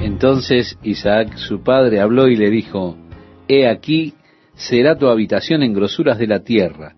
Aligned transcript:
Entonces 0.00 0.78
Isaac 0.82 1.36
su 1.36 1.62
padre 1.62 2.00
habló 2.00 2.28
y 2.28 2.34
le 2.34 2.48
dijo, 2.50 2.96
He 3.48 3.68
aquí 3.68 4.14
será 4.54 4.96
tu 4.96 5.08
habitación 5.08 5.62
en 5.62 5.74
grosuras 5.74 6.18
de 6.18 6.26
la 6.26 6.42
tierra, 6.42 6.96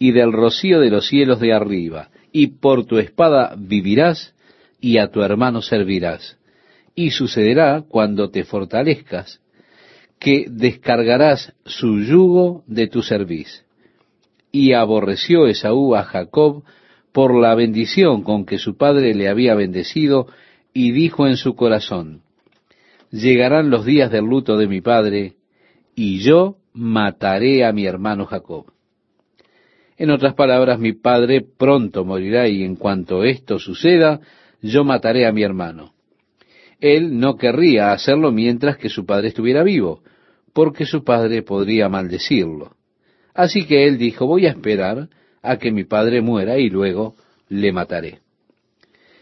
y 0.00 0.10
del 0.10 0.32
rocío 0.32 0.80
de 0.80 0.90
los 0.90 1.06
cielos 1.06 1.38
de 1.38 1.52
arriba, 1.52 2.10
y 2.32 2.48
por 2.58 2.86
tu 2.86 2.98
espada 2.98 3.54
vivirás, 3.56 4.34
y 4.80 4.98
a 4.98 5.12
tu 5.12 5.22
hermano 5.22 5.62
servirás. 5.62 6.38
Y 6.96 7.10
sucederá 7.10 7.84
cuando 7.88 8.30
te 8.30 8.42
fortalezcas, 8.42 9.40
que 10.18 10.46
descargarás 10.48 11.52
su 11.64 12.00
yugo 12.00 12.64
de 12.66 12.88
tu 12.88 13.02
cerviz. 13.02 13.64
Y 14.50 14.72
aborreció 14.72 15.46
Esaú 15.46 15.94
a 15.94 16.02
Jacob 16.02 16.64
por 17.12 17.32
la 17.34 17.54
bendición 17.54 18.22
con 18.22 18.44
que 18.44 18.58
su 18.58 18.76
padre 18.76 19.14
le 19.14 19.28
había 19.28 19.54
bendecido, 19.54 20.26
y 20.72 20.90
dijo 20.90 21.28
en 21.28 21.36
su 21.36 21.54
corazón, 21.54 22.22
llegarán 23.10 23.70
los 23.70 23.84
días 23.84 24.10
del 24.10 24.24
luto 24.24 24.56
de 24.56 24.68
mi 24.68 24.80
padre, 24.80 25.34
y 25.94 26.20
yo 26.20 26.56
mataré 26.72 27.64
a 27.64 27.72
mi 27.72 27.86
hermano 27.86 28.26
Jacob. 28.26 28.66
En 29.96 30.10
otras 30.10 30.34
palabras, 30.34 30.78
mi 30.78 30.92
padre 30.92 31.42
pronto 31.42 32.04
morirá 32.04 32.48
y 32.48 32.62
en 32.62 32.76
cuanto 32.76 33.24
esto 33.24 33.58
suceda, 33.58 34.20
yo 34.62 34.84
mataré 34.84 35.26
a 35.26 35.32
mi 35.32 35.42
hermano. 35.42 35.92
Él 36.80 37.18
no 37.18 37.36
querría 37.36 37.92
hacerlo 37.92 38.32
mientras 38.32 38.78
que 38.78 38.88
su 38.88 39.04
padre 39.04 39.28
estuviera 39.28 39.62
vivo, 39.62 40.02
porque 40.54 40.86
su 40.86 41.04
padre 41.04 41.42
podría 41.42 41.88
maldecirlo. 41.88 42.76
Así 43.34 43.66
que 43.66 43.86
él 43.86 43.98
dijo, 43.98 44.26
voy 44.26 44.46
a 44.46 44.50
esperar 44.50 45.08
a 45.42 45.58
que 45.58 45.70
mi 45.70 45.84
padre 45.84 46.22
muera 46.22 46.58
y 46.58 46.70
luego 46.70 47.14
le 47.48 47.72
mataré. 47.72 48.20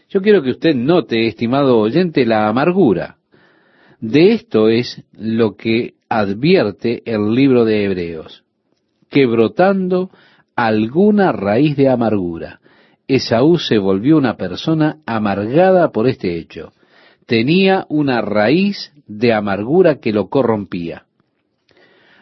Yo 0.09 0.21
quiero 0.21 0.41
que 0.41 0.51
usted 0.51 0.75
note, 0.75 1.27
estimado 1.27 1.77
oyente, 1.77 2.25
la 2.25 2.47
amargura. 2.47 3.18
De 4.01 4.31
esto 4.31 4.69
es 4.69 5.03
lo 5.11 5.55
que 5.55 5.95
advierte 6.07 7.01
el 7.05 7.33
libro 7.33 7.65
de 7.65 7.83
Hebreos, 7.83 8.43
que 9.09 9.25
brotando 9.25 10.09
alguna 10.55 11.31
raíz 11.31 11.75
de 11.75 11.89
amargura, 11.89 12.59
Esaú 13.09 13.57
se 13.57 13.77
volvió 13.77 14.17
una 14.17 14.37
persona 14.37 14.99
amargada 15.05 15.91
por 15.91 16.07
este 16.07 16.37
hecho. 16.37 16.71
Tenía 17.25 17.85
una 17.89 18.21
raíz 18.21 18.93
de 19.07 19.33
amargura 19.33 19.99
que 19.99 20.13
lo 20.13 20.29
corrompía. 20.29 21.05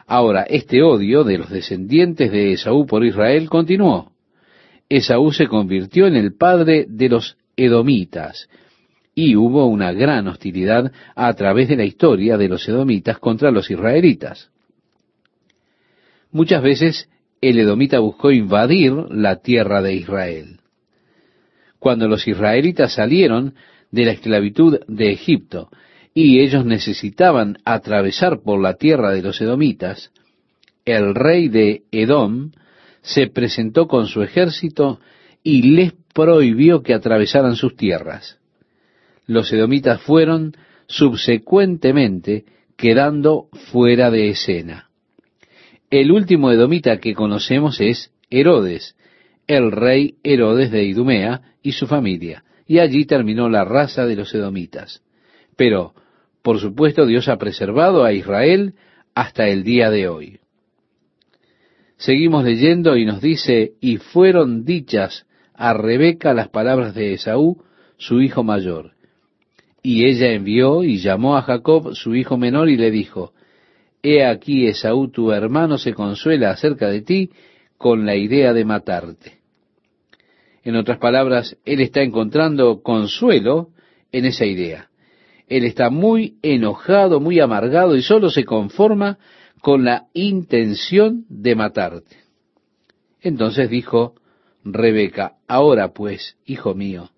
Ahora, 0.07 0.43
este 0.43 0.81
odio 0.81 1.25
de 1.25 1.37
los 1.37 1.49
descendientes 1.49 2.31
de 2.31 2.53
Esaú 2.53 2.85
por 2.85 3.05
Israel 3.05 3.49
continuó. 3.49 4.11
Esaú 4.87 5.33
se 5.33 5.47
convirtió 5.47 6.07
en 6.07 6.15
el 6.15 6.33
padre 6.33 6.85
de 6.87 7.09
los 7.09 7.37
edomitas, 7.57 8.47
y 9.17 9.35
hubo 9.35 9.65
una 9.65 9.93
gran 9.93 10.27
hostilidad 10.27 10.91
a 11.15 11.33
través 11.33 11.67
de 11.69 11.75
la 11.75 11.85
historia 11.85 12.37
de 12.37 12.47
los 12.47 12.69
edomitas 12.69 13.17
contra 13.17 13.49
los 13.49 13.71
israelitas. 13.71 14.51
Muchas 16.29 16.61
veces 16.61 17.09
el 17.41 17.57
edomita 17.57 17.97
buscó 17.97 18.29
invadir 18.29 18.93
la 19.09 19.37
tierra 19.37 19.81
de 19.81 19.95
Israel. 19.95 20.59
Cuando 21.79 22.07
los 22.07 22.27
israelitas 22.27 22.93
salieron 22.93 23.55
de 23.89 24.05
la 24.05 24.11
esclavitud 24.11 24.81
de 24.87 25.11
Egipto 25.13 25.71
y 26.13 26.41
ellos 26.41 26.63
necesitaban 26.63 27.57
atravesar 27.65 28.43
por 28.43 28.61
la 28.61 28.75
tierra 28.75 29.09
de 29.13 29.23
los 29.23 29.41
edomitas, 29.41 30.11
el 30.85 31.15
rey 31.15 31.47
de 31.47 31.81
Edom 31.89 32.51
se 33.01 33.25
presentó 33.25 33.87
con 33.87 34.05
su 34.05 34.21
ejército 34.21 34.99
y 35.41 35.63
les 35.71 35.93
prohibió 36.13 36.83
que 36.83 36.93
atravesaran 36.93 37.55
sus 37.55 37.75
tierras 37.75 38.37
los 39.27 39.51
edomitas 39.51 40.01
fueron 40.01 40.53
subsecuentemente 40.87 42.45
quedando 42.77 43.49
fuera 43.71 44.09
de 44.09 44.29
escena. 44.29 44.89
El 45.89 46.11
último 46.11 46.51
edomita 46.51 46.99
que 46.99 47.13
conocemos 47.13 47.79
es 47.81 48.11
Herodes, 48.29 48.95
el 49.47 49.71
rey 49.71 50.15
Herodes 50.23 50.71
de 50.71 50.83
Idumea 50.83 51.41
y 51.61 51.73
su 51.73 51.87
familia, 51.87 52.43
y 52.65 52.79
allí 52.79 53.05
terminó 53.05 53.49
la 53.49 53.63
raza 53.63 54.05
de 54.05 54.15
los 54.15 54.33
edomitas. 54.33 55.01
Pero, 55.55 55.93
por 56.41 56.59
supuesto, 56.59 57.05
Dios 57.05 57.27
ha 57.29 57.37
preservado 57.37 58.03
a 58.03 58.13
Israel 58.13 58.73
hasta 59.15 59.47
el 59.47 59.63
día 59.63 59.89
de 59.89 60.07
hoy. 60.07 60.39
Seguimos 61.97 62.43
leyendo 62.43 62.95
y 62.95 63.05
nos 63.05 63.21
dice, 63.21 63.73
y 63.81 63.97
fueron 63.97 64.63
dichas 64.63 65.25
a 65.53 65.73
Rebeca 65.73 66.33
las 66.33 66.49
palabras 66.49 66.93
de 66.93 67.13
Esaú, 67.13 67.63
su 67.97 68.21
hijo 68.21 68.43
mayor, 68.43 68.96
y 69.87 70.03
ella 70.03 70.33
envió 70.33 70.83
y 70.83 70.97
llamó 70.97 71.37
a 71.37 71.43
Jacob, 71.43 71.95
su 71.95 72.13
hijo 72.13 72.35
menor, 72.37 72.67
y 72.67 72.75
le 72.75 72.91
dijo, 72.91 73.31
He 74.03 74.25
aquí 74.25 74.67
Esaú 74.67 75.07
tu 75.07 75.31
hermano 75.31 75.77
se 75.77 75.93
consuela 75.93 76.51
acerca 76.51 76.89
de 76.89 77.03
ti 77.03 77.29
con 77.77 78.05
la 78.05 78.17
idea 78.17 78.51
de 78.51 78.65
matarte. 78.65 79.37
En 80.65 80.75
otras 80.75 80.97
palabras, 80.97 81.55
él 81.63 81.79
está 81.79 82.01
encontrando 82.01 82.81
consuelo 82.81 83.69
en 84.11 84.25
esa 84.25 84.45
idea. 84.45 84.89
Él 85.47 85.63
está 85.63 85.89
muy 85.89 86.35
enojado, 86.41 87.21
muy 87.21 87.39
amargado 87.39 87.95
y 87.95 88.01
solo 88.01 88.29
se 88.29 88.43
conforma 88.43 89.19
con 89.61 89.85
la 89.85 90.07
intención 90.13 91.23
de 91.29 91.55
matarte. 91.55 92.17
Entonces 93.21 93.69
dijo 93.69 94.15
Rebeca, 94.65 95.37
ahora 95.47 95.93
pues, 95.93 96.35
hijo 96.45 96.75
mío, 96.75 97.09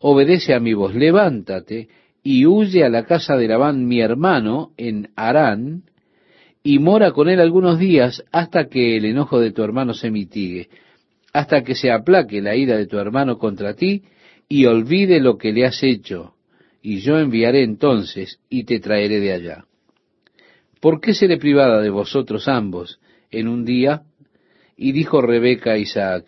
obedece 0.00 0.54
a 0.54 0.60
mi 0.60 0.74
voz, 0.74 0.94
levántate 0.94 1.88
y 2.22 2.46
huye 2.46 2.84
a 2.84 2.88
la 2.88 3.04
casa 3.04 3.36
de 3.36 3.48
Labán 3.48 3.86
mi 3.86 4.00
hermano 4.00 4.72
en 4.76 5.10
Harán, 5.14 5.84
y 6.62 6.78
mora 6.78 7.12
con 7.12 7.28
él 7.28 7.40
algunos 7.40 7.78
días 7.78 8.22
hasta 8.32 8.68
que 8.68 8.96
el 8.96 9.06
enojo 9.06 9.40
de 9.40 9.52
tu 9.52 9.62
hermano 9.62 9.94
se 9.94 10.10
mitigue, 10.10 10.68
hasta 11.32 11.62
que 11.62 11.74
se 11.74 11.90
aplaque 11.90 12.42
la 12.42 12.56
ira 12.56 12.76
de 12.76 12.86
tu 12.86 12.98
hermano 12.98 13.38
contra 13.38 13.74
ti 13.74 14.02
y 14.48 14.66
olvide 14.66 15.20
lo 15.20 15.38
que 15.38 15.52
le 15.52 15.64
has 15.64 15.82
hecho, 15.82 16.34
y 16.82 17.00
yo 17.00 17.18
enviaré 17.18 17.62
entonces 17.62 18.40
y 18.50 18.64
te 18.64 18.80
traeré 18.80 19.20
de 19.20 19.32
allá. 19.32 19.64
¿Por 20.80 21.00
qué 21.00 21.14
seré 21.14 21.36
privada 21.36 21.80
de 21.80 21.90
vosotros 21.90 22.48
ambos 22.48 23.00
en 23.30 23.48
un 23.48 23.64
día? 23.64 24.02
Y 24.76 24.92
dijo 24.92 25.20
Rebeca 25.20 25.72
a 25.72 25.78
Isaac, 25.78 26.24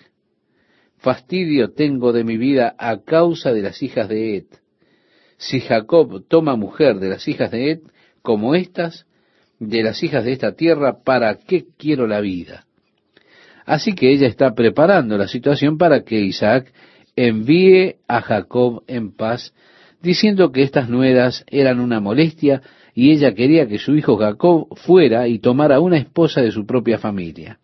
fastidio 1.03 1.73
tengo 1.73 2.13
de 2.13 2.23
mi 2.23 2.37
vida 2.37 2.75
a 2.79 3.03
causa 3.03 3.53
de 3.53 3.61
las 3.61 3.83
hijas 3.83 4.09
de 4.09 4.37
Ed. 4.37 4.45
Si 5.37 5.61
Jacob 5.61 6.25
toma 6.29 6.55
mujer 6.55 7.01
de 7.01 7.09
las 7.09 7.27
hijas 7.27 7.51
de 7.51 7.73
Ed, 7.73 7.81
como 8.23 8.55
estas, 8.55 9.07
de 9.59 9.83
las 9.83 10.03
hijas 10.05 10.25
de 10.25 10.33
esta 10.33 10.53
tierra, 10.53 11.03
¿para 11.05 11.35
qué 11.35 11.65
quiero 11.77 12.07
la 12.07 12.21
vida? 12.21 12.67
Así 13.67 13.95
que 13.95 14.13
ella 14.13 14.29
está 14.29 14.55
preparando 14.55 15.19
la 15.19 15.27
situación 15.27 15.77
para 15.77 16.05
que 16.05 16.21
Isaac 16.21 16.73
envíe 17.17 17.97
a 18.07 18.21
Jacob 18.21 18.85
en 18.87 19.13
paz, 19.13 19.55
diciendo 20.01 20.53
que 20.53 20.63
estas 20.63 20.89
nueras 20.89 21.45
eran 21.49 21.81
una 21.81 22.01
molestia 22.01 22.63
y 22.95 23.11
ella 23.11 23.35
quería 23.35 23.67
que 23.67 23.79
su 23.79 23.97
hijo 23.97 24.17
Jacob 24.17 24.69
fuera 24.77 25.27
y 25.27 25.41
tomara 25.41 25.81
una 25.81 25.99
esposa 25.99 26.41
de 26.43 26.53
su 26.53 26.65
propia 26.65 26.99
familia. 26.99 27.59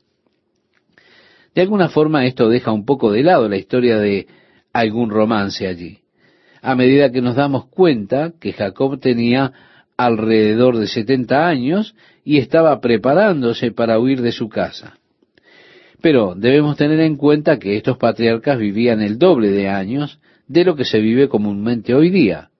De 1.54 1.62
alguna 1.62 1.88
forma 1.88 2.26
esto 2.26 2.48
deja 2.48 2.72
un 2.72 2.84
poco 2.84 3.10
de 3.10 3.22
lado 3.22 3.48
la 3.48 3.56
historia 3.56 3.98
de 3.98 4.26
algún 4.72 5.10
romance 5.10 5.66
allí. 5.66 5.98
A 6.62 6.74
medida 6.74 7.10
que 7.10 7.22
nos 7.22 7.36
damos 7.36 7.66
cuenta 7.66 8.32
que 8.40 8.52
Jacob 8.52 8.98
tenía 9.00 9.52
alrededor 9.96 10.76
de 10.76 10.86
70 10.86 11.46
años 11.46 11.94
y 12.24 12.38
estaba 12.38 12.80
preparándose 12.80 13.72
para 13.72 13.98
huir 13.98 14.22
de 14.22 14.32
su 14.32 14.48
casa. 14.48 14.98
Pero 16.00 16.34
debemos 16.36 16.76
tener 16.76 17.00
en 17.00 17.16
cuenta 17.16 17.58
que 17.58 17.76
estos 17.76 17.98
patriarcas 17.98 18.58
vivían 18.58 19.02
el 19.02 19.18
doble 19.18 19.50
de 19.50 19.68
años 19.68 20.20
de 20.46 20.64
lo 20.64 20.76
que 20.76 20.84
se 20.84 21.00
vive 21.00 21.28
comúnmente 21.28 21.94
hoy 21.94 22.10
día. 22.10 22.50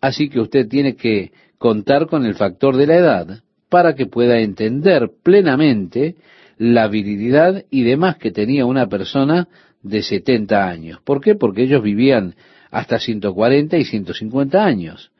Así 0.00 0.28
que 0.28 0.40
usted 0.40 0.68
tiene 0.68 0.94
que 0.94 1.32
contar 1.58 2.06
con 2.06 2.26
el 2.26 2.34
factor 2.34 2.76
de 2.76 2.86
la 2.86 2.96
edad 2.96 3.40
para 3.70 3.94
que 3.94 4.06
pueda 4.06 4.38
entender 4.40 5.10
plenamente 5.22 6.16
la 6.58 6.88
virilidad 6.88 7.64
y 7.70 7.82
demás 7.82 8.16
que 8.16 8.30
tenía 8.30 8.64
una 8.64 8.88
persona 8.88 9.48
de 9.82 10.02
70 10.02 10.68
años. 10.68 11.00
¿Por 11.04 11.20
qué? 11.20 11.34
Porque 11.34 11.62
ellos 11.62 11.82
vivían 11.82 12.34
hasta 12.70 12.98
140 12.98 13.76
y 13.76 13.84
150 13.84 14.64
años. 14.64 15.10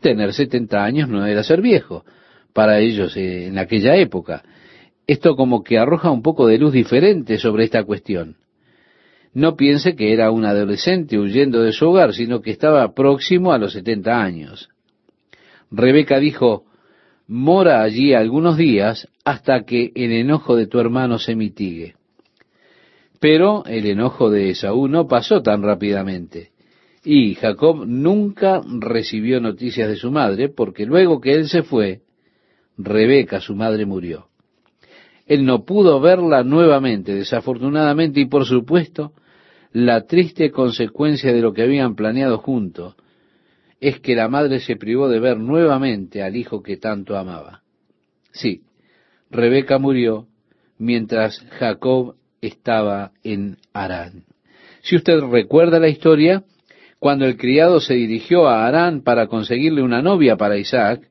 Tener 0.00 0.32
70 0.32 0.82
años 0.82 1.08
no 1.08 1.24
era 1.26 1.42
ser 1.42 1.60
viejo 1.60 2.04
para 2.52 2.80
ellos 2.80 3.16
eh, 3.16 3.46
en 3.46 3.58
aquella 3.58 3.96
época. 3.96 4.42
Esto 5.06 5.36
como 5.36 5.62
que 5.62 5.78
arroja 5.78 6.10
un 6.10 6.22
poco 6.22 6.46
de 6.46 6.58
luz 6.58 6.72
diferente 6.72 7.38
sobre 7.38 7.64
esta 7.64 7.84
cuestión. 7.84 8.36
No 9.32 9.56
piense 9.56 9.94
que 9.94 10.12
era 10.12 10.30
un 10.30 10.44
adolescente 10.44 11.18
huyendo 11.18 11.62
de 11.62 11.72
su 11.72 11.88
hogar, 11.88 12.14
sino 12.14 12.40
que 12.40 12.50
estaba 12.50 12.94
próximo 12.94 13.52
a 13.52 13.58
los 13.58 13.72
70 13.72 14.20
años. 14.20 14.68
Rebeca 15.70 16.18
dijo, 16.18 16.64
mora 17.30 17.82
allí 17.82 18.12
algunos 18.12 18.56
días 18.56 19.06
hasta 19.24 19.62
que 19.62 19.92
el 19.94 20.10
enojo 20.10 20.56
de 20.56 20.66
tu 20.66 20.80
hermano 20.80 21.20
se 21.20 21.36
mitigue. 21.36 21.94
Pero 23.20 23.64
el 23.66 23.86
enojo 23.86 24.30
de 24.30 24.50
Esaú 24.50 24.88
no 24.88 25.06
pasó 25.06 25.40
tan 25.40 25.62
rápidamente. 25.62 26.50
Y 27.04 27.36
Jacob 27.36 27.86
nunca 27.86 28.60
recibió 28.80 29.40
noticias 29.40 29.88
de 29.88 29.94
su 29.94 30.10
madre, 30.10 30.48
porque 30.48 30.84
luego 30.86 31.20
que 31.20 31.34
él 31.34 31.48
se 31.48 31.62
fue, 31.62 32.00
Rebeca, 32.76 33.40
su 33.40 33.54
madre, 33.54 33.86
murió. 33.86 34.26
Él 35.24 35.44
no 35.44 35.64
pudo 35.64 36.00
verla 36.00 36.42
nuevamente, 36.42 37.14
desafortunadamente, 37.14 38.20
y 38.20 38.26
por 38.26 38.44
supuesto, 38.44 39.12
la 39.72 40.04
triste 40.06 40.50
consecuencia 40.50 41.32
de 41.32 41.40
lo 41.40 41.52
que 41.52 41.62
habían 41.62 41.94
planeado 41.94 42.38
juntos 42.38 42.96
es 43.80 44.00
que 44.00 44.14
la 44.14 44.28
madre 44.28 44.60
se 44.60 44.76
privó 44.76 45.08
de 45.08 45.20
ver 45.20 45.38
nuevamente 45.38 46.22
al 46.22 46.36
hijo 46.36 46.62
que 46.62 46.76
tanto 46.76 47.16
amaba. 47.16 47.62
Sí, 48.32 48.62
Rebeca 49.30 49.78
murió 49.78 50.26
mientras 50.78 51.40
Jacob 51.58 52.16
estaba 52.40 53.12
en 53.22 53.56
Harán. 53.72 54.24
Si 54.82 54.96
usted 54.96 55.20
recuerda 55.20 55.78
la 55.78 55.88
historia, 55.88 56.44
cuando 56.98 57.26
el 57.26 57.36
criado 57.36 57.80
se 57.80 57.94
dirigió 57.94 58.48
a 58.48 58.66
Harán 58.66 59.02
para 59.02 59.26
conseguirle 59.26 59.82
una 59.82 60.02
novia 60.02 60.36
para 60.36 60.58
Isaac, 60.58 61.08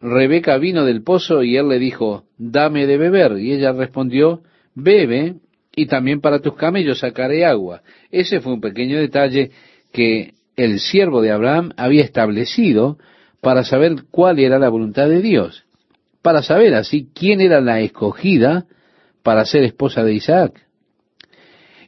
Rebeca 0.00 0.58
vino 0.58 0.84
del 0.84 1.02
pozo 1.02 1.44
y 1.44 1.56
él 1.56 1.68
le 1.68 1.78
dijo, 1.78 2.24
dame 2.36 2.86
de 2.86 2.98
beber. 2.98 3.38
Y 3.38 3.52
ella 3.52 3.72
respondió, 3.72 4.42
bebe 4.74 5.36
y 5.74 5.86
también 5.86 6.20
para 6.20 6.40
tus 6.40 6.56
camellos 6.56 6.98
sacaré 6.98 7.44
agua. 7.44 7.82
Ese 8.10 8.40
fue 8.40 8.52
un 8.52 8.60
pequeño 8.60 8.98
detalle 8.98 9.52
que 9.92 10.34
el 10.56 10.80
siervo 10.80 11.22
de 11.22 11.30
Abraham 11.30 11.72
había 11.76 12.02
establecido 12.02 12.98
para 13.40 13.64
saber 13.64 14.04
cuál 14.10 14.38
era 14.38 14.58
la 14.58 14.68
voluntad 14.68 15.08
de 15.08 15.20
Dios, 15.20 15.64
para 16.22 16.42
saber 16.42 16.74
así 16.74 17.08
quién 17.14 17.40
era 17.40 17.60
la 17.60 17.80
escogida 17.80 18.66
para 19.22 19.44
ser 19.44 19.64
esposa 19.64 20.04
de 20.04 20.14
Isaac. 20.14 20.66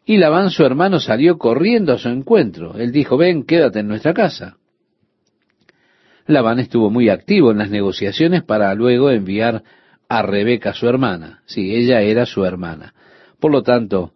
Y 0.04 0.18
Labán, 0.18 0.50
su 0.50 0.64
hermano, 0.64 1.00
salió 1.00 1.38
corriendo 1.38 1.94
a 1.94 1.98
su 1.98 2.08
encuentro. 2.08 2.76
Él 2.76 2.92
dijo, 2.92 3.16
ven, 3.16 3.44
quédate 3.44 3.80
en 3.80 3.88
nuestra 3.88 4.12
casa. 4.12 4.58
Labán 6.26 6.58
estuvo 6.58 6.90
muy 6.90 7.08
activo 7.08 7.50
en 7.50 7.58
las 7.58 7.70
negociaciones 7.70 8.42
para 8.42 8.74
luego 8.74 9.10
enviar 9.10 9.62
a 10.08 10.22
Rebeca, 10.22 10.74
su 10.74 10.88
hermana. 10.88 11.42
Sí, 11.46 11.74
ella 11.74 12.02
era 12.02 12.26
su 12.26 12.44
hermana. 12.44 12.94
Por 13.40 13.50
lo 13.52 13.62
tanto, 13.62 14.12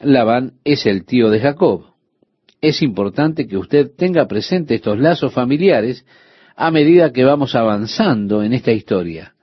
Labán 0.00 0.54
es 0.64 0.86
el 0.86 1.04
tío 1.04 1.30
de 1.30 1.40
Jacob. 1.40 1.91
Es 2.62 2.80
importante 2.80 3.46
que 3.46 3.58
usted 3.58 3.90
tenga 3.94 4.26
presente 4.26 4.76
estos 4.76 4.98
lazos 4.98 5.34
familiares 5.34 6.06
a 6.56 6.70
medida 6.70 7.12
que 7.12 7.24
vamos 7.24 7.54
avanzando 7.54 8.42
en 8.42 8.54
esta 8.54 8.72
historia. 8.72 9.34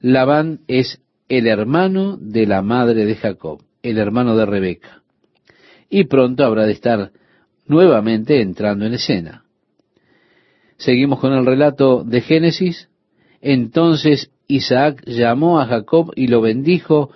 Labán 0.00 0.60
es 0.66 1.00
el 1.28 1.46
hermano 1.46 2.16
de 2.16 2.46
la 2.46 2.62
madre 2.62 3.04
de 3.04 3.14
Jacob, 3.14 3.62
el 3.82 3.98
hermano 3.98 4.36
de 4.36 4.46
Rebeca 4.46 5.04
y 5.94 6.04
pronto 6.04 6.44
habrá 6.44 6.66
de 6.66 6.72
estar 6.72 7.12
nuevamente 7.66 8.40
entrando 8.40 8.84
en 8.84 8.94
escena. 8.94 9.44
Seguimos 10.76 11.20
con 11.20 11.32
el 11.32 11.46
relato 11.46 12.02
de 12.02 12.20
Génesis. 12.20 12.88
Entonces 13.40 14.32
Isaac 14.48 15.04
llamó 15.06 15.60
a 15.60 15.66
Jacob 15.66 16.12
y 16.16 16.26
lo 16.26 16.40
bendijo 16.40 17.10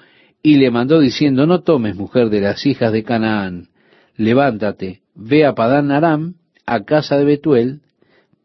y 0.44 0.58
le 0.58 0.70
mandó 0.70 1.00
diciendo, 1.00 1.44
no 1.44 1.62
tomes 1.62 1.96
mujer 1.96 2.30
de 2.30 2.40
las 2.40 2.64
hijas 2.66 2.92
de 2.92 3.02
Canaán, 3.02 3.68
levántate, 4.16 5.02
ve 5.18 5.44
a 5.44 5.54
Padán 5.54 5.90
Aram, 5.90 6.36
a 6.64 6.84
casa 6.84 7.18
de 7.18 7.24
Betuel, 7.24 7.80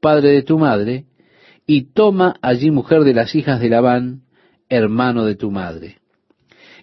padre 0.02 0.32
de 0.32 0.44
tu 0.44 0.60
madre, 0.60 1.06
y 1.66 1.94
toma 1.94 2.36
allí 2.42 2.72
mujer 2.72 3.06
de 3.06 3.14
las 3.14 3.36
hijas 3.36 3.62
de 3.62 3.70
Labán, 3.70 4.24
hermano 4.68 5.24
de 5.24 5.36
tu 5.36 5.50
madre 5.50 6.04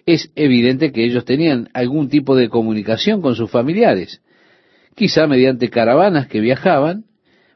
es 0.05 0.31
evidente 0.35 0.91
que 0.91 1.05
ellos 1.05 1.25
tenían 1.25 1.69
algún 1.73 2.09
tipo 2.09 2.35
de 2.35 2.49
comunicación 2.49 3.21
con 3.21 3.35
sus 3.35 3.49
familiares. 3.49 4.21
Quizá 4.95 5.27
mediante 5.27 5.69
caravanas 5.69 6.27
que 6.27 6.39
viajaban, 6.39 7.05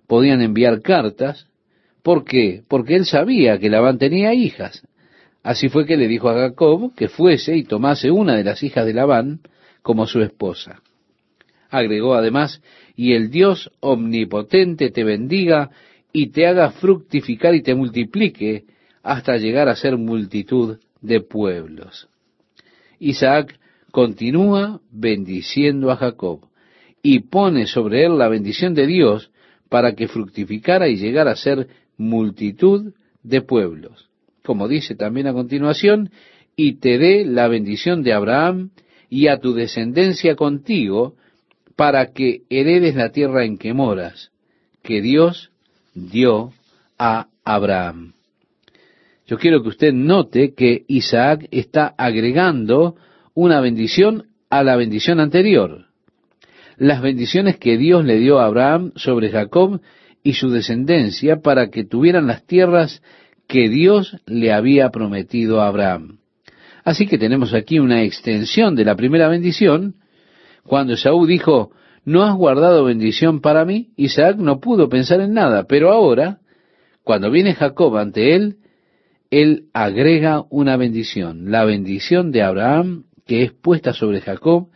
podían 0.07 0.41
enviar 0.41 0.81
cartas. 0.81 1.47
¿Por 2.03 2.23
qué? 2.23 2.63
Porque 2.67 2.95
él 2.95 3.05
sabía 3.05 3.57
que 3.57 3.69
Labán 3.69 3.97
tenía 3.97 4.33
hijas. 4.33 4.87
Así 5.43 5.69
fue 5.69 5.85
que 5.85 5.97
le 5.97 6.07
dijo 6.07 6.29
a 6.29 6.35
Jacob 6.35 6.93
que 6.95 7.07
fuese 7.07 7.55
y 7.55 7.63
tomase 7.63 8.11
una 8.11 8.35
de 8.35 8.43
las 8.43 8.63
hijas 8.63 8.85
de 8.85 8.93
Labán 8.93 9.41
como 9.81 10.07
su 10.07 10.21
esposa. 10.21 10.81
Agregó 11.69 12.15
además, 12.15 12.61
y 12.95 13.13
el 13.13 13.29
Dios 13.29 13.71
omnipotente 13.79 14.91
te 14.91 15.03
bendiga 15.03 15.71
y 16.13 16.27
te 16.27 16.47
haga 16.47 16.71
fructificar 16.71 17.55
y 17.55 17.61
te 17.61 17.75
multiplique 17.75 18.65
hasta 19.03 19.37
llegar 19.37 19.67
a 19.67 19.75
ser 19.75 19.97
multitud 19.97 20.79
de 21.01 21.21
pueblos. 21.21 22.07
Isaac 22.99 23.59
continúa 23.91 24.81
bendiciendo 24.91 25.91
a 25.91 25.97
Jacob 25.97 26.41
y 27.03 27.19
pone 27.19 27.67
sobre 27.67 28.05
él 28.05 28.17
la 28.17 28.29
bendición 28.29 28.73
de 28.73 28.87
Dios 28.87 29.31
para 29.69 29.93
que 29.93 30.07
fructificara 30.07 30.87
y 30.87 30.95
llegara 30.95 31.31
a 31.31 31.35
ser 31.35 31.67
multitud 31.97 32.93
de 33.23 33.41
pueblos. 33.41 34.09
Como 34.43 34.67
dice 34.67 34.95
también 34.95 35.27
a 35.27 35.33
continuación, 35.33 36.11
y 36.55 36.77
te 36.79 36.97
dé 36.97 37.25
la 37.25 37.47
bendición 37.47 38.03
de 38.03 38.13
Abraham 38.13 38.71
y 39.09 39.27
a 39.27 39.39
tu 39.39 39.53
descendencia 39.53 40.35
contigo, 40.35 41.15
para 41.75 42.13
que 42.13 42.43
heredes 42.49 42.95
la 42.95 43.11
tierra 43.11 43.45
en 43.45 43.57
que 43.57 43.73
moras, 43.73 44.31
que 44.81 45.01
Dios 45.01 45.51
dio 45.93 46.53
a 46.97 47.27
Abraham. 47.43 48.13
Yo 49.27 49.37
quiero 49.37 49.63
que 49.63 49.69
usted 49.69 49.93
note 49.93 50.53
que 50.53 50.83
Isaac 50.87 51.47
está 51.51 51.93
agregando 51.97 52.95
una 53.33 53.59
bendición 53.59 54.27
a 54.49 54.63
la 54.63 54.75
bendición 54.75 55.19
anterior. 55.19 55.87
Las 56.77 57.01
bendiciones 57.01 57.57
que 57.57 57.77
Dios 57.77 58.05
le 58.05 58.19
dio 58.19 58.39
a 58.39 58.45
Abraham 58.45 58.91
sobre 58.95 59.29
Jacob 59.29 59.81
y 60.23 60.33
su 60.33 60.49
descendencia 60.49 61.41
para 61.41 61.69
que 61.69 61.85
tuvieran 61.85 62.27
las 62.27 62.45
tierras 62.45 63.01
que 63.47 63.69
Dios 63.69 64.17
le 64.25 64.51
había 64.53 64.89
prometido 64.89 65.61
a 65.61 65.67
Abraham. 65.67 66.19
Así 66.83 67.07
que 67.07 67.17
tenemos 67.17 67.53
aquí 67.53 67.79
una 67.79 68.03
extensión 68.03 68.75
de 68.75 68.85
la 68.85 68.95
primera 68.95 69.27
bendición. 69.27 69.95
Cuando 70.67 70.93
Esaú 70.93 71.25
dijo, 71.25 71.71
no 72.05 72.23
has 72.23 72.35
guardado 72.35 72.85
bendición 72.85 73.39
para 73.39 73.65
mí, 73.65 73.89
Isaac 73.95 74.37
no 74.37 74.59
pudo 74.59 74.89
pensar 74.89 75.21
en 75.21 75.33
nada, 75.33 75.65
pero 75.67 75.91
ahora, 75.91 76.39
cuando 77.03 77.29
viene 77.29 77.53
Jacob 77.53 77.97
ante 77.97 78.35
él, 78.35 78.57
él 79.29 79.65
agrega 79.73 80.43
una 80.49 80.77
bendición, 80.77 81.51
la 81.51 81.65
bendición 81.65 82.31
de 82.31 82.41
Abraham 82.41 83.03
que 83.25 83.43
es 83.43 83.51
puesta 83.51 83.93
sobre 83.93 84.21
Jacob 84.21 84.69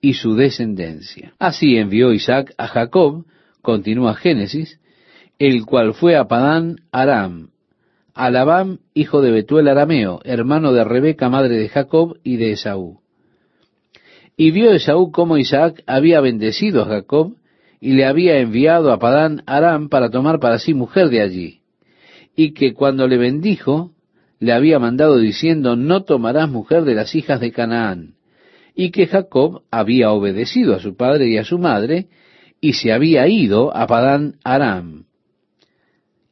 y 0.00 0.14
su 0.14 0.34
descendencia. 0.34 1.34
Así 1.38 1.76
envió 1.76 2.12
Isaac 2.12 2.54
a 2.56 2.68
Jacob, 2.68 3.24
continúa 3.62 4.14
Génesis, 4.14 4.80
el 5.38 5.64
cual 5.66 5.94
fue 5.94 6.16
a 6.16 6.28
Padán 6.28 6.76
Aram, 6.92 7.50
a 8.14 8.30
Labán, 8.30 8.80
hijo 8.94 9.20
de 9.20 9.30
Betuel 9.30 9.68
Arameo, 9.68 10.20
hermano 10.24 10.72
de 10.72 10.84
Rebeca, 10.84 11.28
madre 11.28 11.56
de 11.56 11.68
Jacob 11.68 12.18
y 12.22 12.36
de 12.36 12.52
Esaú. 12.52 13.00
Y 14.36 14.50
vio 14.50 14.72
Esaú 14.72 15.10
cómo 15.12 15.38
Isaac 15.38 15.82
había 15.86 16.20
bendecido 16.20 16.82
a 16.82 16.86
Jacob 16.86 17.36
y 17.80 17.92
le 17.92 18.04
había 18.04 18.38
enviado 18.38 18.92
a 18.92 18.98
Padán 18.98 19.42
Aram 19.46 19.88
para 19.88 20.10
tomar 20.10 20.40
para 20.40 20.58
sí 20.58 20.74
mujer 20.74 21.08
de 21.08 21.22
allí, 21.22 21.60
y 22.34 22.52
que 22.52 22.74
cuando 22.74 23.06
le 23.08 23.16
bendijo, 23.16 23.92
le 24.38 24.52
había 24.52 24.78
mandado 24.78 25.18
diciendo, 25.18 25.76
no 25.76 26.04
tomarás 26.04 26.50
mujer 26.50 26.84
de 26.84 26.94
las 26.94 27.14
hijas 27.14 27.40
de 27.40 27.52
Canaán, 27.52 28.14
y 28.74 28.90
que 28.90 29.06
Jacob 29.06 29.62
había 29.70 30.10
obedecido 30.10 30.74
a 30.74 30.80
su 30.80 30.96
padre 30.96 31.28
y 31.28 31.38
a 31.38 31.44
su 31.44 31.58
madre, 31.58 32.08
y 32.60 32.74
se 32.74 32.92
había 32.92 33.26
ido 33.28 33.74
a 33.74 33.86
Padán 33.86 34.36
Aram. 34.44 35.04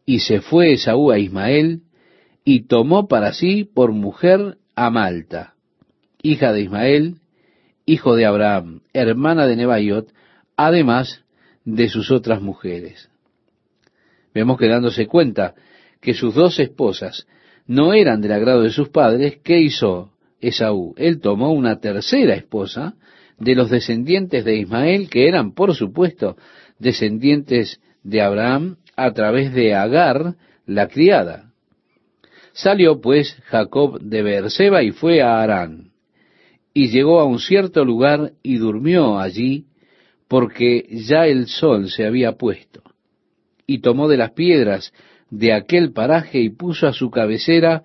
Y 0.04 0.20
se 0.20 0.40
fue 0.40 0.72
Esaú 0.72 1.10
a 1.10 1.18
Ismael, 1.18 1.82
y 2.44 2.66
tomó 2.66 3.08
para 3.08 3.32
sí 3.32 3.64
por 3.64 3.92
mujer 3.92 4.58
a 4.74 4.90
Malta, 4.90 5.54
hija 6.22 6.52
de 6.52 6.62
Ismael, 6.62 7.16
hijo 7.86 8.16
de 8.16 8.26
Abraham, 8.26 8.80
hermana 8.92 9.46
de 9.46 9.56
Nebaiot, 9.56 10.12
además 10.56 11.24
de 11.64 11.88
sus 11.88 12.10
otras 12.10 12.40
mujeres. 12.40 13.10
Vemos 14.34 14.58
que 14.58 14.68
dándose 14.68 15.06
cuenta 15.06 15.54
que 16.00 16.14
sus 16.14 16.34
dos 16.34 16.58
esposas 16.58 17.26
no 17.66 17.94
eran 17.94 18.20
del 18.20 18.32
agrado 18.32 18.62
de 18.62 18.70
sus 18.70 18.88
padres, 18.88 19.38
¿qué 19.42 19.60
hizo 19.60 20.10
Esaú? 20.40 20.94
Él 20.98 21.20
tomó 21.20 21.52
una 21.52 21.80
tercera 21.80 22.34
esposa 22.34 22.94
de 23.38 23.54
los 23.54 23.70
descendientes 23.70 24.44
de 24.44 24.56
Ismael, 24.56 25.08
que 25.08 25.28
eran, 25.28 25.52
por 25.54 25.74
supuesto, 25.74 26.36
descendientes 26.78 27.80
de 28.02 28.20
Abraham 28.20 28.76
a 28.96 29.12
través 29.12 29.52
de 29.54 29.74
Agar, 29.74 30.34
la 30.66 30.88
criada. 30.88 31.52
Salió 32.52 33.00
pues 33.00 33.34
Jacob 33.46 34.00
de 34.00 34.22
Beerseba 34.22 34.82
y 34.82 34.92
fue 34.92 35.22
a 35.22 35.42
Harán, 35.42 35.90
y 36.74 36.88
llegó 36.88 37.20
a 37.20 37.24
un 37.24 37.38
cierto 37.38 37.84
lugar 37.84 38.32
y 38.42 38.56
durmió 38.56 39.20
allí, 39.20 39.66
porque 40.26 40.84
ya 40.90 41.26
el 41.26 41.46
sol 41.46 41.88
se 41.88 42.04
había 42.04 42.32
puesto. 42.32 42.82
Y 43.66 43.78
tomó 43.78 44.08
de 44.08 44.16
las 44.16 44.32
piedras 44.32 44.92
de 45.30 45.52
aquel 45.52 45.92
paraje 45.92 46.40
y 46.40 46.50
puso 46.50 46.88
a 46.88 46.92
su 46.92 47.10
cabecera 47.10 47.84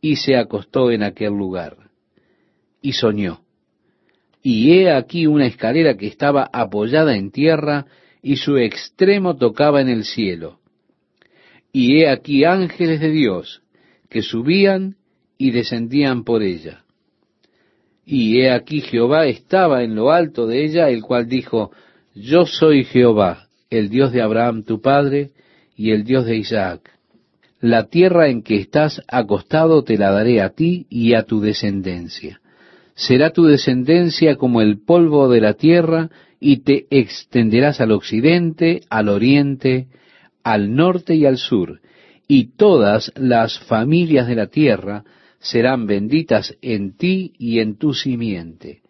y 0.00 0.16
se 0.16 0.36
acostó 0.36 0.90
en 0.90 1.02
aquel 1.02 1.34
lugar. 1.34 1.76
Y 2.80 2.92
soñó. 2.92 3.42
Y 4.42 4.72
he 4.72 4.90
aquí 4.90 5.26
una 5.26 5.46
escalera 5.46 5.98
que 5.98 6.06
estaba 6.06 6.48
apoyada 6.50 7.14
en 7.14 7.30
tierra 7.30 7.84
y 8.22 8.36
su 8.36 8.56
extremo 8.56 9.36
tocaba 9.36 9.82
en 9.82 9.90
el 9.90 10.04
cielo. 10.04 10.60
Y 11.72 11.98
he 11.98 12.08
aquí 12.08 12.44
ángeles 12.44 13.00
de 13.00 13.10
Dios 13.10 13.62
que 14.08 14.22
subían 14.22 14.96
y 15.36 15.50
descendían 15.50 16.24
por 16.24 16.42
ella. 16.42 16.84
Y 18.12 18.40
he 18.40 18.50
aquí 18.50 18.80
Jehová 18.80 19.26
estaba 19.26 19.84
en 19.84 19.94
lo 19.94 20.10
alto 20.10 20.48
de 20.48 20.64
ella, 20.64 20.88
el 20.88 21.00
cual 21.00 21.28
dijo, 21.28 21.70
Yo 22.12 22.44
soy 22.44 22.82
Jehová, 22.82 23.46
el 23.70 23.88
Dios 23.88 24.10
de 24.10 24.20
Abraham 24.20 24.64
tu 24.64 24.80
padre, 24.80 25.30
y 25.76 25.92
el 25.92 26.02
Dios 26.02 26.26
de 26.26 26.36
Isaac. 26.36 26.90
La 27.60 27.86
tierra 27.86 28.28
en 28.28 28.42
que 28.42 28.56
estás 28.56 29.00
acostado 29.06 29.84
te 29.84 29.96
la 29.96 30.10
daré 30.10 30.40
a 30.42 30.50
ti 30.50 30.88
y 30.90 31.14
a 31.14 31.22
tu 31.22 31.40
descendencia. 31.40 32.40
Será 32.96 33.30
tu 33.30 33.44
descendencia 33.44 34.34
como 34.34 34.60
el 34.60 34.80
polvo 34.84 35.28
de 35.28 35.40
la 35.40 35.54
tierra, 35.54 36.10
y 36.40 36.64
te 36.64 36.86
extenderás 36.90 37.80
al 37.80 37.92
occidente, 37.92 38.80
al 38.90 39.08
oriente, 39.08 39.86
al 40.42 40.74
norte 40.74 41.14
y 41.14 41.26
al 41.26 41.36
sur, 41.36 41.78
y 42.26 42.56
todas 42.56 43.12
las 43.14 43.60
familias 43.60 44.26
de 44.26 44.34
la 44.34 44.48
tierra 44.48 45.04
serán 45.40 45.86
benditas 45.86 46.56
en 46.62 46.96
ti 46.96 47.32
y 47.38 47.58
en 47.58 47.76
tu 47.76 47.94
simiente. 47.94 48.82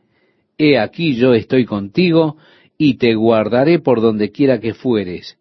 He 0.59 0.79
aquí 0.79 1.15
yo 1.15 1.33
estoy 1.33 1.65
contigo, 1.65 2.37
y 2.77 2.95
te 2.95 3.15
guardaré 3.15 3.79
por 3.79 4.01
donde 4.01 4.31
quiera 4.31 4.59
que 4.59 4.75
fueres, 4.75 5.39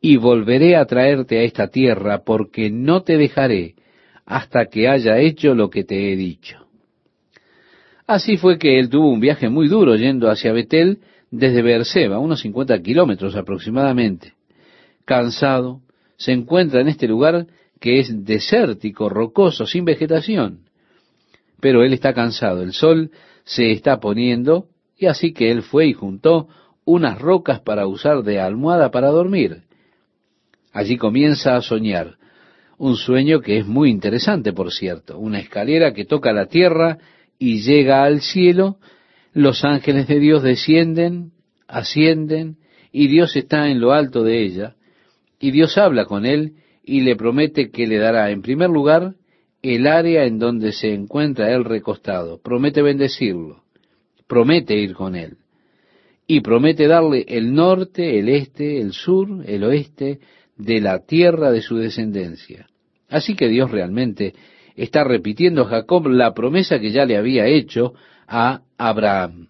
y 0.00 0.16
volveré 0.16 0.76
a 0.76 0.86
traerte 0.86 1.38
a 1.38 1.42
esta 1.42 1.68
tierra, 1.68 2.24
porque 2.24 2.70
no 2.70 3.02
te 3.02 3.16
dejaré 3.16 3.74
hasta 4.24 4.66
que 4.66 4.88
haya 4.88 5.18
hecho 5.18 5.54
lo 5.54 5.70
que 5.70 5.84
te 5.84 6.12
he 6.12 6.16
dicho. 6.16 6.66
Así 8.06 8.38
fue 8.38 8.58
que 8.58 8.78
él 8.78 8.88
tuvo 8.88 9.10
un 9.10 9.20
viaje 9.20 9.48
muy 9.48 9.68
duro 9.68 9.94
yendo 9.94 10.30
hacia 10.30 10.52
Betel 10.52 10.98
desde 11.30 11.62
Beerseba, 11.62 12.18
unos 12.18 12.40
50 12.40 12.80
kilómetros 12.80 13.36
aproximadamente. 13.36 14.32
Cansado, 15.04 15.80
se 16.16 16.32
encuentra 16.32 16.80
en 16.80 16.88
este 16.88 17.06
lugar 17.06 17.46
que 17.80 17.98
es 17.98 18.24
desértico, 18.24 19.08
rocoso, 19.08 19.66
sin 19.66 19.84
vegetación. 19.84 20.60
Pero 21.60 21.82
él 21.82 21.92
está 21.92 22.12
cansado, 22.12 22.62
el 22.62 22.72
sol 22.72 23.10
se 23.44 23.72
está 23.72 23.98
poniendo, 24.00 24.68
y 24.96 25.06
así 25.06 25.32
que 25.32 25.50
él 25.50 25.62
fue 25.62 25.86
y 25.86 25.94
juntó 25.94 26.48
unas 26.84 27.18
rocas 27.18 27.60
para 27.60 27.86
usar 27.86 28.22
de 28.22 28.38
almohada 28.38 28.90
para 28.90 29.08
dormir. 29.08 29.62
Allí 30.72 30.96
comienza 30.96 31.56
a 31.56 31.62
soñar. 31.62 32.16
Un 32.78 32.96
sueño 32.96 33.40
que 33.40 33.58
es 33.58 33.66
muy 33.66 33.90
interesante, 33.90 34.52
por 34.52 34.72
cierto. 34.72 35.18
Una 35.18 35.40
escalera 35.40 35.92
que 35.92 36.04
toca 36.04 36.32
la 36.32 36.46
tierra 36.46 36.98
y 37.38 37.60
llega 37.60 38.04
al 38.04 38.20
cielo. 38.20 38.78
Los 39.32 39.64
ángeles 39.64 40.06
de 40.06 40.18
Dios 40.18 40.42
descienden, 40.42 41.32
ascienden, 41.66 42.56
y 42.92 43.08
Dios 43.08 43.36
está 43.36 43.68
en 43.68 43.80
lo 43.80 43.92
alto 43.92 44.22
de 44.22 44.42
ella. 44.42 44.76
Y 45.38 45.50
Dios 45.50 45.78
habla 45.78 46.04
con 46.06 46.26
él 46.26 46.54
y 46.84 47.00
le 47.00 47.16
promete 47.16 47.70
que 47.70 47.86
le 47.86 47.98
dará, 47.98 48.30
en 48.30 48.42
primer 48.42 48.70
lugar, 48.70 49.14
el 49.62 49.86
área 49.86 50.24
en 50.24 50.38
donde 50.38 50.72
se 50.72 50.92
encuentra 50.92 51.52
él 51.52 51.64
recostado. 51.64 52.40
Promete 52.42 52.82
bendecirlo. 52.82 53.62
Promete 54.26 54.74
ir 54.76 54.94
con 54.94 55.14
él. 55.14 55.36
Y 56.26 56.40
promete 56.40 56.86
darle 56.86 57.24
el 57.28 57.52
norte, 57.54 58.18
el 58.18 58.28
este, 58.28 58.80
el 58.80 58.92
sur, 58.92 59.28
el 59.46 59.64
oeste, 59.64 60.20
de 60.56 60.80
la 60.80 61.04
tierra 61.04 61.50
de 61.50 61.60
su 61.60 61.76
descendencia. 61.76 62.68
Así 63.08 63.34
que 63.34 63.48
Dios 63.48 63.70
realmente 63.70 64.34
está 64.76 65.04
repitiendo 65.04 65.62
a 65.62 65.68
Jacob 65.68 66.06
la 66.08 66.32
promesa 66.32 66.78
que 66.78 66.90
ya 66.90 67.04
le 67.04 67.16
había 67.16 67.46
hecho 67.46 67.94
a 68.26 68.62
Abraham. 68.78 69.48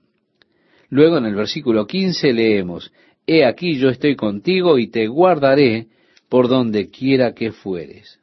Luego 0.88 1.18
en 1.18 1.26
el 1.26 1.34
versículo 1.34 1.86
15 1.86 2.32
leemos, 2.32 2.92
He 3.26 3.44
aquí 3.44 3.76
yo 3.76 3.90
estoy 3.90 4.16
contigo 4.16 4.78
y 4.78 4.88
te 4.88 5.06
guardaré 5.06 5.88
por 6.30 6.48
donde 6.48 6.88
quiera 6.88 7.34
que 7.34 7.52
fueres. 7.52 8.18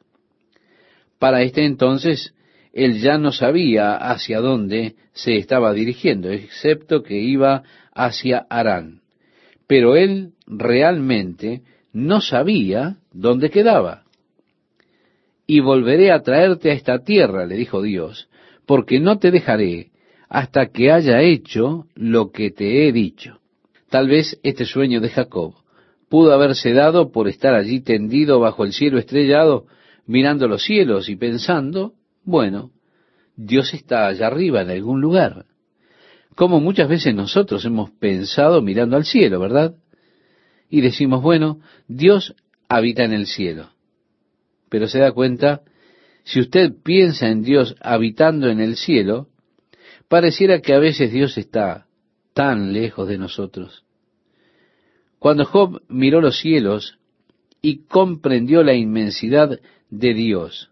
Para 1.20 1.42
este 1.42 1.64
entonces, 1.64 2.34
él 2.72 3.00
ya 3.00 3.18
no 3.18 3.32
sabía 3.32 3.96
hacia 3.96 4.40
dónde 4.40 4.96
se 5.12 5.36
estaba 5.36 5.72
dirigiendo, 5.72 6.30
excepto 6.30 7.02
que 7.02 7.20
iba 7.20 7.62
hacia 7.94 8.46
Arán. 8.48 9.02
Pero 9.66 9.94
él 9.94 10.32
realmente 10.46 11.62
no 11.92 12.20
sabía 12.20 12.96
dónde 13.12 13.50
quedaba. 13.50 14.04
Y 15.46 15.60
volveré 15.60 16.10
a 16.10 16.22
traerte 16.22 16.70
a 16.70 16.74
esta 16.74 17.04
tierra, 17.04 17.46
le 17.46 17.56
dijo 17.56 17.82
Dios, 17.82 18.28
porque 18.66 19.00
no 19.00 19.18
te 19.18 19.30
dejaré 19.30 19.90
hasta 20.28 20.66
que 20.66 20.92
haya 20.92 21.20
hecho 21.20 21.86
lo 21.94 22.30
que 22.30 22.50
te 22.50 22.86
he 22.86 22.92
dicho. 22.92 23.38
Tal 23.90 24.08
vez 24.08 24.38
este 24.42 24.64
sueño 24.64 25.00
de 25.00 25.08
Jacob 25.08 25.54
pudo 26.08 26.32
haberse 26.32 26.72
dado 26.72 27.12
por 27.12 27.28
estar 27.28 27.54
allí 27.54 27.80
tendido 27.80 28.40
bajo 28.40 28.64
el 28.64 28.72
cielo 28.72 28.98
estrellado, 28.98 29.66
mirando 30.06 30.48
los 30.48 30.62
cielos 30.62 31.08
y 31.08 31.16
pensando, 31.16 31.94
bueno, 32.24 32.70
Dios 33.36 33.74
está 33.74 34.06
allá 34.06 34.26
arriba 34.26 34.62
en 34.62 34.70
algún 34.70 35.00
lugar. 35.00 35.46
Como 36.34 36.60
muchas 36.60 36.88
veces 36.88 37.14
nosotros 37.14 37.64
hemos 37.64 37.90
pensado 37.90 38.62
mirando 38.62 38.96
al 38.96 39.04
cielo, 39.04 39.40
¿verdad? 39.40 39.74
y 40.70 40.80
decimos, 40.80 41.22
bueno, 41.22 41.60
Dios 41.86 42.34
habita 42.68 43.04
en 43.04 43.12
el 43.12 43.26
cielo. 43.26 43.70
Pero 44.68 44.86
se 44.86 44.98
da 44.98 45.12
cuenta, 45.12 45.62
si 46.24 46.40
usted 46.40 46.72
piensa 46.82 47.28
en 47.28 47.42
Dios 47.42 47.74
habitando 47.80 48.48
en 48.48 48.60
el 48.60 48.76
cielo, 48.76 49.28
pareciera 50.08 50.60
que 50.60 50.74
a 50.74 50.78
veces 50.78 51.10
Dios 51.10 51.38
está 51.38 51.86
tan 52.34 52.72
lejos 52.72 53.08
de 53.08 53.18
nosotros. 53.18 53.84
Cuando 55.18 55.44
Job 55.44 55.82
miró 55.88 56.20
los 56.20 56.38
cielos 56.38 56.98
y 57.60 57.84
comprendió 57.86 58.62
la 58.62 58.74
inmensidad 58.74 59.58
de 59.90 60.14
Dios 60.14 60.70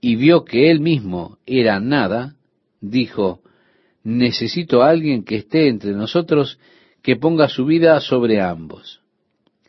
y 0.00 0.16
vio 0.16 0.44
que 0.44 0.70
él 0.70 0.80
mismo 0.80 1.38
era 1.46 1.80
nada, 1.80 2.36
dijo, 2.80 3.40
necesito 4.02 4.82
a 4.82 4.90
alguien 4.90 5.24
que 5.24 5.36
esté 5.36 5.68
entre 5.68 5.92
nosotros 5.92 6.58
que 7.02 7.16
ponga 7.16 7.48
su 7.48 7.64
vida 7.64 8.00
sobre 8.00 8.40
ambos. 8.40 9.00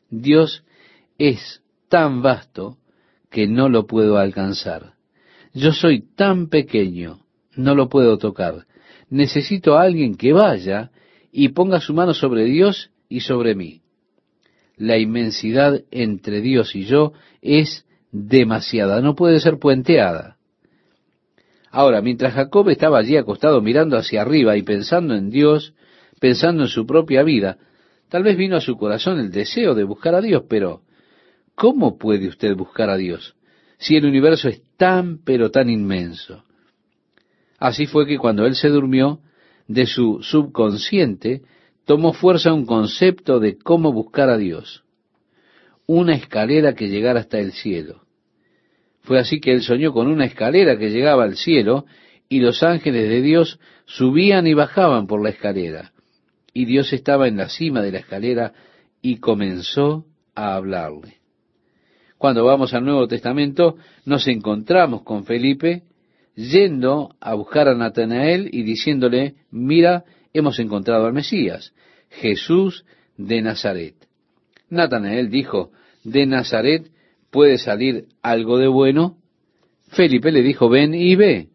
Dios 0.09 0.63
es 1.17 1.61
tan 1.89 2.21
vasto 2.21 2.77
que 3.29 3.47
no 3.47 3.69
lo 3.69 3.87
puedo 3.87 4.17
alcanzar. 4.17 4.93
Yo 5.53 5.71
soy 5.71 6.01
tan 6.01 6.49
pequeño, 6.49 7.21
no 7.55 7.75
lo 7.75 7.89
puedo 7.89 8.17
tocar. 8.17 8.65
Necesito 9.09 9.77
a 9.77 9.83
alguien 9.83 10.15
que 10.15 10.33
vaya 10.33 10.91
y 11.31 11.49
ponga 11.49 11.79
su 11.79 11.93
mano 11.93 12.13
sobre 12.13 12.43
Dios 12.43 12.91
y 13.07 13.21
sobre 13.21 13.55
mí. 13.55 13.81
La 14.77 14.97
inmensidad 14.97 15.81
entre 15.91 16.41
Dios 16.41 16.75
y 16.75 16.85
yo 16.85 17.13
es 17.41 17.85
demasiada, 18.11 19.01
no 19.01 19.15
puede 19.15 19.39
ser 19.39 19.57
puenteada. 19.57 20.37
Ahora, 21.71 22.01
mientras 22.01 22.33
Jacob 22.33 22.69
estaba 22.69 22.99
allí 22.99 23.17
acostado 23.17 23.61
mirando 23.61 23.97
hacia 23.97 24.21
arriba 24.21 24.55
y 24.57 24.63
pensando 24.63 25.15
en 25.15 25.29
Dios, 25.29 25.73
pensando 26.19 26.63
en 26.63 26.69
su 26.69 26.85
propia 26.85 27.23
vida, 27.23 27.57
Tal 28.09 28.23
vez 28.23 28.37
vino 28.37 28.55
a 28.55 28.61
su 28.61 28.77
corazón 28.77 29.19
el 29.19 29.31
deseo 29.31 29.73
de 29.73 29.83
buscar 29.83 30.15
a 30.15 30.21
Dios, 30.21 30.43
pero 30.47 30.81
¿cómo 31.55 31.97
puede 31.97 32.27
usted 32.27 32.55
buscar 32.55 32.89
a 32.89 32.97
Dios 32.97 33.35
si 33.77 33.95
el 33.95 34.05
universo 34.05 34.47
es 34.47 34.61
tan, 34.77 35.17
pero 35.23 35.51
tan 35.51 35.69
inmenso? 35.69 36.43
Así 37.57 37.87
fue 37.87 38.05
que 38.05 38.17
cuando 38.17 38.45
él 38.45 38.55
se 38.55 38.69
durmió, 38.69 39.19
de 39.67 39.87
su 39.87 40.19
subconsciente 40.21 41.41
tomó 41.85 42.13
fuerza 42.13 42.53
un 42.53 42.65
concepto 42.65 43.39
de 43.39 43.57
cómo 43.57 43.91
buscar 43.91 44.29
a 44.29 44.37
Dios. 44.37 44.83
Una 45.87 46.15
escalera 46.15 46.73
que 46.73 46.89
llegara 46.89 47.19
hasta 47.19 47.39
el 47.39 47.51
cielo. 47.51 48.01
Fue 49.01 49.19
así 49.19 49.39
que 49.39 49.51
él 49.51 49.61
soñó 49.61 49.93
con 49.93 50.07
una 50.07 50.25
escalera 50.25 50.77
que 50.77 50.89
llegaba 50.89 51.23
al 51.23 51.35
cielo 51.35 51.85
y 52.27 52.39
los 52.39 52.63
ángeles 52.63 53.07
de 53.07 53.21
Dios 53.21 53.59
subían 53.85 54.47
y 54.47 54.55
bajaban 54.55 55.05
por 55.05 55.23
la 55.23 55.29
escalera 55.29 55.91
y 56.55 56.63
Dios 56.63 56.93
estaba 56.93 57.27
en 57.27 57.35
la 57.35 57.49
cima 57.49 57.81
de 57.81 57.91
la 57.91 57.99
escalera 57.99 58.53
y 59.01 59.17
comenzó 59.17 60.05
a 60.33 60.55
hablarle. 60.55 61.17
Cuando 62.17 62.45
vamos 62.45 62.73
al 62.73 62.85
Nuevo 62.85 63.07
Testamento, 63.07 63.75
nos 64.05 64.25
encontramos 64.27 65.03
con 65.03 65.25
Felipe 65.25 65.83
yendo 66.33 67.13
a 67.19 67.33
buscar 67.33 67.67
a 67.67 67.75
Natanael 67.75 68.49
y 68.53 68.63
diciéndole, 68.63 69.35
mira, 69.51 70.05
hemos 70.33 70.57
encontrado 70.59 71.05
al 71.05 71.13
Mesías, 71.13 71.73
Jesús 72.19 72.85
de 73.17 73.41
Nazaret. 73.41 73.95
Natanael 74.69 75.29
dijo, 75.29 75.71
¿de 76.03 76.25
Nazaret 76.25 76.89
puede 77.31 77.57
salir 77.57 78.05
algo 78.21 78.57
de 78.57 78.67
bueno? 78.67 79.17
Felipe 79.89 80.31
le 80.31 80.41
dijo, 80.41 80.69
ven 80.69 80.93
y 80.93 81.15
ve. 81.15 81.49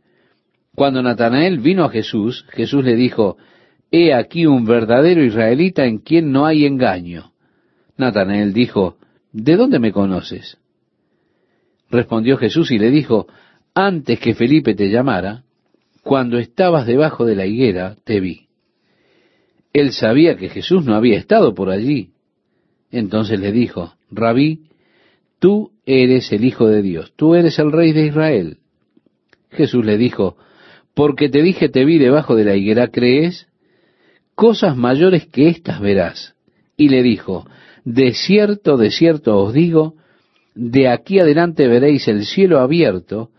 Cuando 0.74 1.02
Natanael 1.02 1.58
vino 1.58 1.84
a 1.84 1.90
Jesús, 1.90 2.46
Jesús 2.50 2.84
le 2.84 2.94
dijo, 2.94 3.36
He 3.90 4.14
aquí 4.14 4.46
un 4.46 4.64
verdadero 4.64 5.24
israelita 5.24 5.84
en 5.84 5.98
quien 5.98 6.30
no 6.30 6.46
hay 6.46 6.64
engaño. 6.64 7.32
Natanael 7.96 8.52
dijo, 8.52 8.96
¿De 9.32 9.56
dónde 9.56 9.78
me 9.78 9.92
conoces? 9.92 10.58
Respondió 11.90 12.36
Jesús 12.36 12.70
y 12.70 12.78
le 12.78 12.90
dijo, 12.90 13.26
Antes 13.74 14.20
que 14.20 14.34
Felipe 14.34 14.74
te 14.74 14.90
llamara, 14.90 15.42
cuando 16.02 16.38
estabas 16.38 16.86
debajo 16.86 17.24
de 17.26 17.34
la 17.34 17.46
higuera, 17.46 17.96
te 18.04 18.20
vi. 18.20 18.49
Él 19.72 19.92
sabía 19.92 20.36
que 20.36 20.48
Jesús 20.48 20.84
no 20.84 20.94
había 20.94 21.18
estado 21.18 21.54
por 21.54 21.70
allí. 21.70 22.10
Entonces 22.90 23.38
le 23.38 23.52
dijo, 23.52 23.94
Rabí, 24.10 24.64
tú 25.38 25.70
eres 25.86 26.32
el 26.32 26.44
Hijo 26.44 26.66
de 26.66 26.82
Dios, 26.82 27.12
tú 27.16 27.34
eres 27.34 27.58
el 27.58 27.70
Rey 27.72 27.92
de 27.92 28.06
Israel. 28.06 28.58
Jesús 29.50 29.84
le 29.84 29.96
dijo, 29.96 30.36
porque 30.94 31.28
te 31.28 31.42
dije 31.42 31.68
te 31.68 31.84
vi 31.84 31.98
debajo 31.98 32.36
de 32.36 32.44
la 32.44 32.56
higuera, 32.56 32.88
¿crees? 32.88 33.48
Cosas 34.34 34.76
mayores 34.76 35.26
que 35.26 35.48
estas 35.48 35.80
verás. 35.80 36.34
Y 36.76 36.88
le 36.88 37.02
dijo, 37.02 37.46
de 37.84 38.12
cierto, 38.12 38.76
de 38.76 38.90
cierto 38.90 39.38
os 39.38 39.52
digo, 39.52 39.94
de 40.54 40.88
aquí 40.88 41.20
adelante 41.20 41.68
veréis 41.68 42.08
el 42.08 42.24
cielo 42.24 42.58
abierto 42.58 43.30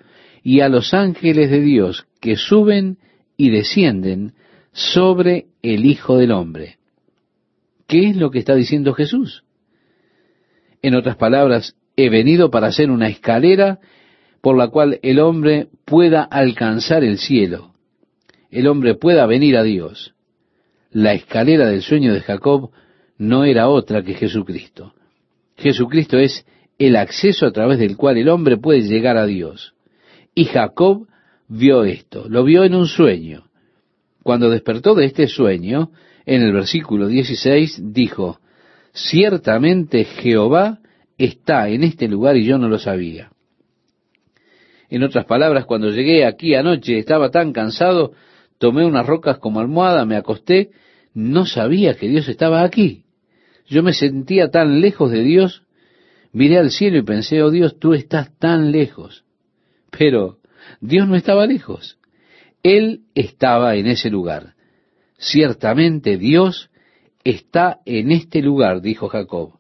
y 0.44 0.62
a 0.62 0.70
los 0.70 0.94
ángeles 0.94 1.50
de 1.50 1.62
Dios 1.62 2.06
que 2.20 2.36
suben 2.36 2.98
y 3.38 3.50
descienden 3.50 4.34
sobre 4.72 5.48
el 5.62 5.86
Hijo 5.86 6.18
del 6.18 6.32
Hombre. 6.32 6.78
¿Qué 7.88 8.10
es 8.10 8.16
lo 8.16 8.32
que 8.32 8.40
está 8.40 8.56
diciendo 8.56 8.94
Jesús? 8.94 9.44
En 10.82 10.96
otras 10.96 11.18
palabras, 11.18 11.76
he 11.96 12.10
venido 12.10 12.50
para 12.50 12.68
hacer 12.68 12.90
una 12.90 13.10
escalera 13.10 13.80
por 14.42 14.58
la 14.58 14.70
cual 14.70 15.00
el 15.04 15.20
hombre 15.20 15.68
pueda 15.86 16.24
alcanzar 16.24 17.04
el 17.04 17.20
cielo, 17.20 17.74
el 18.50 18.68
hombre 18.68 18.96
pueda 18.96 19.26
venir 19.26 19.58
a 19.58 19.64
Dios. 19.64 20.14
La 20.90 21.14
escalera 21.14 21.68
del 21.68 21.82
sueño 21.82 22.14
de 22.14 22.22
Jacob 22.22 22.72
no 23.18 23.46
era 23.46 23.70
otra 23.70 24.04
que 24.04 24.14
Jesucristo. 24.14 24.94
Jesucristo 25.58 26.18
es 26.18 26.46
el 26.80 26.96
acceso 26.96 27.46
a 27.46 27.52
través 27.52 27.78
del 27.78 27.96
cual 27.96 28.18
el 28.18 28.30
hombre 28.30 28.58
puede 28.58 28.82
llegar 28.82 29.16
a 29.16 29.26
Dios. 29.26 29.74
Y 30.34 30.46
Jacob 30.46 31.08
vio 31.48 31.84
esto, 31.84 32.28
lo 32.28 32.44
vio 32.44 32.64
en 32.64 32.76
un 32.76 32.88
sueño. 32.88 33.51
Cuando 34.24 34.50
despertó 34.50 34.96
de 34.96 35.06
este 35.06 35.28
sueño, 35.28 35.92
en 36.26 36.42
el 36.42 36.54
versículo 36.54 37.08
16 37.08 37.94
dijo, 37.94 38.40
ciertamente 38.94 40.04
Jehová 40.04 40.80
está 41.18 41.70
en 41.70 41.84
este 41.84 42.08
lugar 42.08 42.38
y 42.38 42.46
yo 42.46 42.58
no 42.58 42.70
lo 42.70 42.80
sabía. 42.80 43.32
En 44.90 45.04
otras 45.04 45.26
palabras, 45.26 45.66
cuando 45.66 45.90
llegué 45.90 46.26
aquí 46.26 46.54
anoche 46.54 46.98
estaba 46.98 47.32
tan 47.32 47.54
cansado, 47.54 48.12
tomé 48.58 48.86
unas 48.86 49.06
rocas 49.06 49.38
como 49.40 49.60
almohada, 49.60 50.06
me 50.06 50.18
acosté, 50.18 50.72
no 51.14 51.46
sabía 51.46 51.96
que 51.96 52.08
Dios 52.08 52.28
estaba 52.28 52.64
aquí. 52.64 53.06
Yo 53.68 53.84
me 53.84 53.94
sentía 53.94 54.50
tan 54.50 54.82
lejos 54.82 55.12
de 55.12 55.24
Dios 55.24 55.64
Miré 56.34 56.58
al 56.60 56.72
cielo 56.72 56.98
y 56.98 57.04
pensé, 57.04 57.44
oh 57.44 57.52
Dios, 57.52 57.78
tú 57.78 57.94
estás 57.94 58.38
tan 58.38 58.72
lejos. 58.72 59.26
Pero 59.98 60.38
Dios 60.80 61.08
no 61.08 61.16
estaba 61.16 61.46
lejos. 61.46 61.98
Él 62.64 63.02
estaba 63.16 63.76
en 63.76 63.88
ese 63.88 64.10
lugar. 64.10 64.54
Ciertamente 65.18 66.18
Dios 66.18 66.70
está 67.24 67.80
en 67.86 68.12
este 68.12 68.42
lugar, 68.42 68.82
dijo 68.82 69.08
Jacob. 69.08 69.54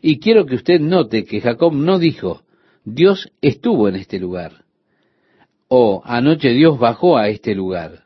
Y 0.00 0.18
quiero 0.20 0.46
que 0.46 0.56
usted 0.56 0.80
note 0.80 1.24
que 1.24 1.40
Jacob 1.40 1.72
no 1.72 1.98
dijo, 1.98 2.42
Dios 2.84 3.30
estuvo 3.40 3.88
en 3.88 3.96
este 3.96 4.18
lugar. 4.18 4.64
O 5.68 6.02
anoche 6.04 6.50
Dios 6.50 6.78
bajó 6.78 7.18
a 7.18 7.28
este 7.28 7.54
lugar. 7.54 8.04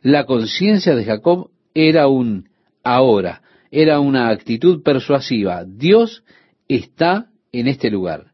La 0.00 0.24
conciencia 0.24 0.94
de 0.94 1.04
Jacob 1.04 1.50
era 1.74 2.08
un 2.08 2.48
ahora, 2.82 3.42
era 3.70 4.00
una 4.00 4.28
actitud 4.30 4.82
persuasiva. 4.82 5.64
Dios 5.64 6.24
está 6.68 7.30
en 7.52 7.66
este 7.66 7.90
lugar. 7.90 8.27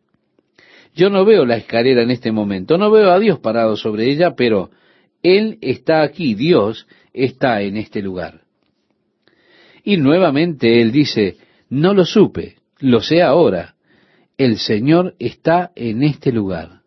Yo 0.95 1.11
no 1.11 1.25
veo 1.25 1.45
la 1.45 1.57
escalera 1.57 2.03
en 2.03 2.11
este 2.11 2.31
momento, 2.31 2.79
no 2.79 2.91
veo 2.91 3.11
a 3.11 3.19
Dios 3.19 3.41
parado 3.41 3.77
sobre 3.77 4.11
ella, 4.11 4.35
pero 4.37 4.71
Él 5.23 5.59
está 5.61 6.03
aquí, 6.03 6.35
Dios 6.35 6.87
está 7.13 7.63
en 7.63 7.77
este 7.77 8.01
lugar. 8.01 8.43
Y 9.83 9.97
nuevamente 9.97 10.81
Él 10.81 10.93
dice, 10.93 11.37
no 11.69 11.95
lo 11.95 12.05
supe, 12.05 12.57
lo 12.79 13.01
sé 13.01 13.23
ahora, 13.23 13.75
el 14.39 14.59
Señor 14.59 15.15
está 15.19 15.73
en 15.75 16.03
este 16.03 16.33
lugar. 16.33 16.83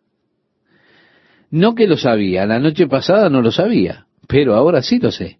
No 1.50 1.74
que 1.74 1.86
lo 1.86 1.96
sabía, 1.96 2.46
la 2.46 2.60
noche 2.60 2.86
pasada 2.86 3.28
no 3.28 3.42
lo 3.42 3.50
sabía, 3.50 4.06
pero 4.26 4.54
ahora 4.54 4.82
sí 4.82 4.98
lo 4.98 5.10
sé. 5.10 5.38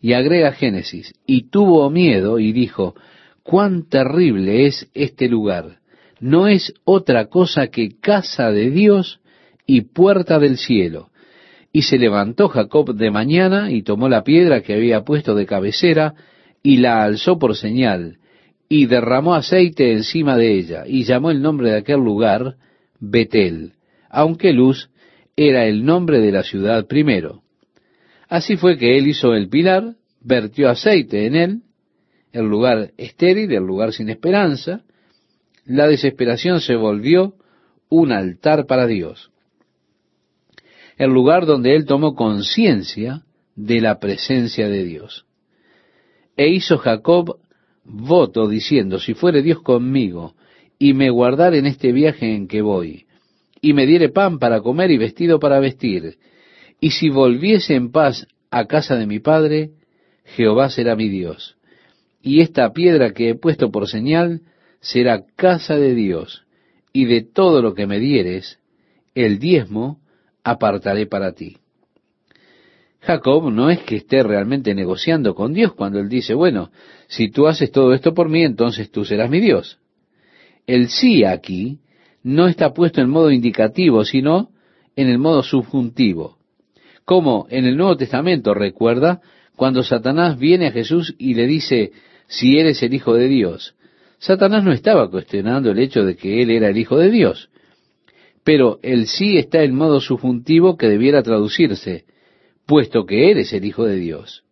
Y 0.00 0.14
agrega 0.14 0.52
Génesis, 0.52 1.12
y 1.26 1.50
tuvo 1.50 1.90
miedo 1.90 2.38
y 2.38 2.52
dijo, 2.52 2.94
cuán 3.42 3.88
terrible 3.88 4.66
es 4.66 4.88
este 4.94 5.28
lugar. 5.28 5.79
No 6.20 6.46
es 6.46 6.74
otra 6.84 7.26
cosa 7.26 7.68
que 7.68 7.98
casa 8.00 8.50
de 8.50 8.70
Dios 8.70 9.20
y 9.66 9.82
puerta 9.82 10.38
del 10.38 10.58
cielo. 10.58 11.10
Y 11.72 11.82
se 11.82 11.98
levantó 11.98 12.48
Jacob 12.48 12.94
de 12.94 13.10
mañana 13.10 13.70
y 13.70 13.82
tomó 13.82 14.08
la 14.08 14.24
piedra 14.24 14.60
que 14.60 14.74
había 14.74 15.02
puesto 15.02 15.34
de 15.34 15.46
cabecera 15.46 16.14
y 16.62 16.78
la 16.78 17.02
alzó 17.02 17.38
por 17.38 17.56
señal 17.56 18.18
y 18.72 18.86
derramó 18.86 19.34
aceite 19.34 19.92
encima 19.92 20.36
de 20.36 20.52
ella 20.54 20.84
y 20.86 21.02
llamó 21.02 21.32
el 21.32 21.42
nombre 21.42 21.70
de 21.70 21.78
aquel 21.78 22.00
lugar 22.00 22.54
Betel, 23.00 23.72
aunque 24.08 24.52
Luz 24.52 24.90
era 25.36 25.66
el 25.66 25.84
nombre 25.84 26.20
de 26.20 26.30
la 26.30 26.44
ciudad 26.44 26.86
primero. 26.86 27.42
Así 28.28 28.56
fue 28.56 28.78
que 28.78 28.96
él 28.96 29.08
hizo 29.08 29.34
el 29.34 29.48
pilar, 29.48 29.96
vertió 30.20 30.68
aceite 30.68 31.26
en 31.26 31.34
él, 31.34 31.62
el 32.32 32.44
lugar 32.44 32.92
estéril, 32.96 33.52
el 33.52 33.64
lugar 33.64 33.92
sin 33.92 34.08
esperanza, 34.08 34.82
la 35.70 35.86
desesperación 35.86 36.60
se 36.60 36.74
volvió 36.74 37.34
un 37.88 38.10
altar 38.10 38.66
para 38.66 38.88
Dios. 38.88 39.30
El 40.96 41.10
lugar 41.10 41.46
donde 41.46 41.76
él 41.76 41.86
tomó 41.86 42.14
conciencia 42.14 43.22
de 43.54 43.80
la 43.80 44.00
presencia 44.00 44.68
de 44.68 44.84
Dios. 44.84 45.26
E 46.36 46.48
hizo 46.48 46.76
Jacob 46.78 47.38
voto 47.84 48.48
diciendo, 48.48 48.98
si 48.98 49.14
fuere 49.14 49.42
Dios 49.42 49.62
conmigo 49.62 50.34
y 50.76 50.92
me 50.92 51.08
guardar 51.08 51.54
en 51.54 51.66
este 51.66 51.92
viaje 51.92 52.34
en 52.34 52.48
que 52.48 52.62
voy, 52.62 53.06
y 53.60 53.72
me 53.72 53.86
diere 53.86 54.08
pan 54.08 54.38
para 54.40 54.62
comer 54.62 54.90
y 54.90 54.98
vestido 54.98 55.38
para 55.38 55.60
vestir, 55.60 56.18
y 56.80 56.90
si 56.90 57.10
volviese 57.10 57.74
en 57.74 57.92
paz 57.92 58.26
a 58.50 58.64
casa 58.66 58.96
de 58.96 59.06
mi 59.06 59.20
padre, 59.20 59.70
Jehová 60.24 60.68
será 60.68 60.96
mi 60.96 61.08
Dios 61.08 61.56
y 62.22 62.40
esta 62.40 62.72
piedra 62.72 63.12
que 63.12 63.30
he 63.30 63.34
puesto 63.34 63.70
por 63.70 63.88
señal 63.88 64.42
será 64.80 65.24
casa 65.36 65.76
de 65.76 65.94
Dios, 65.94 66.44
y 66.92 67.04
de 67.04 67.22
todo 67.22 67.62
lo 67.62 67.74
que 67.74 67.86
me 67.86 67.98
dieres, 67.98 68.58
el 69.14 69.38
diezmo 69.38 70.00
apartaré 70.42 71.06
para 71.06 71.32
ti. 71.32 71.58
Jacob 73.00 73.50
no 73.50 73.70
es 73.70 73.80
que 73.80 73.96
esté 73.96 74.22
realmente 74.22 74.74
negociando 74.74 75.34
con 75.34 75.54
Dios 75.54 75.72
cuando 75.72 76.00
él 76.00 76.08
dice, 76.08 76.34
bueno, 76.34 76.70
si 77.08 77.30
tú 77.30 77.46
haces 77.46 77.70
todo 77.70 77.94
esto 77.94 78.12
por 78.12 78.28
mí, 78.28 78.42
entonces 78.42 78.90
tú 78.90 79.04
serás 79.04 79.30
mi 79.30 79.40
Dios. 79.40 79.78
El 80.66 80.88
sí 80.88 81.24
aquí 81.24 81.78
no 82.22 82.46
está 82.46 82.74
puesto 82.74 83.00
en 83.00 83.08
modo 83.08 83.30
indicativo, 83.30 84.04
sino 84.04 84.50
en 84.96 85.08
el 85.08 85.18
modo 85.18 85.42
subjuntivo. 85.42 86.36
Como 87.04 87.46
en 87.48 87.64
el 87.64 87.76
Nuevo 87.76 87.96
Testamento, 87.96 88.52
recuerda, 88.52 89.20
cuando 89.56 89.82
Satanás 89.82 90.38
viene 90.38 90.68
a 90.68 90.72
Jesús 90.72 91.14
y 91.18 91.34
le 91.34 91.46
dice, 91.46 91.92
si 92.26 92.58
eres 92.58 92.82
el 92.82 92.94
Hijo 92.94 93.14
de 93.14 93.28
Dios. 93.28 93.74
Satanás 94.20 94.62
no 94.62 94.72
estaba 94.72 95.10
cuestionando 95.10 95.70
el 95.70 95.78
hecho 95.78 96.04
de 96.04 96.14
que 96.14 96.42
él 96.42 96.50
era 96.50 96.68
el 96.68 96.76
Hijo 96.76 96.98
de 96.98 97.10
Dios, 97.10 97.48
pero 98.44 98.78
el 98.82 99.06
sí 99.06 99.38
está 99.38 99.62
en 99.62 99.74
modo 99.74 99.98
subjuntivo 99.98 100.76
que 100.76 100.88
debiera 100.88 101.22
traducirse, 101.22 102.04
puesto 102.66 103.06
que 103.06 103.30
eres 103.30 103.54
el 103.54 103.64
Hijo 103.64 103.86
de 103.86 103.96
Dios. 103.96 104.44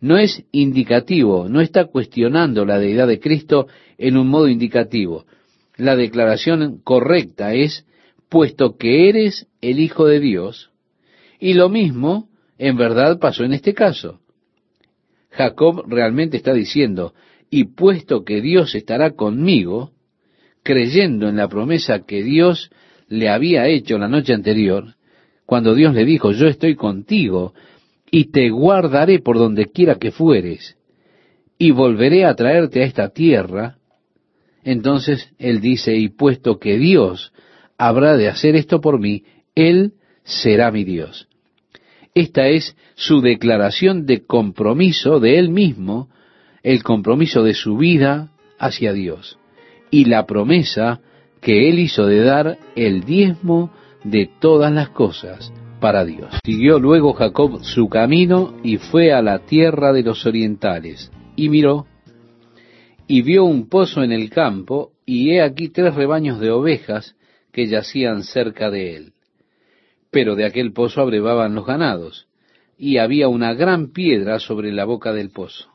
No 0.00 0.16
es 0.16 0.44
indicativo, 0.52 1.48
no 1.48 1.60
está 1.60 1.86
cuestionando 1.86 2.64
la 2.64 2.78
deidad 2.78 3.08
de 3.08 3.18
Cristo 3.18 3.66
en 3.98 4.16
un 4.16 4.28
modo 4.28 4.46
indicativo. 4.46 5.24
La 5.76 5.96
declaración 5.96 6.80
correcta 6.84 7.52
es, 7.52 7.86
puesto 8.28 8.76
que 8.76 9.08
eres 9.08 9.48
el 9.60 9.80
Hijo 9.80 10.06
de 10.06 10.20
Dios, 10.20 10.70
y 11.40 11.54
lo 11.54 11.68
mismo 11.68 12.28
en 12.58 12.76
verdad 12.76 13.18
pasó 13.18 13.42
en 13.42 13.54
este 13.54 13.74
caso. 13.74 14.20
Jacob 15.30 15.84
realmente 15.88 16.36
está 16.36 16.52
diciendo, 16.52 17.12
y 17.54 17.66
puesto 17.66 18.24
que 18.24 18.40
Dios 18.40 18.74
estará 18.74 19.12
conmigo, 19.12 19.92
creyendo 20.64 21.28
en 21.28 21.36
la 21.36 21.46
promesa 21.46 22.00
que 22.04 22.24
Dios 22.24 22.68
le 23.06 23.28
había 23.28 23.68
hecho 23.68 23.96
la 23.96 24.08
noche 24.08 24.34
anterior, 24.34 24.96
cuando 25.46 25.72
Dios 25.72 25.94
le 25.94 26.04
dijo, 26.04 26.32
yo 26.32 26.48
estoy 26.48 26.74
contigo 26.74 27.54
y 28.10 28.32
te 28.32 28.50
guardaré 28.50 29.20
por 29.20 29.38
donde 29.38 29.66
quiera 29.66 30.00
que 30.00 30.10
fueres, 30.10 30.76
y 31.56 31.70
volveré 31.70 32.24
a 32.24 32.34
traerte 32.34 32.82
a 32.82 32.86
esta 32.86 33.10
tierra, 33.10 33.76
entonces 34.64 35.32
él 35.38 35.60
dice, 35.60 35.94
y 35.94 36.08
puesto 36.08 36.58
que 36.58 36.76
Dios 36.76 37.32
habrá 37.78 38.16
de 38.16 38.26
hacer 38.26 38.56
esto 38.56 38.80
por 38.80 38.98
mí, 38.98 39.22
Él 39.54 39.92
será 40.24 40.72
mi 40.72 40.82
Dios. 40.82 41.28
Esta 42.16 42.48
es 42.48 42.76
su 42.96 43.20
declaración 43.20 44.06
de 44.06 44.26
compromiso 44.26 45.20
de 45.20 45.38
él 45.38 45.50
mismo, 45.50 46.08
el 46.64 46.82
compromiso 46.82 47.44
de 47.44 47.54
su 47.54 47.76
vida 47.76 48.32
hacia 48.58 48.92
Dios 48.92 49.38
y 49.90 50.06
la 50.06 50.26
promesa 50.26 51.00
que 51.40 51.68
él 51.68 51.78
hizo 51.78 52.06
de 52.06 52.20
dar 52.20 52.58
el 52.74 53.04
diezmo 53.04 53.70
de 54.02 54.28
todas 54.40 54.72
las 54.72 54.88
cosas 54.88 55.52
para 55.78 56.04
Dios. 56.04 56.34
Siguió 56.44 56.80
luego 56.80 57.12
Jacob 57.12 57.62
su 57.62 57.88
camino 57.88 58.56
y 58.64 58.78
fue 58.78 59.12
a 59.12 59.22
la 59.22 59.40
tierra 59.40 59.92
de 59.92 60.02
los 60.02 60.26
orientales 60.26 61.12
y 61.36 61.48
miró 61.48 61.86
y 63.06 63.22
vio 63.22 63.44
un 63.44 63.68
pozo 63.68 64.02
en 64.02 64.12
el 64.12 64.30
campo, 64.30 64.92
y 65.04 65.32
he 65.32 65.42
aquí 65.42 65.68
tres 65.68 65.94
rebaños 65.94 66.40
de 66.40 66.50
ovejas 66.50 67.16
que 67.52 67.66
yacían 67.66 68.22
cerca 68.22 68.70
de 68.70 68.96
él. 68.96 69.12
Pero 70.10 70.36
de 70.36 70.46
aquel 70.46 70.72
pozo 70.72 71.02
abrevaban 71.02 71.54
los 71.54 71.66
ganados, 71.66 72.26
y 72.78 72.98
había 72.98 73.28
una 73.28 73.52
gran 73.54 73.92
piedra 73.92 74.38
sobre 74.38 74.72
la 74.72 74.84
boca 74.84 75.12
del 75.12 75.30
pozo. 75.30 75.73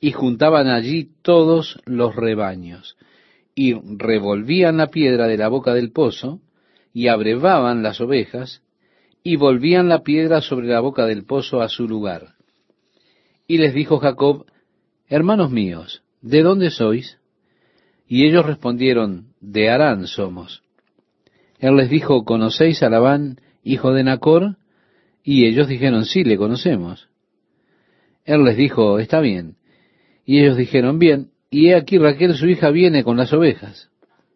Y 0.00 0.12
juntaban 0.12 0.68
allí 0.68 1.10
todos 1.22 1.80
los 1.84 2.14
rebaños, 2.14 2.96
y 3.54 3.74
revolvían 3.96 4.76
la 4.76 4.88
piedra 4.88 5.26
de 5.26 5.38
la 5.38 5.48
boca 5.48 5.74
del 5.74 5.92
pozo, 5.92 6.40
y 6.92 7.08
abrevaban 7.08 7.82
las 7.82 8.00
ovejas, 8.00 8.62
y 9.22 9.36
volvían 9.36 9.88
la 9.88 10.02
piedra 10.02 10.40
sobre 10.40 10.68
la 10.68 10.80
boca 10.80 11.06
del 11.06 11.24
pozo 11.24 11.60
a 11.60 11.68
su 11.68 11.88
lugar. 11.88 12.34
Y 13.48 13.58
les 13.58 13.74
dijo 13.74 13.98
Jacob, 13.98 14.46
Hermanos 15.08 15.50
míos, 15.50 16.02
¿de 16.20 16.42
dónde 16.42 16.70
sois? 16.70 17.18
Y 18.08 18.26
ellos 18.26 18.44
respondieron, 18.44 19.34
de 19.40 19.70
Harán 19.70 20.06
somos. 20.06 20.62
Él 21.58 21.76
les 21.76 21.88
dijo, 21.88 22.24
¿conocéis 22.24 22.82
a 22.82 22.90
Labán, 22.90 23.40
hijo 23.62 23.92
de 23.92 24.04
Nacor? 24.04 24.56
Y 25.22 25.46
ellos 25.46 25.68
dijeron, 25.68 26.04
sí, 26.04 26.22
le 26.24 26.36
conocemos. 26.36 27.08
Él 28.24 28.44
les 28.44 28.56
dijo, 28.56 28.98
está 28.98 29.20
bien. 29.20 29.56
Y 30.26 30.40
ellos 30.40 30.56
dijeron, 30.56 30.98
bien, 30.98 31.30
y 31.50 31.68
he 31.68 31.76
aquí 31.76 31.98
Raquel 31.98 32.34
su 32.34 32.48
hija 32.48 32.70
viene 32.70 33.04
con 33.04 33.16
las 33.16 33.32
ovejas. 33.32 33.88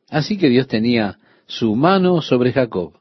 Así 0.08 0.38
que 0.38 0.48
Dios 0.48 0.68
tenía 0.68 1.18
su 1.46 1.74
mano 1.74 2.22
sobre 2.22 2.52
Jacob, 2.52 2.92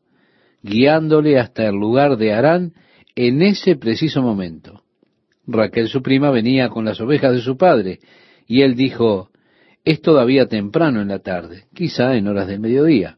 guiándole 0.63 1.39
hasta 1.39 1.67
el 1.67 1.75
lugar 1.75 2.17
de 2.17 2.34
Harán 2.34 2.73
en 3.15 3.43
ese 3.43 3.75
preciso 3.75 4.23
momento. 4.23 4.84
Raquel 5.45 5.88
su 5.88 6.02
prima 6.02 6.32
venía 6.32 6.69
con 6.69 6.84
las 6.84 6.99
ovejas 6.99 7.34
de 7.34 7.41
su 7.41 7.58
padre, 7.58 7.99
y 8.47 8.63
él 8.63 8.75
dijo, 8.75 9.30
es 9.86 10.02
todavía 10.02 10.47
temprano 10.47 11.02
en 11.02 11.10
la 11.10 11.19
tarde, 11.19 11.65
quizá 11.73 12.15
en 12.15 12.28
horas 12.28 12.47
del 12.47 12.60
mediodía. 12.60 13.17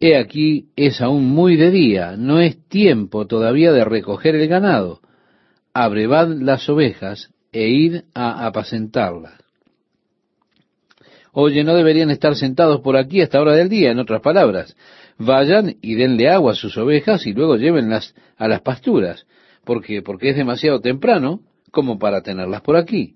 He 0.00 0.16
aquí 0.16 0.68
es 0.76 1.00
aún 1.02 1.26
muy 1.26 1.56
de 1.56 1.70
día, 1.70 2.16
no 2.16 2.40
es 2.40 2.66
tiempo 2.68 3.26
todavía 3.26 3.72
de 3.72 3.84
recoger 3.84 4.34
el 4.34 4.48
ganado. 4.48 5.00
Abrevad 5.72 6.28
las 6.28 6.68
ovejas 6.68 7.33
e 7.54 7.68
id 7.68 8.02
a 8.14 8.46
apacentarlas. 8.46 9.38
Oye, 11.32 11.62
no 11.64 11.74
deberían 11.74 12.10
estar 12.10 12.34
sentados 12.34 12.80
por 12.80 12.96
aquí 12.96 13.20
hasta 13.20 13.40
hora 13.40 13.54
del 13.54 13.68
día, 13.68 13.92
en 13.92 14.00
otras 14.00 14.20
palabras. 14.20 14.76
Vayan 15.18 15.76
y 15.80 15.94
denle 15.94 16.28
agua 16.28 16.52
a 16.52 16.56
sus 16.56 16.76
ovejas 16.76 17.26
y 17.26 17.32
luego 17.32 17.56
llévenlas 17.56 18.14
a 18.36 18.48
las 18.48 18.60
pasturas, 18.60 19.26
porque 19.64 20.02
porque 20.02 20.30
es 20.30 20.36
demasiado 20.36 20.80
temprano 20.80 21.40
como 21.70 21.98
para 21.98 22.22
tenerlas 22.22 22.60
por 22.60 22.76
aquí. 22.76 23.14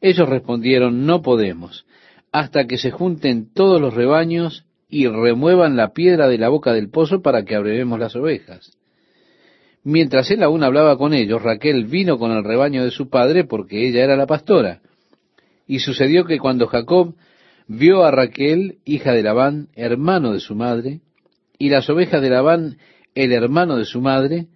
Ellos 0.00 0.28
respondieron, 0.28 1.06
no 1.06 1.22
podemos, 1.22 1.86
hasta 2.32 2.66
que 2.66 2.78
se 2.78 2.90
junten 2.90 3.52
todos 3.52 3.80
los 3.80 3.94
rebaños 3.94 4.64
y 4.88 5.06
remuevan 5.06 5.76
la 5.76 5.92
piedra 5.92 6.26
de 6.26 6.38
la 6.38 6.48
boca 6.48 6.72
del 6.72 6.90
pozo 6.90 7.22
para 7.22 7.44
que 7.44 7.54
abrevemos 7.54 7.98
las 8.00 8.16
ovejas. 8.16 8.76
Mientras 9.82 10.30
él 10.30 10.42
aún 10.42 10.62
hablaba 10.62 10.98
con 10.98 11.14
ellos, 11.14 11.42
Raquel 11.42 11.86
vino 11.86 12.18
con 12.18 12.32
el 12.32 12.44
rebaño 12.44 12.84
de 12.84 12.90
su 12.90 13.08
padre 13.08 13.44
porque 13.44 13.88
ella 13.88 14.04
era 14.04 14.16
la 14.16 14.26
pastora. 14.26 14.80
Y 15.66 15.78
sucedió 15.78 16.24
que 16.24 16.38
cuando 16.38 16.66
Jacob 16.66 17.14
vio 17.66 18.04
a 18.04 18.10
Raquel, 18.10 18.78
hija 18.84 19.12
de 19.12 19.22
Labán, 19.22 19.68
hermano 19.74 20.32
de 20.32 20.40
su 20.40 20.54
madre, 20.54 21.00
y 21.58 21.70
las 21.70 21.88
ovejas 21.88 22.20
de 22.20 22.30
Labán, 22.30 22.78
el 23.14 23.32
hermano 23.32 23.76
de 23.76 23.84
su 23.84 24.00
madre, 24.00 24.48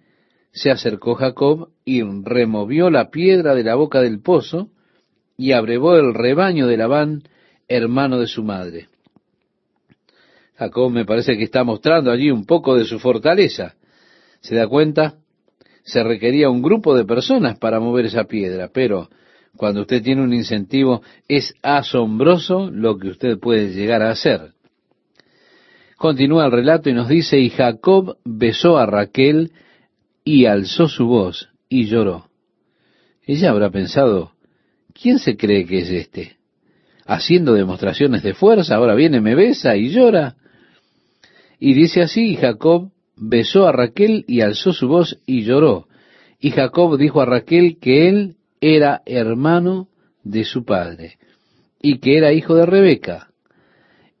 se 0.51 0.71
acercó 0.71 1.15
Jacob 1.15 1.69
y 1.83 2.01
removió 2.01 2.89
la 2.89 3.09
piedra 3.09 3.55
de 3.55 3.63
la 3.63 3.75
boca 3.75 4.01
del 4.01 4.21
pozo 4.21 4.69
y 5.37 5.51
abrevó 5.51 5.95
el 5.97 6.13
rebaño 6.13 6.67
de 6.67 6.77
Labán, 6.77 7.23
hermano 7.67 8.19
de 8.19 8.27
su 8.27 8.43
madre. 8.43 8.87
Jacob 10.55 10.91
me 10.91 11.05
parece 11.05 11.37
que 11.37 11.43
está 11.43 11.63
mostrando 11.63 12.11
allí 12.11 12.31
un 12.31 12.45
poco 12.45 12.75
de 12.75 12.85
su 12.85 12.99
fortaleza. 12.99 13.75
¿Se 14.45 14.53
da 14.53 14.67
cuenta? 14.67 15.15
Se 15.83 16.03
requería 16.03 16.51
un 16.51 16.61
grupo 16.61 16.95
de 16.95 17.03
personas 17.03 17.57
para 17.57 17.79
mover 17.79 18.05
esa 18.05 18.25
piedra, 18.25 18.69
pero 18.71 19.09
cuando 19.57 19.81
usted 19.81 20.03
tiene 20.03 20.21
un 20.21 20.35
incentivo 20.35 21.01
es 21.27 21.55
asombroso 21.63 22.69
lo 22.69 22.99
que 22.99 23.07
usted 23.07 23.39
puede 23.39 23.73
llegar 23.73 24.03
a 24.03 24.11
hacer. 24.11 24.51
Continúa 25.97 26.45
el 26.45 26.51
relato 26.51 26.91
y 26.91 26.93
nos 26.93 27.09
dice, 27.09 27.39
y 27.39 27.49
Jacob 27.49 28.17
besó 28.23 28.77
a 28.77 28.85
Raquel 28.85 29.51
y 30.23 30.45
alzó 30.45 30.87
su 30.87 31.07
voz 31.07 31.49
y 31.67 31.85
lloró. 31.85 32.29
Ella 33.25 33.49
habrá 33.49 33.71
pensado, 33.71 34.33
¿quién 34.93 35.17
se 35.17 35.37
cree 35.37 35.65
que 35.65 35.79
es 35.79 35.89
este? 35.89 36.37
Haciendo 37.07 37.53
demostraciones 37.53 38.21
de 38.21 38.35
fuerza, 38.35 38.75
ahora 38.75 38.93
viene, 38.93 39.21
me 39.21 39.33
besa 39.33 39.75
y 39.75 39.89
llora. 39.89 40.35
Y 41.59 41.73
dice 41.73 42.03
así, 42.03 42.33
y 42.33 42.35
Jacob 42.35 42.91
besó 43.15 43.67
a 43.67 43.71
Raquel 43.71 44.25
y 44.27 44.41
alzó 44.41 44.73
su 44.73 44.87
voz 44.87 45.19
y 45.25 45.43
lloró. 45.43 45.87
Y 46.39 46.51
Jacob 46.51 46.97
dijo 46.97 47.21
a 47.21 47.25
Raquel 47.25 47.77
que 47.79 48.09
él 48.09 48.35
era 48.61 49.01
hermano 49.05 49.89
de 50.23 50.43
su 50.43 50.65
padre 50.65 51.17
y 51.81 51.99
que 51.99 52.17
era 52.17 52.33
hijo 52.33 52.55
de 52.55 52.65
Rebeca. 52.65 53.29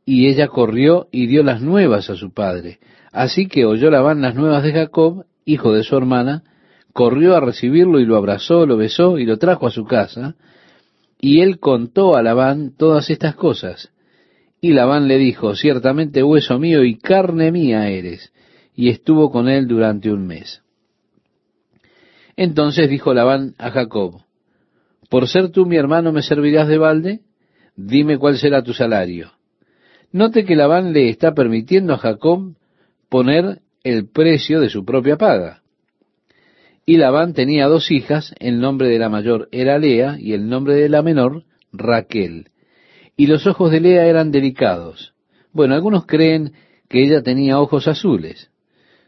Y 0.05 0.27
ella 0.27 0.47
corrió 0.47 1.07
y 1.11 1.27
dio 1.27 1.43
las 1.43 1.61
nuevas 1.61 2.09
a 2.09 2.15
su 2.15 2.31
padre. 2.31 2.79
Así 3.11 3.47
que 3.47 3.65
oyó 3.65 3.89
Labán 3.89 4.21
las 4.21 4.35
nuevas 4.35 4.63
de 4.63 4.71
Jacob, 4.71 5.25
hijo 5.45 5.73
de 5.73 5.83
su 5.83 5.97
hermana, 5.97 6.43
corrió 6.93 7.35
a 7.35 7.39
recibirlo 7.39 7.99
y 7.99 8.05
lo 8.05 8.15
abrazó, 8.15 8.65
lo 8.65 8.77
besó 8.77 9.17
y 9.17 9.25
lo 9.25 9.37
trajo 9.37 9.67
a 9.67 9.71
su 9.71 9.85
casa. 9.85 10.35
Y 11.19 11.41
él 11.41 11.59
contó 11.59 12.15
a 12.15 12.21
Labán 12.21 12.75
todas 12.77 13.09
estas 13.09 13.35
cosas. 13.35 13.91
Y 14.61 14.73
Labán 14.73 15.07
le 15.07 15.17
dijo, 15.17 15.55
ciertamente 15.55 16.23
hueso 16.23 16.59
mío 16.59 16.83
y 16.83 16.97
carne 16.97 17.51
mía 17.51 17.89
eres. 17.89 18.31
Y 18.75 18.89
estuvo 18.89 19.31
con 19.31 19.47
él 19.47 19.67
durante 19.67 20.11
un 20.11 20.27
mes. 20.27 20.61
Entonces 22.35 22.89
dijo 22.89 23.13
Labán 23.13 23.53
a 23.57 23.71
Jacob, 23.71 24.21
por 25.09 25.27
ser 25.27 25.49
tú 25.49 25.65
mi 25.65 25.77
hermano 25.77 26.11
me 26.11 26.21
servirás 26.21 26.67
de 26.67 26.77
balde, 26.77 27.21
dime 27.75 28.17
cuál 28.17 28.37
será 28.37 28.61
tu 28.61 28.73
salario. 28.73 29.31
Note 30.11 30.43
que 30.43 30.55
Labán 30.55 30.91
le 30.91 31.09
está 31.09 31.33
permitiendo 31.33 31.93
a 31.93 31.97
Jacob 31.97 32.55
poner 33.07 33.61
el 33.83 34.09
precio 34.09 34.59
de 34.59 34.69
su 34.69 34.83
propia 34.83 35.17
paga. 35.17 35.61
Y 36.85 36.97
Labán 36.97 37.33
tenía 37.33 37.67
dos 37.67 37.91
hijas, 37.91 38.35
el 38.39 38.59
nombre 38.59 38.89
de 38.89 38.99
la 38.99 39.09
mayor 39.09 39.47
era 39.51 39.79
Lea 39.79 40.17
y 40.19 40.33
el 40.33 40.49
nombre 40.49 40.75
de 40.75 40.89
la 40.89 41.01
menor 41.01 41.45
Raquel 41.71 42.49
y 43.17 43.27
los 43.27 43.47
ojos 43.47 43.71
de 43.71 43.79
Lea 43.79 44.05
eran 44.07 44.31
delicados. 44.31 45.13
Bueno, 45.51 45.75
algunos 45.75 46.05
creen 46.05 46.53
que 46.89 47.03
ella 47.03 47.21
tenía 47.21 47.59
ojos 47.59 47.87
azules. 47.87 48.51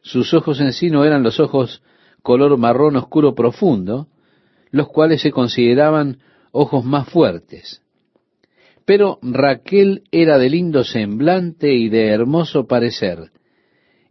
Sus 0.07 0.33
ojos 0.33 0.61
en 0.61 0.71
sí 0.71 0.89
no 0.89 1.03
eran 1.03 1.21
los 1.21 1.37
ojos 1.37 1.83
color 2.23 2.57
marrón 2.57 2.95
oscuro 2.95 3.35
profundo, 3.35 4.07
los 4.71 4.87
cuales 4.87 5.21
se 5.21 5.31
consideraban 5.31 6.19
ojos 6.53 6.85
más 6.85 7.09
fuertes. 7.09 7.81
Pero 8.85 9.19
Raquel 9.21 10.03
era 10.11 10.37
de 10.37 10.49
lindo 10.49 10.85
semblante 10.85 11.73
y 11.73 11.89
de 11.89 12.07
hermoso 12.07 12.67
parecer. 12.67 13.31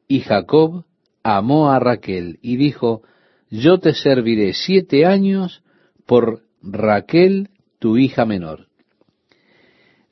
Y 0.07 0.21
Jacob 0.21 0.85
amó 1.23 1.71
a 1.71 1.79
Raquel 1.79 2.41
y 2.43 2.57
dijo, 2.57 3.01
yo 3.49 3.79
te 3.79 3.95
serviré 3.95 4.53
siete 4.53 5.07
años 5.07 5.63
por 6.05 6.43
Raquel, 6.63 7.49
tu 7.79 7.97
hija 7.97 8.27
menor. 8.27 8.67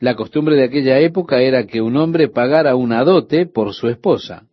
La 0.01 0.17
costumbre 0.17 0.57
de 0.57 0.65
aquella 0.65 0.99
época 1.01 1.43
era 1.43 1.67
que 1.67 1.83
un 1.83 1.99
hombre 1.99 2.29
pagara 2.29 2.75
una 2.75 3.05
dote 3.05 3.45
por 3.45 3.75
su 3.75 3.89
esposa. 3.89 4.47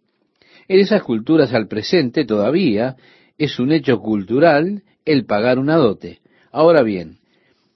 En 0.71 0.79
esas 0.79 1.03
culturas 1.03 1.53
al 1.53 1.67
presente 1.67 2.23
todavía 2.23 2.95
es 3.37 3.59
un 3.59 3.73
hecho 3.73 3.99
cultural 3.99 4.83
el 5.03 5.25
pagar 5.25 5.59
una 5.59 5.75
dote. 5.75 6.21
Ahora 6.49 6.81
bien, 6.81 7.17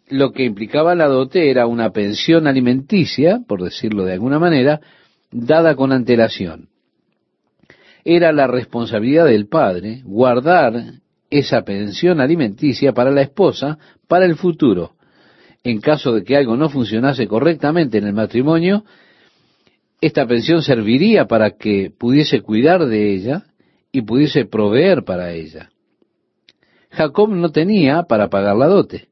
lo 0.08 0.32
que 0.32 0.46
implicaba 0.46 0.96
la 0.96 1.08
dote 1.08 1.52
era 1.52 1.68
una 1.68 1.90
pensión 1.90 2.48
alimenticia, 2.48 3.42
por 3.46 3.62
decirlo 3.62 4.06
de 4.06 4.14
alguna 4.14 4.40
manera, 4.40 4.80
dada 5.30 5.76
con 5.76 5.92
antelación. 5.92 6.70
Era 8.06 8.32
la 8.32 8.48
responsabilidad 8.48 9.26
del 9.26 9.50
padre 9.50 10.02
guardar 10.06 11.02
esa 11.30 11.64
pensión 11.64 12.22
alimenticia 12.22 12.94
para 12.94 13.12
la 13.12 13.24
esposa 13.24 13.78
para 14.08 14.24
el 14.24 14.38
futuro 14.38 14.96
en 15.66 15.82
caso 15.82 16.14
de 16.14 16.24
que 16.24 16.38
algo 16.38 16.56
no 16.56 16.70
funcionase 16.70 17.28
correctamente 17.28 17.98
en 17.98 18.06
el 18.06 18.14
matrimonio, 18.14 18.86
esta 20.06 20.28
pensión 20.28 20.62
serviría 20.62 21.26
para 21.26 21.52
que 21.52 21.92
pudiese 21.98 22.42
cuidar 22.42 22.86
de 22.86 23.14
ella 23.14 23.46
y 23.92 24.04
pudiese 24.04 24.46
proveer 24.46 25.04
para 25.04 25.32
ella. 25.32 25.70
Jacob 26.92 27.30
no 27.32 27.50
tenía 27.50 28.04
para 28.04 28.30
pagar 28.30 28.56
la 28.56 28.68
dote. 28.68 29.08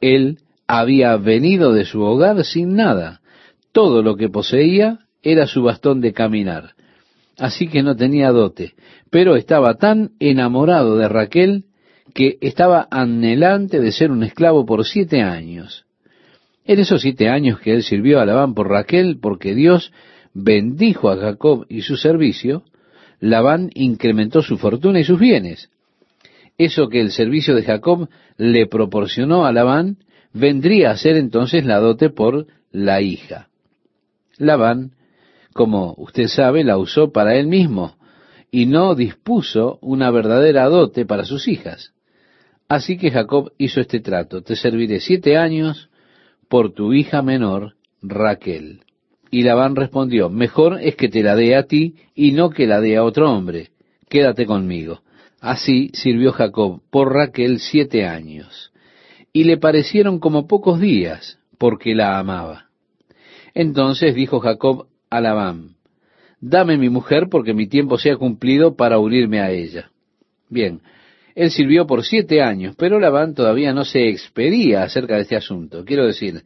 Él 0.00 0.38
había 0.66 1.16
venido 1.16 1.72
de 1.72 1.84
su 1.84 2.02
hogar 2.02 2.44
sin 2.44 2.74
nada. 2.74 3.20
Todo 3.70 4.02
lo 4.02 4.16
que 4.16 4.28
poseía 4.28 4.98
era 5.22 5.46
su 5.46 5.62
bastón 5.62 6.00
de 6.00 6.12
caminar. 6.12 6.74
Así 7.38 7.68
que 7.68 7.84
no 7.84 7.94
tenía 7.94 8.32
dote, 8.32 8.74
pero 9.10 9.36
estaba 9.36 9.74
tan 9.74 10.10
enamorado 10.18 10.96
de 10.96 11.08
Raquel 11.08 11.66
que 12.12 12.38
estaba 12.40 12.88
anhelante 12.90 13.78
de 13.78 13.92
ser 13.92 14.10
un 14.10 14.24
esclavo 14.24 14.66
por 14.66 14.84
siete 14.84 15.22
años. 15.22 15.84
En 16.68 16.78
esos 16.78 17.00
siete 17.00 17.30
años 17.30 17.60
que 17.60 17.72
él 17.72 17.82
sirvió 17.82 18.20
a 18.20 18.26
Labán 18.26 18.52
por 18.52 18.68
Raquel, 18.68 19.18
porque 19.22 19.54
Dios 19.54 19.90
bendijo 20.34 21.08
a 21.08 21.16
Jacob 21.16 21.64
y 21.70 21.80
su 21.80 21.96
servicio, 21.96 22.62
Labán 23.20 23.70
incrementó 23.72 24.42
su 24.42 24.58
fortuna 24.58 25.00
y 25.00 25.04
sus 25.04 25.18
bienes. 25.18 25.70
Eso 26.58 26.90
que 26.90 27.00
el 27.00 27.10
servicio 27.10 27.54
de 27.54 27.62
Jacob 27.62 28.10
le 28.36 28.66
proporcionó 28.66 29.46
a 29.46 29.52
Labán 29.52 29.96
vendría 30.34 30.90
a 30.90 30.98
ser 30.98 31.16
entonces 31.16 31.64
la 31.64 31.78
dote 31.78 32.10
por 32.10 32.46
la 32.70 33.00
hija. 33.00 33.48
Labán, 34.36 34.92
como 35.54 35.94
usted 35.96 36.26
sabe, 36.26 36.64
la 36.64 36.76
usó 36.76 37.12
para 37.12 37.36
él 37.36 37.46
mismo 37.46 37.96
y 38.50 38.66
no 38.66 38.94
dispuso 38.94 39.78
una 39.80 40.10
verdadera 40.10 40.66
dote 40.66 41.06
para 41.06 41.24
sus 41.24 41.48
hijas. 41.48 41.94
Así 42.68 42.98
que 42.98 43.10
Jacob 43.10 43.52
hizo 43.56 43.80
este 43.80 44.00
trato, 44.00 44.42
te 44.42 44.54
serviré 44.54 45.00
siete 45.00 45.38
años 45.38 45.87
por 46.48 46.72
tu 46.72 46.92
hija 46.92 47.22
menor, 47.22 47.74
Raquel. 48.02 48.80
Y 49.30 49.42
Labán 49.42 49.76
respondió, 49.76 50.30
mejor 50.30 50.80
es 50.80 50.96
que 50.96 51.08
te 51.08 51.22
la 51.22 51.36
dé 51.36 51.54
a 51.54 51.64
ti 51.64 51.96
y 52.14 52.32
no 52.32 52.50
que 52.50 52.66
la 52.66 52.80
dé 52.80 52.96
a 52.96 53.04
otro 53.04 53.30
hombre. 53.30 53.68
Quédate 54.08 54.46
conmigo. 54.46 55.02
Así 55.40 55.90
sirvió 55.92 56.32
Jacob 56.32 56.80
por 56.90 57.12
Raquel 57.12 57.60
siete 57.60 58.06
años. 58.06 58.72
Y 59.32 59.44
le 59.44 59.58
parecieron 59.58 60.18
como 60.18 60.46
pocos 60.46 60.80
días, 60.80 61.38
porque 61.58 61.94
la 61.94 62.18
amaba. 62.18 62.66
Entonces 63.54 64.14
dijo 64.14 64.40
Jacob 64.40 64.86
a 65.10 65.20
Labán, 65.20 65.76
dame 66.40 66.78
mi 66.78 66.88
mujer 66.88 67.28
porque 67.30 67.54
mi 67.54 67.66
tiempo 67.66 67.98
se 67.98 68.10
ha 68.10 68.16
cumplido 68.16 68.76
para 68.76 68.98
unirme 68.98 69.40
a 69.40 69.50
ella. 69.50 69.90
Bien, 70.48 70.80
él 71.38 71.52
sirvió 71.52 71.86
por 71.86 72.04
siete 72.04 72.42
años, 72.42 72.74
pero 72.76 72.98
Labán 72.98 73.32
todavía 73.32 73.72
no 73.72 73.84
se 73.84 74.08
expedía 74.08 74.82
acerca 74.82 75.14
de 75.14 75.22
este 75.22 75.36
asunto. 75.36 75.84
Quiero 75.84 76.04
decir, 76.04 76.42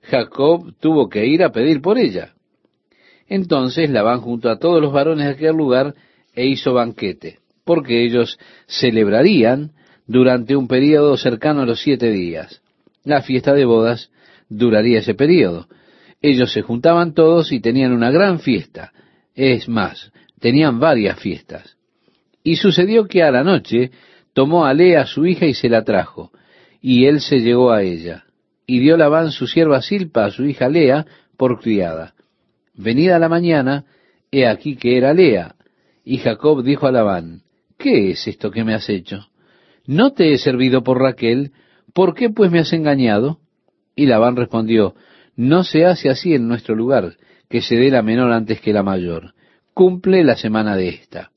Jacob 0.00 0.72
tuvo 0.80 1.10
que 1.10 1.26
ir 1.26 1.42
a 1.42 1.52
pedir 1.52 1.82
por 1.82 1.98
ella. 1.98 2.32
Entonces 3.28 3.90
Labán 3.90 4.22
juntó 4.22 4.48
a 4.48 4.58
todos 4.58 4.80
los 4.80 4.94
varones 4.94 5.26
de 5.26 5.32
aquel 5.32 5.54
lugar 5.54 5.94
e 6.34 6.46
hizo 6.46 6.72
banquete, 6.72 7.40
porque 7.66 8.02
ellos 8.02 8.38
celebrarían 8.66 9.72
durante 10.06 10.56
un 10.56 10.68
período 10.68 11.18
cercano 11.18 11.60
a 11.60 11.66
los 11.66 11.82
siete 11.82 12.10
días. 12.10 12.62
La 13.04 13.20
fiesta 13.20 13.52
de 13.52 13.66
bodas 13.66 14.10
duraría 14.48 15.00
ese 15.00 15.12
período. 15.12 15.68
Ellos 16.22 16.50
se 16.50 16.62
juntaban 16.62 17.12
todos 17.12 17.52
y 17.52 17.60
tenían 17.60 17.92
una 17.92 18.10
gran 18.10 18.40
fiesta. 18.40 18.90
Es 19.34 19.68
más, 19.68 20.10
tenían 20.40 20.80
varias 20.80 21.20
fiestas. 21.20 21.76
Y 22.42 22.56
sucedió 22.56 23.04
que 23.04 23.22
a 23.22 23.30
la 23.30 23.44
noche 23.44 23.90
tomó 24.40 24.64
a 24.64 24.72
Lea 24.72 25.04
su 25.04 25.26
hija 25.26 25.44
y 25.44 25.52
se 25.52 25.68
la 25.68 25.84
trajo, 25.84 26.30
y 26.80 27.04
él 27.04 27.20
se 27.20 27.40
llegó 27.40 27.72
a 27.72 27.82
ella 27.82 28.24
y 28.66 28.78
dio 28.78 28.96
Labán 28.96 29.32
su 29.32 29.46
sierva 29.46 29.82
Silpa 29.82 30.24
a 30.24 30.30
su 30.30 30.46
hija 30.46 30.66
Lea 30.66 31.04
por 31.36 31.60
criada. 31.60 32.14
Venida 32.72 33.18
la 33.18 33.28
mañana, 33.28 33.84
he 34.30 34.46
aquí 34.46 34.76
que 34.76 34.96
era 34.96 35.12
Lea. 35.12 35.56
Y 36.06 36.16
Jacob 36.16 36.62
dijo 36.62 36.86
a 36.86 36.90
Labán, 36.90 37.42
¿qué 37.76 38.12
es 38.12 38.26
esto 38.26 38.50
que 38.50 38.64
me 38.64 38.72
has 38.72 38.88
hecho? 38.88 39.28
¿No 39.86 40.14
te 40.14 40.32
he 40.32 40.38
servido 40.38 40.82
por 40.82 40.98
Raquel? 40.98 41.52
¿Por 41.92 42.14
qué 42.14 42.30
pues 42.30 42.50
me 42.50 42.60
has 42.60 42.72
engañado? 42.72 43.40
Y 43.94 44.06
Labán 44.06 44.36
respondió, 44.36 44.94
no 45.36 45.64
se 45.64 45.84
hace 45.84 46.08
así 46.08 46.32
en 46.32 46.48
nuestro 46.48 46.74
lugar, 46.74 47.18
que 47.50 47.60
se 47.60 47.76
dé 47.76 47.90
la 47.90 48.00
menor 48.00 48.32
antes 48.32 48.58
que 48.62 48.72
la 48.72 48.82
mayor. 48.82 49.34
Cumple 49.74 50.24
la 50.24 50.36
semana 50.36 50.76
de 50.76 50.88
esta. 50.88 51.30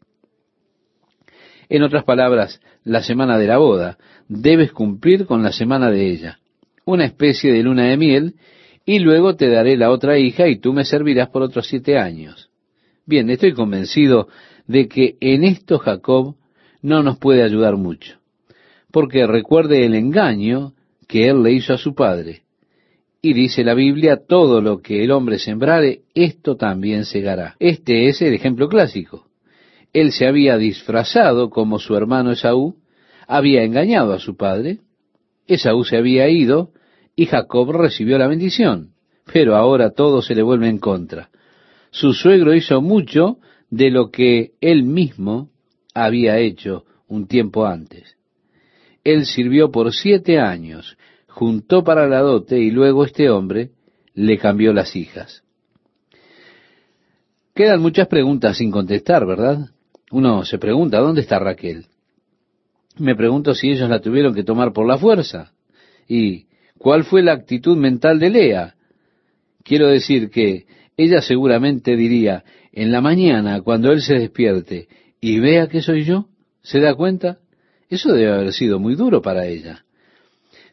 En 1.68 1.82
otras 1.84 2.04
palabras, 2.04 2.62
la 2.84 3.02
semana 3.02 3.38
de 3.38 3.48
la 3.48 3.58
boda, 3.58 3.98
debes 4.28 4.72
cumplir 4.72 5.26
con 5.26 5.43
la 5.43 5.52
semana 5.52 5.89
de 5.89 6.10
ella 6.10 6.39
una 6.86 7.06
especie 7.06 7.52
de 7.52 7.63
luna 7.63 7.86
de 7.86 7.98
miel, 7.98 8.36
y 8.86 9.00
luego 9.00 9.36
te 9.36 9.50
daré 9.50 9.78
la 9.78 9.91
otra 9.91 10.17
hija 10.19 10.48
y 10.48 10.60
tú 10.60 10.74
me 10.74 10.84
servirás 10.84 11.30
por 11.30 11.41
otros 11.41 11.67
siete 11.67 11.98
años. 11.98 12.50
Bien, 13.06 13.30
estoy 13.30 13.54
convencido 13.54 14.28
de 14.67 14.88
que 14.88 15.15
en 15.22 15.43
esto 15.43 15.80
Jacob 15.80 16.36
no 16.82 17.02
nos 17.02 17.17
puede 17.17 17.43
ayudar 17.43 17.78
mucho, 17.78 18.17
porque 18.91 19.26
recuerde 19.26 19.86
el 19.86 19.96
engaño 19.96 20.74
que 21.08 21.30
él 21.30 21.43
le 21.43 21.54
hizo 21.54 21.74
a 21.74 21.78
su 21.78 21.96
padre. 21.96 22.41
Y 23.22 23.34
dice 23.34 23.63
la 23.63 23.74
Biblia, 23.74 24.19
todo 24.28 24.60
lo 24.60 24.82
que 24.82 25.06
el 25.06 25.12
hombre 25.12 25.39
sembrare, 25.39 26.02
esto 26.13 26.58
también 26.58 27.06
segará. 27.06 27.56
Este 27.60 28.08
es 28.10 28.22
el 28.22 28.34
ejemplo 28.34 28.67
clásico. 28.67 29.28
Él 29.94 30.12
se 30.12 30.28
había 30.28 30.58
disfrazado 30.58 31.50
como 31.50 31.80
su 31.80 31.96
hermano 31.96 32.32
Esaú, 32.32 32.76
había 33.28 33.64
engañado 33.64 34.14
a 34.14 34.20
su 34.20 34.36
padre, 34.36 34.80
Esaú 35.48 35.84
se 35.84 35.98
había 35.98 36.28
ido 36.30 36.72
y 37.16 37.28
Jacob 37.28 37.72
recibió 37.72 38.18
la 38.18 38.28
bendición, 38.28 38.94
pero 39.32 39.56
ahora 39.56 39.92
todo 39.92 40.22
se 40.22 40.36
le 40.36 40.42
vuelve 40.42 40.68
en 40.68 40.80
contra. 40.80 41.30
Su 41.92 42.14
suegro 42.14 42.56
hizo 42.56 42.82
mucho 42.82 43.38
de 43.70 43.92
lo 43.92 44.10
que 44.10 44.54
él 44.62 44.84
mismo 44.84 45.50
había 45.94 46.40
hecho 46.40 46.86
un 47.08 47.28
tiempo 47.28 47.66
antes. 47.66 48.18
Él 49.04 49.26
sirvió 49.26 49.72
por 49.72 49.94
siete 49.94 50.40
años, 50.40 50.98
juntó 51.28 51.84
para 51.84 52.08
la 52.08 52.22
dote 52.22 52.60
y 52.60 52.72
luego 52.72 53.06
este 53.06 53.30
hombre 53.30 53.72
le 54.16 54.38
cambió 54.38 54.74
las 54.74 54.96
hijas. 54.96 55.44
Quedan 57.54 57.82
muchas 57.82 58.08
preguntas 58.08 58.58
sin 58.58 58.72
contestar, 58.72 59.26
¿verdad? 59.28 59.73
Uno 60.13 60.45
se 60.45 60.60
pregunta, 60.60 60.99
¿dónde 60.99 61.21
está 61.21 61.39
Raquel? 61.39 61.88
Me 62.99 63.15
pregunto 63.15 63.56
si 63.56 63.71
ellos 63.71 63.89
la 63.89 63.99
tuvieron 63.99 64.36
que 64.36 64.43
tomar 64.43 64.71
por 64.71 64.88
la 64.88 64.99
fuerza. 64.99 65.54
¿Y 66.08 66.45
cuál 66.78 67.04
fue 67.04 67.23
la 67.23 67.34
actitud 67.34 67.76
mental 67.76 68.19
de 68.19 68.30
Lea? 68.30 68.76
Quiero 69.63 69.88
decir 69.88 70.30
que 70.30 70.67
ella 70.97 71.19
seguramente 71.19 71.95
diría, 71.95 72.43
en 72.71 72.91
la 72.91 73.02
mañana, 73.02 73.62
cuando 73.62 73.91
él 73.91 74.02
se 74.02 74.13
despierte 74.13 74.88
y 75.19 75.39
vea 75.39 75.65
que 75.65 75.82
soy 75.82 76.04
yo, 76.04 76.28
¿se 76.62 76.80
da 76.80 76.93
cuenta? 76.93 77.39
Eso 77.89 78.13
debe 78.13 78.34
haber 78.34 78.54
sido 78.54 78.78
muy 78.78 78.93
duro 78.93 79.19
para 79.23 79.47
ella. 79.47 79.84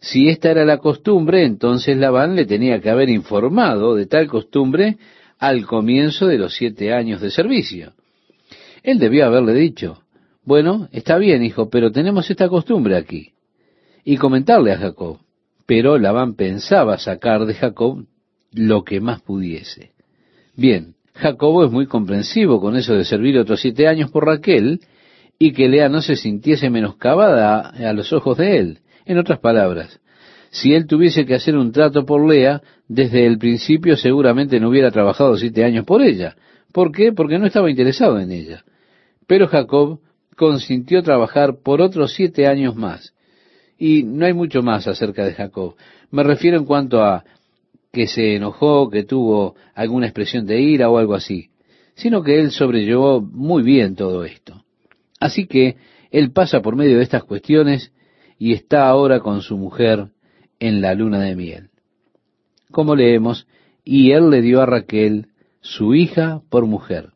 Si 0.01 0.29
esta 0.29 0.51
era 0.51 0.67
la 0.67 0.77
costumbre, 0.77 1.47
entonces 1.47 1.97
Labán 1.97 2.37
le 2.37 2.45
tenía 2.45 2.83
que 2.83 2.91
haber 2.91 3.09
informado 3.09 3.95
de 3.95 4.05
tal 4.05 4.27
costumbre 4.27 4.99
al 5.39 5.65
comienzo 5.65 6.27
de 6.27 6.37
los 6.37 6.53
siete 6.53 6.93
años 6.93 7.23
de 7.23 7.31
servicio. 7.31 7.95
Él 8.83 8.99
debió 8.99 9.27
haberle 9.27 9.55
dicho, 9.55 10.03
bueno, 10.45 10.89
está 10.93 11.19
bien, 11.19 11.45
hijo, 11.45 11.69
pero 11.71 11.93
tenemos 11.93 12.31
esta 12.31 12.49
costumbre 12.49 12.97
aquí. 12.97 13.33
Y 14.05 14.17
comentarle 14.17 14.73
a 14.73 14.79
Jacob. 14.79 15.19
Pero 15.67 15.99
Labán 15.99 16.35
pensaba 16.35 16.99
sacar 16.99 17.47
de 17.47 17.55
Jacob 17.55 18.07
lo 18.53 18.83
que 18.83 19.01
más 19.01 19.21
pudiese. 19.21 19.93
Bien, 20.57 20.95
Jacobo 21.15 21.65
es 21.65 21.71
muy 21.71 21.87
comprensivo 21.87 22.61
con 22.61 22.77
eso 22.77 22.95
de 22.95 23.05
servir 23.05 23.39
otros 23.39 23.61
siete 23.61 23.87
años 23.87 24.11
por 24.11 24.27
Raquel 24.27 24.81
y 25.39 25.53
que 25.53 25.69
Lea 25.69 25.89
no 25.89 26.03
se 26.03 26.17
sintiese 26.17 26.71
menoscabada 26.71 27.61
a 27.61 27.93
los 27.93 28.13
ojos 28.13 28.39
de 28.39 28.59
él. 28.59 28.79
En 29.05 29.19
otras 29.19 29.39
palabras, 29.39 30.01
si 30.51 30.75
él 30.75 30.87
tuviese 30.87 31.25
que 31.25 31.35
hacer 31.35 31.57
un 31.57 31.73
trato 31.73 32.05
por 32.05 32.29
Lea, 32.29 32.61
desde 32.89 33.27
el 33.27 33.39
principio 33.39 33.97
seguramente 33.97 34.59
no 34.59 34.69
hubiera 34.69 34.91
trabajado 34.91 35.37
siete 35.37 35.65
años 35.65 35.85
por 35.85 36.03
ella. 36.03 36.37
¿Por 36.73 36.93
qué? 36.93 37.13
Porque 37.13 37.39
no 37.39 37.47
estaba 37.47 37.71
interesado 37.71 38.19
en 38.19 38.33
ella. 38.33 38.65
Pero 39.31 39.47
Jacob 39.47 40.01
consintió 40.37 41.05
trabajar 41.05 41.61
por 41.63 41.81
otros 41.81 42.15
siete 42.15 42.49
años 42.49 42.75
más. 42.75 43.15
Y 43.79 44.03
no 44.03 44.27
hay 44.27 44.33
mucho 44.33 44.61
más 44.61 44.89
acerca 44.89 45.25
de 45.25 45.35
Jacob. 45.35 45.77
Me 46.11 46.25
refiero 46.25 46.57
en 46.57 46.65
cuanto 46.65 47.01
a 47.01 47.23
que 47.93 48.09
se 48.09 48.35
enojó, 48.35 48.91
que 48.91 49.05
tuvo 49.05 49.55
alguna 49.73 50.07
expresión 50.07 50.47
de 50.47 50.61
ira 50.61 50.91
o 50.91 50.99
algo 50.99 51.15
así, 51.15 51.51
sino 51.95 52.25
que 52.25 52.41
él 52.41 52.51
sobrellevó 52.51 53.21
muy 53.21 53.63
bien 53.63 53.95
todo 53.95 54.25
esto. 54.25 54.65
Así 55.21 55.47
que 55.47 55.77
él 56.11 56.33
pasa 56.33 56.61
por 56.61 56.75
medio 56.75 56.97
de 56.97 57.05
estas 57.05 57.23
cuestiones 57.23 57.93
y 58.37 58.53
está 58.53 58.89
ahora 58.89 59.21
con 59.21 59.43
su 59.43 59.57
mujer 59.57 60.09
en 60.59 60.81
la 60.81 60.93
luna 60.95 61.21
de 61.21 61.37
miel. 61.37 61.71
Como 62.73 62.97
leemos, 62.97 63.47
y 63.85 64.11
él 64.11 64.29
le 64.31 64.43
dio 64.43 64.61
a 64.61 64.67
Raquel 64.67 65.29
su 65.61 65.95
hija 65.95 66.43
por 66.51 66.67
mujer. 66.67 67.11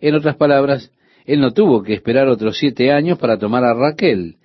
En 0.00 0.14
otras 0.14 0.36
palabras, 0.36 0.92
él 1.26 1.40
no 1.40 1.52
tuvo 1.52 1.82
que 1.82 1.92
esperar 1.92 2.28
otros 2.28 2.56
siete 2.56 2.92
años 2.92 3.18
para 3.18 3.36
tomar 3.36 3.64
a 3.64 3.74
Raquel. 3.74 4.36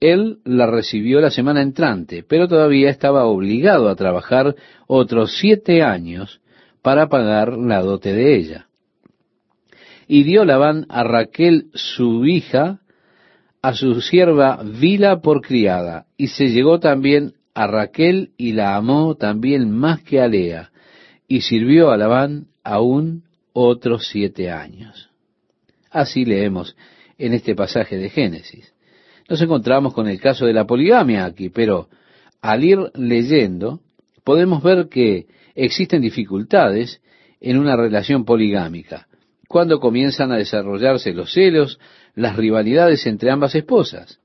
Él 0.00 0.38
la 0.44 0.66
recibió 0.66 1.20
la 1.20 1.30
semana 1.30 1.62
entrante, 1.62 2.24
pero 2.26 2.46
todavía 2.46 2.90
estaba 2.90 3.24
obligado 3.24 3.88
a 3.88 3.96
trabajar 3.96 4.54
otros 4.86 5.36
siete 5.38 5.82
años 5.82 6.40
para 6.80 7.08
pagar 7.08 7.58
la 7.58 7.82
dote 7.82 8.12
de 8.12 8.36
ella. 8.36 8.66
Y 10.06 10.22
dio 10.22 10.44
Labán 10.44 10.86
a 10.88 11.02
Raquel 11.02 11.66
su 11.74 12.24
hija, 12.24 12.78
a 13.60 13.74
su 13.74 14.00
sierva 14.00 14.62
Vila 14.62 15.20
por 15.20 15.40
criada, 15.40 16.06
y 16.16 16.28
se 16.28 16.50
llegó 16.50 16.78
también 16.78 17.32
a 17.52 17.66
Raquel 17.66 18.30
y 18.36 18.52
la 18.52 18.76
amó 18.76 19.16
también 19.16 19.72
más 19.72 20.00
que 20.02 20.20
a 20.20 20.28
Lea, 20.28 20.70
y 21.26 21.40
sirvió 21.40 21.90
a 21.90 21.96
Labán 21.96 22.46
aún 22.62 23.24
otros 23.52 24.06
siete 24.06 24.52
años. 24.52 25.07
Así 25.90 26.24
leemos 26.24 26.76
en 27.16 27.34
este 27.34 27.54
pasaje 27.54 27.96
de 27.96 28.10
Génesis. 28.10 28.72
Nos 29.28 29.40
encontramos 29.42 29.92
con 29.92 30.08
el 30.08 30.20
caso 30.20 30.46
de 30.46 30.52
la 30.52 30.66
poligamia 30.66 31.24
aquí, 31.24 31.50
pero 31.50 31.88
al 32.40 32.64
ir 32.64 32.78
leyendo 32.94 33.80
podemos 34.24 34.62
ver 34.62 34.88
que 34.88 35.26
existen 35.54 36.02
dificultades 36.02 37.00
en 37.40 37.58
una 37.58 37.76
relación 37.76 38.24
poligámica, 38.24 39.06
cuando 39.48 39.80
comienzan 39.80 40.32
a 40.32 40.36
desarrollarse 40.36 41.12
los 41.12 41.32
celos, 41.32 41.78
las 42.14 42.36
rivalidades 42.36 43.06
entre 43.06 43.30
ambas 43.30 43.54
esposas. 43.54 44.18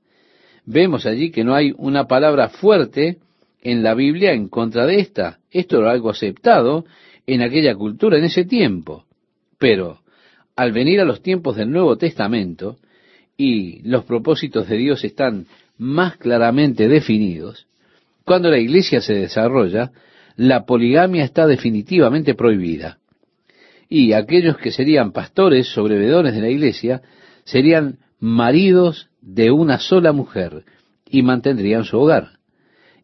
Vemos 0.66 1.06
allí 1.06 1.30
que 1.30 1.44
no 1.44 1.54
hay 1.54 1.74
una 1.76 2.06
palabra 2.06 2.48
fuerte 2.48 3.18
en 3.62 3.82
la 3.82 3.94
Biblia 3.94 4.32
en 4.32 4.48
contra 4.48 4.86
de 4.86 5.00
esta. 5.00 5.38
Esto 5.50 5.80
era 5.80 5.90
algo 5.90 6.10
aceptado 6.10 6.84
en 7.26 7.42
aquella 7.42 7.74
cultura, 7.74 8.18
en 8.18 8.24
ese 8.24 8.44
tiempo. 8.44 9.04
Pero 9.58 10.00
al 10.56 10.72
venir 10.72 11.00
a 11.00 11.04
los 11.04 11.22
tiempos 11.22 11.56
del 11.56 11.70
Nuevo 11.70 11.96
Testamento, 11.96 12.76
y 13.36 13.82
los 13.82 14.04
propósitos 14.04 14.68
de 14.68 14.76
Dios 14.76 15.04
están 15.04 15.46
más 15.76 16.16
claramente 16.16 16.88
definidos, 16.88 17.66
cuando 18.24 18.50
la 18.50 18.58
iglesia 18.58 19.00
se 19.00 19.14
desarrolla, 19.14 19.90
la 20.36 20.64
poligamia 20.64 21.24
está 21.24 21.46
definitivamente 21.46 22.34
prohibida. 22.34 22.98
Y 23.88 24.12
aquellos 24.12 24.56
que 24.56 24.72
serían 24.72 25.12
pastores, 25.12 25.68
sobrevedores 25.68 26.34
de 26.34 26.40
la 26.40 26.48
iglesia, 26.48 27.02
serían 27.44 27.98
maridos 28.18 29.08
de 29.20 29.50
una 29.50 29.78
sola 29.78 30.12
mujer 30.12 30.64
y 31.08 31.22
mantendrían 31.22 31.84
su 31.84 31.98
hogar. 31.98 32.38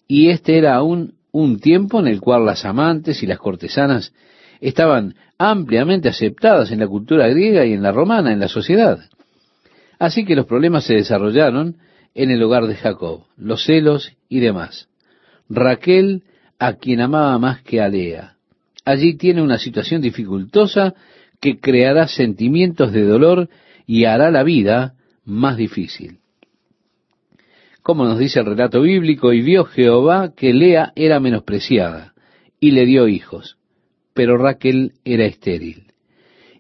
Y 0.09 0.31
este 0.31 0.57
era 0.57 0.75
aún 0.75 1.15
un 1.33 1.61
tiempo 1.61 2.01
en 2.01 2.07
el 2.07 2.21
cual 2.21 2.47
las 2.47 2.65
amantes 2.65 3.23
y 3.23 3.27
las 3.27 3.39
cortesanas 3.39 4.13
estaban 4.61 5.15
ampliamente 5.39 6.09
aceptadas 6.09 6.71
en 6.71 6.81
la 6.81 6.89
cultura 6.89 7.29
griega 7.29 7.65
y 7.65 7.73
en 7.73 7.83
la 7.83 7.93
romana, 7.93 8.33
en 8.33 8.41
la 8.41 8.49
sociedad. 8.49 9.01
Así 9.99 10.25
que 10.25 10.37
los 10.37 10.47
problemas 10.47 10.85
se 10.85 10.95
desarrollaron 10.95 11.77
en 12.15 12.31
el 12.31 12.43
hogar 12.43 12.67
de 12.67 12.75
Jacob, 12.75 13.25
los 13.37 13.65
celos 13.65 14.13
y 14.29 14.41
demás. 14.41 14.89
Raquel, 15.49 16.25
a 16.59 16.75
quien 16.75 17.01
amaba 17.01 17.39
más 17.39 17.63
que 17.63 17.81
a 17.81 17.89
Lea. 17.89 18.35
Allí 18.85 19.17
tiene 19.17 19.43
una 19.43 19.59
situación 19.59 20.01
dificultosa 20.01 20.95
que 21.41 21.59
creará 21.59 22.07
sentimientos 22.07 22.93
de 22.93 23.05
dolor 23.05 23.49
y 23.87 24.05
hará 24.05 24.31
la 24.31 24.43
vida 24.43 24.95
más 25.25 25.57
difícil. 25.57 26.19
Como 27.83 28.05
nos 28.05 28.19
dice 28.19 28.41
el 28.41 28.47
relato 28.47 28.83
bíblico, 28.83 29.33
y 29.33 29.41
vio 29.41 29.65
Jehová 29.65 30.33
que 30.37 30.53
Lea 30.53 30.93
era 30.97 31.19
menospreciada, 31.19 32.13
y 32.61 32.73
le 32.73 32.85
dio 32.85 33.09
hijos, 33.09 33.57
pero 34.15 34.37
Raquel 34.37 34.95
era 35.05 35.25
estéril. 35.25 35.93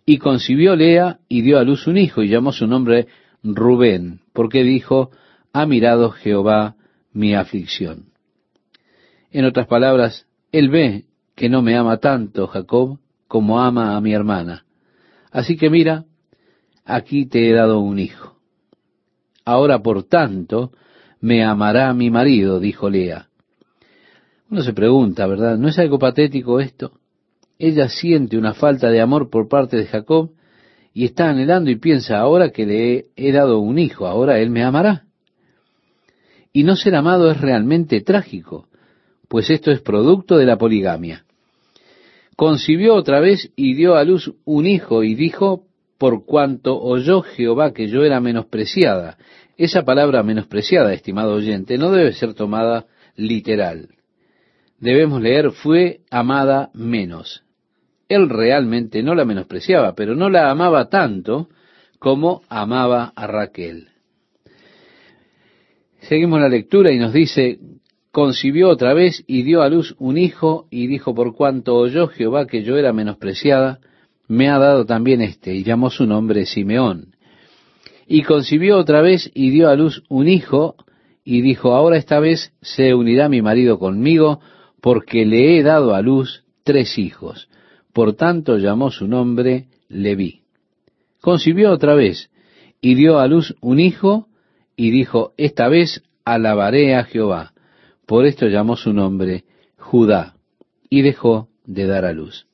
Y 0.06 0.18
concibió 0.18 0.76
Lea 0.76 1.18
y 1.28 1.42
dio 1.42 1.58
a 1.58 1.64
luz 1.64 1.86
un 1.86 1.98
hijo, 1.98 2.22
y 2.22 2.28
llamó 2.28 2.52
su 2.52 2.66
nombre 2.66 3.06
Rubén, 3.42 4.20
porque 4.32 4.62
dijo, 4.62 5.10
ha 5.52 5.66
mirado 5.66 6.10
Jehová 6.10 6.76
mi 7.12 7.34
aflicción. 7.34 8.06
En 9.30 9.44
otras 9.44 9.66
palabras, 9.66 10.26
él 10.52 10.68
ve 10.68 11.04
que 11.34 11.48
no 11.48 11.62
me 11.62 11.76
ama 11.76 11.98
tanto 11.98 12.46
Jacob 12.48 12.98
como 13.28 13.60
ama 13.60 13.96
a 13.96 14.00
mi 14.00 14.12
hermana. 14.12 14.64
Así 15.30 15.56
que 15.56 15.70
mira, 15.70 16.04
aquí 16.84 17.26
te 17.26 17.48
he 17.48 17.52
dado 17.52 17.80
un 17.80 17.98
hijo. 17.98 18.36
Ahora, 19.44 19.80
por 19.80 20.02
tanto, 20.04 20.72
me 21.20 21.44
amará 21.44 21.92
mi 21.94 22.10
marido, 22.10 22.58
dijo 22.58 22.90
Lea. 22.90 23.28
Uno 24.50 24.62
se 24.62 24.72
pregunta, 24.72 25.26
¿verdad? 25.26 25.56
¿No 25.58 25.68
es 25.68 25.78
algo 25.78 25.98
patético 25.98 26.58
esto? 26.60 26.99
Ella 27.62 27.90
siente 27.90 28.38
una 28.38 28.54
falta 28.54 28.88
de 28.88 29.02
amor 29.02 29.28
por 29.28 29.46
parte 29.46 29.76
de 29.76 29.84
Jacob 29.84 30.30
y 30.94 31.04
está 31.04 31.28
anhelando 31.28 31.70
y 31.70 31.76
piensa, 31.76 32.18
ahora 32.18 32.48
que 32.48 32.64
le 32.64 33.08
he, 33.16 33.32
dado 33.32 33.58
un 33.58 33.78
hijo, 33.78 34.06
ahora 34.06 34.38
él 34.38 34.48
me 34.48 34.64
amará. 34.64 35.04
Y 36.54 36.64
no 36.64 36.74
ser 36.74 36.94
amado 36.94 37.30
es 37.30 37.38
realmente 37.38 38.00
trágico, 38.00 38.66
pues 39.28 39.50
esto 39.50 39.70
es 39.72 39.82
producto 39.82 40.38
de 40.38 40.46
la 40.46 40.56
poligamia. 40.56 41.26
Concibió 42.34 42.94
otra 42.94 43.20
vez 43.20 43.52
y 43.56 43.74
dio 43.74 43.96
a 43.96 44.04
luz 44.04 44.32
un 44.46 44.66
hijo 44.66 45.04
y 45.04 45.14
dijo, 45.14 45.66
por 45.98 46.24
cuanto 46.24 46.80
oyó 46.80 47.20
Jehová 47.20 47.74
que 47.74 47.88
yo 47.88 48.04
era 48.04 48.20
menospreciada. 48.20 49.18
Esa 49.58 49.84
palabra 49.84 50.22
menospreciada, 50.22 50.94
estimado 50.94 51.34
oyente, 51.34 51.76
no 51.76 51.90
debe 51.90 52.14
ser 52.14 52.32
tomada 52.32 52.86
literal. 53.16 53.90
Debemos 54.78 55.20
leer 55.20 55.50
fue 55.50 56.00
amada 56.10 56.70
menos 56.72 57.44
él 58.10 58.28
realmente 58.28 59.02
no 59.04 59.14
la 59.14 59.24
menospreciaba, 59.24 59.94
pero 59.94 60.16
no 60.16 60.28
la 60.28 60.50
amaba 60.50 60.88
tanto 60.88 61.48
como 62.00 62.42
amaba 62.48 63.12
a 63.14 63.26
Raquel. 63.28 63.88
Seguimos 66.00 66.40
la 66.40 66.48
lectura 66.48 66.92
y 66.92 66.98
nos 66.98 67.12
dice, 67.12 67.60
concibió 68.10 68.68
otra 68.68 68.94
vez 68.94 69.22
y 69.28 69.44
dio 69.44 69.62
a 69.62 69.68
luz 69.68 69.94
un 70.00 70.18
hijo 70.18 70.66
y 70.70 70.88
dijo, 70.88 71.14
por 71.14 71.36
cuanto 71.36 71.76
oyó 71.76 72.08
Jehová 72.08 72.46
que 72.48 72.64
yo 72.64 72.76
era 72.76 72.92
menospreciada, 72.92 73.78
me 74.26 74.48
ha 74.48 74.58
dado 74.58 74.84
también 74.86 75.20
este, 75.20 75.54
y 75.54 75.62
llamó 75.62 75.88
su 75.88 76.04
nombre 76.04 76.46
Simeón. 76.46 77.14
Y 78.08 78.22
concibió 78.22 78.78
otra 78.78 79.02
vez 79.02 79.30
y 79.34 79.50
dio 79.50 79.68
a 79.68 79.76
luz 79.76 80.02
un 80.08 80.26
hijo 80.26 80.74
y 81.24 81.42
dijo, 81.42 81.74
ahora 81.74 81.96
esta 81.96 82.18
vez 82.18 82.52
se 82.60 82.92
unirá 82.92 83.28
mi 83.28 83.40
marido 83.40 83.78
conmigo, 83.78 84.40
porque 84.80 85.24
le 85.24 85.58
he 85.58 85.62
dado 85.62 85.94
a 85.94 86.02
luz 86.02 86.42
tres 86.64 86.98
hijos. 86.98 87.49
Por 88.00 88.14
tanto 88.14 88.56
llamó 88.56 88.90
su 88.90 89.06
nombre 89.06 89.66
Leví. 89.90 90.40
Concibió 91.20 91.70
otra 91.70 91.94
vez 91.94 92.30
y 92.80 92.94
dio 92.94 93.18
a 93.18 93.26
luz 93.28 93.54
un 93.60 93.78
hijo 93.78 94.26
y 94.74 94.90
dijo, 94.90 95.34
esta 95.36 95.68
vez 95.68 96.02
alabaré 96.24 96.94
a 96.94 97.04
Jehová. 97.04 97.52
Por 98.06 98.24
esto 98.24 98.46
llamó 98.46 98.76
su 98.76 98.94
nombre 98.94 99.44
Judá 99.76 100.36
y 100.88 101.02
dejó 101.02 101.48
de 101.66 101.86
dar 101.86 102.06
a 102.06 102.14
luz. 102.14 102.46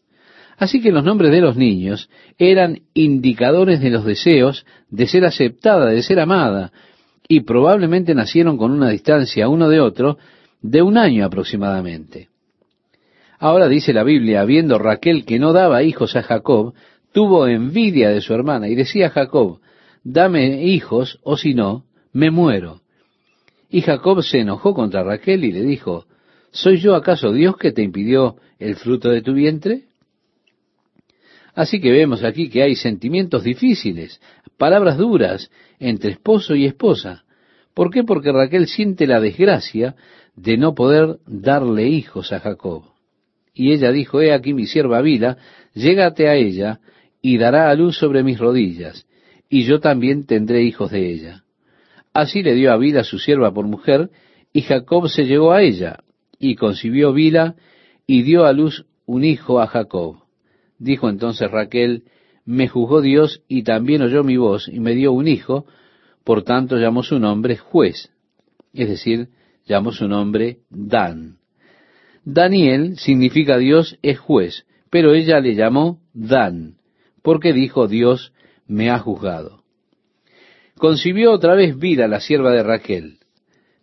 Así 0.56 0.82
que 0.82 0.90
los 0.90 1.04
nombres 1.04 1.30
de 1.30 1.42
los 1.42 1.56
niños 1.56 2.10
eran 2.38 2.80
indicadores 2.92 3.80
de 3.80 3.90
los 3.90 4.04
deseos 4.04 4.66
de 4.90 5.06
ser 5.06 5.24
aceptada, 5.24 5.86
de 5.90 6.02
ser 6.02 6.18
amada, 6.18 6.72
y 7.28 7.42
probablemente 7.42 8.16
nacieron 8.16 8.58
con 8.58 8.72
una 8.72 8.88
distancia 8.88 9.48
uno 9.48 9.68
de 9.68 9.78
otro 9.78 10.18
de 10.60 10.82
un 10.82 10.98
año 10.98 11.24
aproximadamente. 11.24 12.30
Ahora 13.46 13.68
dice 13.68 13.92
la 13.92 14.02
Biblia, 14.02 14.44
viendo 14.44 14.76
Raquel 14.76 15.24
que 15.24 15.38
no 15.38 15.52
daba 15.52 15.84
hijos 15.84 16.16
a 16.16 16.24
Jacob, 16.24 16.74
tuvo 17.12 17.46
envidia 17.46 18.08
de 18.08 18.20
su 18.20 18.34
hermana 18.34 18.66
y 18.66 18.74
decía 18.74 19.06
a 19.06 19.10
Jacob, 19.10 19.60
dame 20.02 20.64
hijos 20.64 21.20
o 21.22 21.36
si 21.36 21.54
no, 21.54 21.84
me 22.12 22.32
muero. 22.32 22.80
Y 23.70 23.82
Jacob 23.82 24.20
se 24.24 24.40
enojó 24.40 24.74
contra 24.74 25.04
Raquel 25.04 25.44
y 25.44 25.52
le 25.52 25.62
dijo, 25.62 26.06
¿soy 26.50 26.78
yo 26.78 26.96
acaso 26.96 27.32
Dios 27.32 27.56
que 27.56 27.70
te 27.70 27.84
impidió 27.84 28.34
el 28.58 28.74
fruto 28.74 29.10
de 29.10 29.22
tu 29.22 29.32
vientre? 29.32 29.84
Así 31.54 31.80
que 31.80 31.92
vemos 31.92 32.24
aquí 32.24 32.48
que 32.48 32.64
hay 32.64 32.74
sentimientos 32.74 33.44
difíciles, 33.44 34.20
palabras 34.58 34.98
duras 34.98 35.52
entre 35.78 36.10
esposo 36.10 36.56
y 36.56 36.66
esposa. 36.66 37.22
¿Por 37.74 37.92
qué? 37.92 38.02
Porque 38.02 38.32
Raquel 38.32 38.66
siente 38.66 39.06
la 39.06 39.20
desgracia 39.20 39.94
de 40.34 40.56
no 40.56 40.74
poder 40.74 41.18
darle 41.28 41.86
hijos 41.86 42.32
a 42.32 42.40
Jacob. 42.40 42.95
Y 43.58 43.72
ella 43.72 43.90
dijo, 43.90 44.20
he 44.20 44.34
aquí 44.34 44.52
mi 44.52 44.66
sierva 44.66 45.00
Vila, 45.00 45.38
llégate 45.72 46.28
a 46.28 46.34
ella, 46.34 46.80
y 47.22 47.38
dará 47.38 47.70
a 47.70 47.74
luz 47.74 47.96
sobre 47.96 48.22
mis 48.22 48.38
rodillas, 48.38 49.06
y 49.48 49.62
yo 49.64 49.80
también 49.80 50.26
tendré 50.26 50.62
hijos 50.62 50.90
de 50.90 51.10
ella. 51.10 51.44
Así 52.12 52.42
le 52.42 52.54
dio 52.54 52.70
a 52.70 52.76
Vila 52.76 53.02
su 53.02 53.18
sierva 53.18 53.54
por 53.54 53.66
mujer, 53.66 54.10
y 54.52 54.60
Jacob 54.60 55.08
se 55.08 55.24
llegó 55.24 55.52
a 55.52 55.62
ella, 55.62 56.00
y 56.38 56.56
concibió 56.56 57.14
Vila, 57.14 57.56
y 58.06 58.24
dio 58.24 58.44
a 58.44 58.52
luz 58.52 58.84
un 59.06 59.24
hijo 59.24 59.58
a 59.58 59.66
Jacob. 59.68 60.18
Dijo 60.78 61.08
entonces 61.08 61.50
Raquel, 61.50 62.02
me 62.44 62.68
juzgó 62.68 63.00
Dios, 63.00 63.42
y 63.48 63.62
también 63.62 64.02
oyó 64.02 64.22
mi 64.22 64.36
voz, 64.36 64.68
y 64.68 64.80
me 64.80 64.94
dio 64.94 65.12
un 65.12 65.28
hijo, 65.28 65.64
por 66.24 66.42
tanto 66.42 66.76
llamó 66.76 67.02
su 67.02 67.18
nombre 67.18 67.56
juez, 67.56 68.10
es 68.74 68.88
decir, 68.90 69.30
llamó 69.64 69.92
su 69.92 70.08
nombre 70.08 70.58
Dan. 70.68 71.38
Daniel 72.28 72.98
significa 72.98 73.56
Dios 73.56 74.00
es 74.02 74.18
juez, 74.18 74.66
pero 74.90 75.14
ella 75.14 75.38
le 75.38 75.54
llamó 75.54 76.00
Dan, 76.12 76.74
porque 77.22 77.52
dijo 77.52 77.86
Dios 77.86 78.32
me 78.66 78.90
ha 78.90 78.98
juzgado. 78.98 79.62
Concibió 80.76 81.30
otra 81.30 81.54
vez 81.54 81.78
vida 81.78 82.08
la 82.08 82.18
sierva 82.18 82.50
de 82.50 82.64
Raquel. 82.64 83.18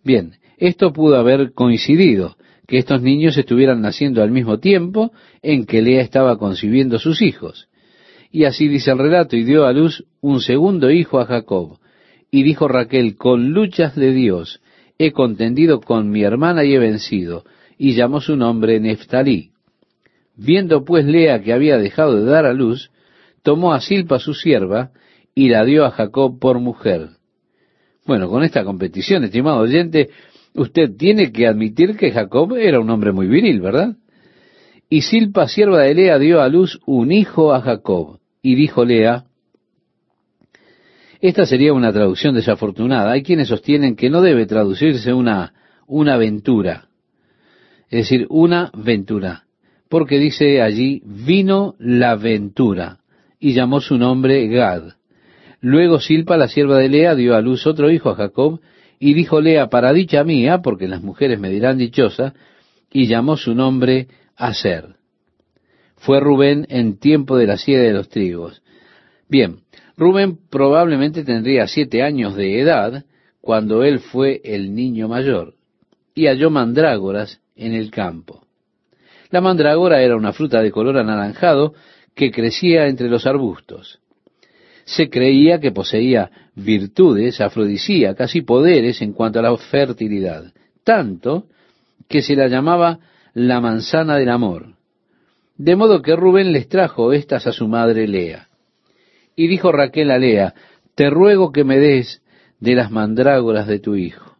Bien, 0.04 0.34
esto 0.58 0.92
pudo 0.92 1.16
haber 1.16 1.54
coincidido, 1.54 2.36
que 2.68 2.80
estos 2.80 3.02
niños 3.02 3.38
estuvieran 3.38 3.82
naciendo 3.82 4.22
al 4.22 4.32
mismo 4.32 4.60
tiempo 4.60 5.14
en 5.42 5.66
que 5.66 5.82
Lea 5.82 6.02
estaba 6.02 6.38
concibiendo 6.38 7.00
sus 7.00 7.22
hijos. 7.22 7.70
Y 8.30 8.44
así 8.44 8.68
dice 8.68 8.92
el 8.92 8.98
relato, 8.98 9.38
y 9.38 9.46
dio 9.46 9.66
a 9.66 9.72
luz 9.72 10.04
un 10.20 10.42
segundo 10.42 10.92
hijo 10.92 11.22
a 11.22 11.26
Jacob. 11.26 11.78
Y 12.30 12.44
dijo 12.44 12.68
Raquel, 12.68 13.16
con 13.16 13.52
luchas 13.52 13.96
de 13.96 14.12
Dios 14.12 14.60
he 14.98 15.14
contendido 15.14 15.80
con 15.80 16.10
mi 16.10 16.24
hermana 16.24 16.66
y 16.66 16.74
he 16.74 16.80
vencido 16.80 17.46
y 17.78 17.94
llamó 17.94 18.22
su 18.22 18.36
nombre 18.36 18.80
Neftalí. 18.80 19.52
Viendo 20.36 20.84
pues 20.84 21.06
Lea 21.06 21.42
que 21.42 21.54
había 21.54 21.78
dejado 21.78 22.16
de 22.16 22.26
dar 22.26 22.46
a 22.46 22.54
luz, 22.54 22.92
tomó 23.44 23.74
a 23.74 23.82
Silpa 23.82 24.20
su 24.20 24.34
sierva 24.34 24.92
y 25.36 25.50
la 25.50 25.64
dio 25.66 25.86
a 25.86 25.92
Jacob 25.92 26.40
por 26.40 26.60
mujer. 26.60 27.10
Bueno, 28.06 28.30
con 28.30 28.44
esta 28.44 28.64
competición, 28.64 29.24
estimado 29.24 29.60
oyente, 29.60 30.10
usted 30.54 30.96
tiene 30.98 31.32
que 31.32 31.48
admitir 31.48 31.96
que 31.96 32.12
Jacob 32.12 32.56
era 32.56 32.80
un 32.80 32.90
hombre 32.90 33.12
muy 33.12 33.28
viril, 33.28 33.62
¿verdad? 33.62 33.96
Y 34.90 35.02
Silpa, 35.02 35.48
sierva 35.48 35.82
de 35.82 35.94
Lea, 35.96 36.20
dio 36.20 36.42
a 36.42 36.50
luz 36.50 36.80
un 36.86 37.12
hijo 37.12 37.54
a 37.54 37.62
Jacob. 37.62 38.20
Y 38.42 38.56
dijo 38.56 38.84
Lea, 38.84 39.26
esta 41.24 41.46
sería 41.46 41.72
una 41.72 41.94
traducción 41.94 42.36
desafortunada. 42.36 43.12
Hay 43.12 43.24
quienes 43.24 43.48
sostienen 43.48 43.96
que 43.96 44.10
no 44.10 44.22
debe 44.22 44.46
traducirse 44.46 45.14
una, 45.14 45.54
una 45.88 46.16
aventura. 46.16 46.90
Es 47.94 48.10
decir, 48.10 48.26
una 48.32 48.72
ventura. 48.76 49.44
Porque 49.88 50.18
dice 50.18 50.64
allí, 50.64 51.04
vino 51.06 51.76
la 51.78 52.16
ventura. 52.16 52.98
Y 53.40 53.54
llamó 53.54 53.82
su 53.82 54.00
nombre 54.00 54.48
Gad. 54.48 54.94
Luego 55.62 56.00
Silpa, 56.00 56.36
la 56.36 56.48
sierva 56.48 56.80
de 56.80 56.90
Lea, 56.90 57.14
dio 57.14 57.36
a 57.36 57.42
luz 57.42 57.68
otro 57.68 57.92
hijo 57.92 58.10
a 58.10 58.16
Jacob, 58.16 58.62
y 58.98 59.14
dijo 59.14 59.42
Lea, 59.42 59.68
para 59.70 59.94
dicha 59.94 60.24
mía, 60.24 60.64
porque 60.64 60.88
las 60.88 61.04
mujeres 61.04 61.40
me 61.40 61.52
dirán 61.52 61.78
dichosa, 61.78 62.34
y 62.92 63.06
llamó 63.06 63.38
su 63.38 63.54
nombre 63.54 64.08
Aser. 64.38 64.96
Fue 65.98 66.20
Rubén 66.20 66.66
en 66.70 66.98
tiempo 66.98 67.38
de 67.38 67.46
la 67.46 67.58
siega 67.58 67.84
de 67.84 67.94
los 67.94 68.10
trigos. 68.10 68.64
Bien, 69.30 69.58
Rubén 69.98 70.40
probablemente 70.50 71.24
tendría 71.24 71.68
siete 71.68 72.02
años 72.02 72.36
de 72.36 72.60
edad 72.60 73.06
cuando 73.40 73.84
él 73.84 74.00
fue 74.00 74.42
el 74.44 74.74
niño 74.74 75.08
mayor, 75.08 75.54
y 76.16 76.28
halló 76.28 76.50
mandrágoras 76.50 77.42
en 77.56 77.74
el 77.74 77.92
campo. 77.92 78.46
La 79.30 79.42
mandrágora 79.42 80.02
era 80.02 80.16
una 80.16 80.34
fruta 80.34 80.62
de 80.62 80.72
color 80.72 80.98
anaranjado 80.98 81.74
que 82.16 82.32
crecía 82.32 82.88
entre 82.88 83.10
los 83.10 83.26
arbustos. 83.26 84.00
Se 84.86 85.10
creía 85.10 85.60
que 85.60 85.72
poseía 85.72 86.30
virtudes 86.56 87.42
afrodisíacas 87.42 88.36
y 88.36 88.42
poderes 88.42 89.02
en 89.02 89.14
cuanto 89.14 89.40
a 89.40 89.42
la 89.44 89.58
fertilidad, 89.58 90.54
tanto 90.84 91.46
que 92.08 92.22
se 92.22 92.36
la 92.36 92.48
llamaba 92.48 93.00
la 93.34 93.60
manzana 93.60 94.18
del 94.18 94.30
amor. 94.30 94.76
De 95.58 95.76
modo 95.76 96.02
que 96.02 96.16
Rubén 96.16 96.52
les 96.52 96.68
trajo 96.68 97.14
estas 97.14 97.48
a 97.48 97.52
su 97.52 97.68
madre 97.68 98.08
Lea. 98.08 98.50
Y 99.36 99.48
dijo 99.48 99.72
Raquel 99.72 100.12
a 100.12 100.20
Lea, 100.20 100.54
te 100.96 101.10
ruego 101.10 101.52
que 101.52 101.64
me 101.64 101.80
des 101.80 102.22
de 102.60 102.76
las 102.76 102.92
mandrágoras 102.92 103.68
de 103.68 103.80
tu 103.80 103.96
hijo. 103.96 104.33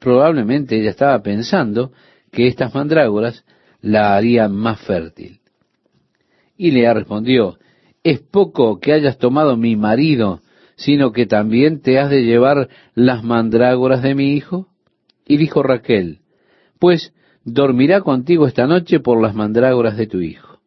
Probablemente 0.00 0.80
ella 0.80 0.90
estaba 0.90 1.22
pensando 1.22 1.92
que 2.32 2.46
estas 2.46 2.74
mandrágoras 2.74 3.44
la 3.82 4.16
harían 4.16 4.52
más 4.52 4.80
fértil. 4.80 5.40
Y 6.56 6.70
Lea 6.72 6.94
respondió, 6.94 7.58
es 8.02 8.20
poco 8.20 8.80
que 8.80 8.92
hayas 8.92 9.18
tomado 9.18 9.56
mi 9.56 9.76
marido, 9.76 10.40
sino 10.76 11.12
que 11.12 11.26
también 11.26 11.80
te 11.82 11.98
has 11.98 12.10
de 12.10 12.24
llevar 12.24 12.68
las 12.94 13.22
mandrágoras 13.22 14.02
de 14.02 14.14
mi 14.14 14.32
hijo. 14.32 14.68
Y 15.26 15.36
dijo 15.36 15.62
Raquel, 15.62 16.20
pues 16.78 17.12
dormirá 17.44 18.00
contigo 18.00 18.46
esta 18.46 18.66
noche 18.66 19.00
por 19.00 19.20
las 19.20 19.34
mandrágoras 19.34 19.96
de 19.96 20.06
tu 20.06 20.20
hijo. 20.20 20.58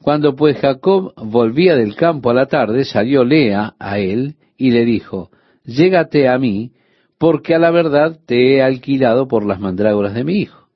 Cuando 0.00 0.36
pues 0.36 0.58
Jacob 0.58 1.12
volvía 1.16 1.74
del 1.74 1.96
campo 1.96 2.30
a 2.30 2.34
la 2.34 2.46
tarde, 2.46 2.84
salió 2.84 3.24
Lea 3.24 3.74
a 3.80 3.98
él 3.98 4.36
y 4.56 4.70
le 4.70 4.84
dijo, 4.84 5.30
Llégate 5.64 6.28
a 6.28 6.38
mí, 6.38 6.70
porque 7.18 7.54
a 7.54 7.58
la 7.58 7.70
verdad 7.70 8.18
te 8.26 8.54
he 8.54 8.62
alquilado 8.62 9.28
por 9.28 9.44
las 9.44 9.60
mandrágoras 9.60 10.14
de 10.14 10.24
mi 10.24 10.40
hijo. 10.40 10.68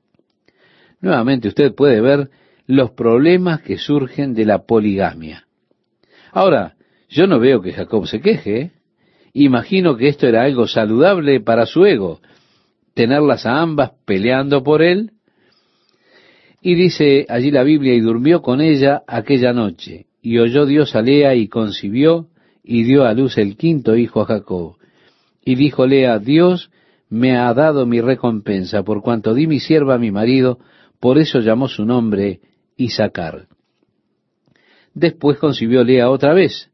Nuevamente 1.00 1.48
usted 1.48 1.74
puede 1.74 2.00
ver 2.00 2.30
los 2.66 2.90
problemas 2.90 3.62
que 3.62 3.78
surgen 3.78 4.34
de 4.34 4.44
la 4.44 4.64
poligamia. 4.66 5.46
Ahora, 6.32 6.74
yo 7.08 7.26
no 7.26 7.40
veo 7.40 7.60
que 7.60 7.72
Jacob 7.72 8.06
se 8.06 8.20
queje. 8.20 8.60
¿eh? 8.60 8.70
Imagino 9.32 9.96
que 9.96 10.08
esto 10.08 10.26
era 10.26 10.44
algo 10.44 10.66
saludable 10.66 11.40
para 11.40 11.66
su 11.66 11.84
ego, 11.84 12.20
tenerlas 12.94 13.46
a 13.46 13.60
ambas 13.60 13.92
peleando 14.04 14.62
por 14.62 14.82
él 14.82 15.12
y 16.62 16.74
dice 16.74 17.26
allí 17.28 17.50
la 17.50 17.62
Biblia, 17.62 17.94
y 17.94 18.00
durmió 18.00 18.42
con 18.42 18.60
ella 18.60 19.02
aquella 19.06 19.52
noche, 19.52 20.06
y 20.22 20.38
oyó 20.38 20.66
Dios 20.66 20.94
a 20.94 21.02
Lea 21.02 21.34
y 21.34 21.48
concibió, 21.48 22.26
y 22.62 22.82
dio 22.82 23.04
a 23.04 23.14
luz 23.14 23.38
el 23.38 23.56
quinto 23.56 23.96
hijo 23.96 24.20
a 24.20 24.26
Jacob. 24.26 24.76
Y 25.44 25.54
dijo 25.54 25.86
Lea, 25.86 26.18
Dios 26.18 26.70
me 27.08 27.36
ha 27.36 27.52
dado 27.54 27.86
mi 27.86 28.00
recompensa, 28.00 28.82
por 28.82 29.02
cuanto 29.02 29.34
di 29.34 29.46
mi 29.46 29.58
sierva 29.58 29.94
a 29.94 29.98
mi 29.98 30.10
marido, 30.10 30.58
por 31.00 31.18
eso 31.18 31.40
llamó 31.40 31.68
su 31.68 31.84
nombre 31.84 32.40
Isaacar. 32.76 33.48
Después 34.94 35.38
concibió 35.38 35.82
Lea 35.82 36.10
otra 36.10 36.34
vez, 36.34 36.70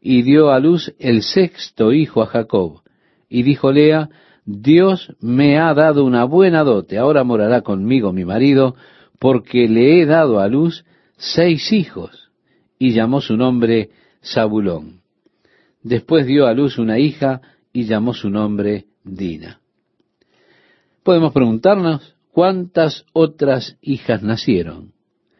y 0.00 0.22
dio 0.22 0.50
a 0.50 0.60
luz 0.60 0.94
el 0.98 1.22
sexto 1.22 1.92
hijo 1.92 2.22
a 2.22 2.26
Jacob. 2.26 2.82
Y 3.28 3.42
dijo 3.42 3.72
Lea, 3.72 4.08
Dios 4.44 5.14
me 5.20 5.58
ha 5.58 5.74
dado 5.74 6.04
una 6.04 6.24
buena 6.24 6.64
dote, 6.64 6.98
ahora 6.98 7.24
morará 7.24 7.62
conmigo 7.62 8.12
mi 8.12 8.24
marido, 8.24 8.76
porque 9.18 9.68
le 9.68 10.00
he 10.00 10.06
dado 10.06 10.40
a 10.40 10.48
luz 10.48 10.84
seis 11.16 11.72
hijos, 11.72 12.30
y 12.78 12.92
llamó 12.92 13.20
su 13.20 13.36
nombre 13.36 13.90
Zabulón. 14.22 15.00
Después 15.82 16.26
dio 16.26 16.46
a 16.46 16.54
luz 16.54 16.78
una 16.78 16.98
hija 16.98 17.40
y 17.72 17.84
llamó 17.84 18.14
su 18.14 18.30
nombre 18.30 18.86
Dina. 19.04 19.60
Podemos 21.02 21.32
preguntarnos 21.32 22.16
cuántas 22.32 23.04
otras 23.12 23.78
hijas 23.80 24.22
nacieron. 24.22 24.92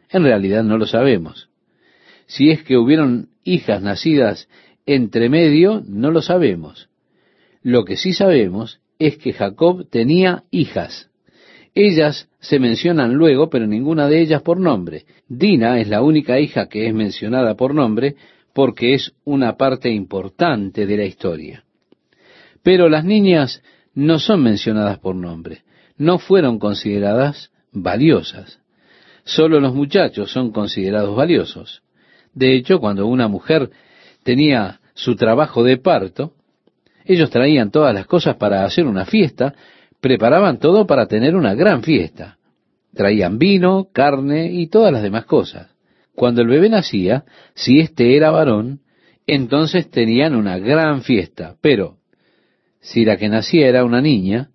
En 0.09 0.23
realidad 0.23 0.63
no 0.63 0.77
lo 0.77 0.87
sabemos. 0.87 1.49
Si 2.25 2.49
es 2.49 2.63
que 2.63 2.77
hubieron 2.77 3.29
hijas 3.43 3.81
nacidas 3.81 4.49
entre 4.85 5.29
medio, 5.29 5.83
no 5.85 6.11
lo 6.11 6.21
sabemos. 6.21 6.89
Lo 7.61 7.85
que 7.85 7.97
sí 7.97 8.13
sabemos 8.13 8.81
es 8.97 9.17
que 9.17 9.33
Jacob 9.33 9.87
tenía 9.89 10.43
hijas. 10.51 11.09
Ellas 11.75 12.29
se 12.39 12.59
mencionan 12.59 13.13
luego, 13.13 13.49
pero 13.49 13.67
ninguna 13.67 14.07
de 14.07 14.21
ellas 14.21 14.41
por 14.41 14.59
nombre. 14.59 15.05
Dina 15.27 15.79
es 15.79 15.87
la 15.87 16.01
única 16.01 16.39
hija 16.39 16.67
que 16.67 16.87
es 16.87 16.93
mencionada 16.93 17.55
por 17.55 17.75
nombre 17.75 18.15
porque 18.53 18.93
es 18.93 19.13
una 19.23 19.55
parte 19.55 19.89
importante 19.89 20.85
de 20.85 20.97
la 20.97 21.05
historia. 21.05 21.63
Pero 22.63 22.89
las 22.89 23.05
niñas 23.05 23.61
no 23.93 24.19
son 24.19 24.43
mencionadas 24.43 24.99
por 24.99 25.15
nombre, 25.15 25.63
no 25.97 26.19
fueron 26.19 26.59
consideradas 26.59 27.51
valiosas. 27.71 28.59
Solo 29.23 29.59
los 29.59 29.73
muchachos 29.73 30.31
son 30.31 30.51
considerados 30.51 31.15
valiosos. 31.15 31.83
De 32.33 32.55
hecho, 32.55 32.79
cuando 32.79 33.07
una 33.07 33.27
mujer 33.27 33.69
tenía 34.23 34.79
su 34.93 35.15
trabajo 35.15 35.63
de 35.63 35.77
parto, 35.77 36.33
ellos 37.05 37.29
traían 37.29 37.71
todas 37.71 37.93
las 37.93 38.05
cosas 38.05 38.35
para 38.37 38.65
hacer 38.65 38.85
una 38.85 39.05
fiesta, 39.05 39.53
preparaban 39.99 40.59
todo 40.59 40.85
para 40.85 41.07
tener 41.07 41.35
una 41.35 41.53
gran 41.53 41.83
fiesta. 41.83 42.37
Traían 42.93 43.37
vino, 43.37 43.87
carne 43.91 44.51
y 44.51 44.67
todas 44.67 44.91
las 44.91 45.03
demás 45.03 45.25
cosas. 45.25 45.69
Cuando 46.15 46.41
el 46.41 46.47
bebé 46.47 46.69
nacía, 46.69 47.23
si 47.53 47.79
éste 47.79 48.15
era 48.17 48.31
varón, 48.31 48.81
entonces 49.25 49.89
tenían 49.89 50.35
una 50.35 50.57
gran 50.57 51.01
fiesta. 51.01 51.55
Pero, 51.61 51.98
si 52.79 53.05
la 53.05 53.17
que 53.17 53.29
nacía 53.29 53.67
era 53.67 53.83
una 53.83 54.01
niña, 54.01 54.49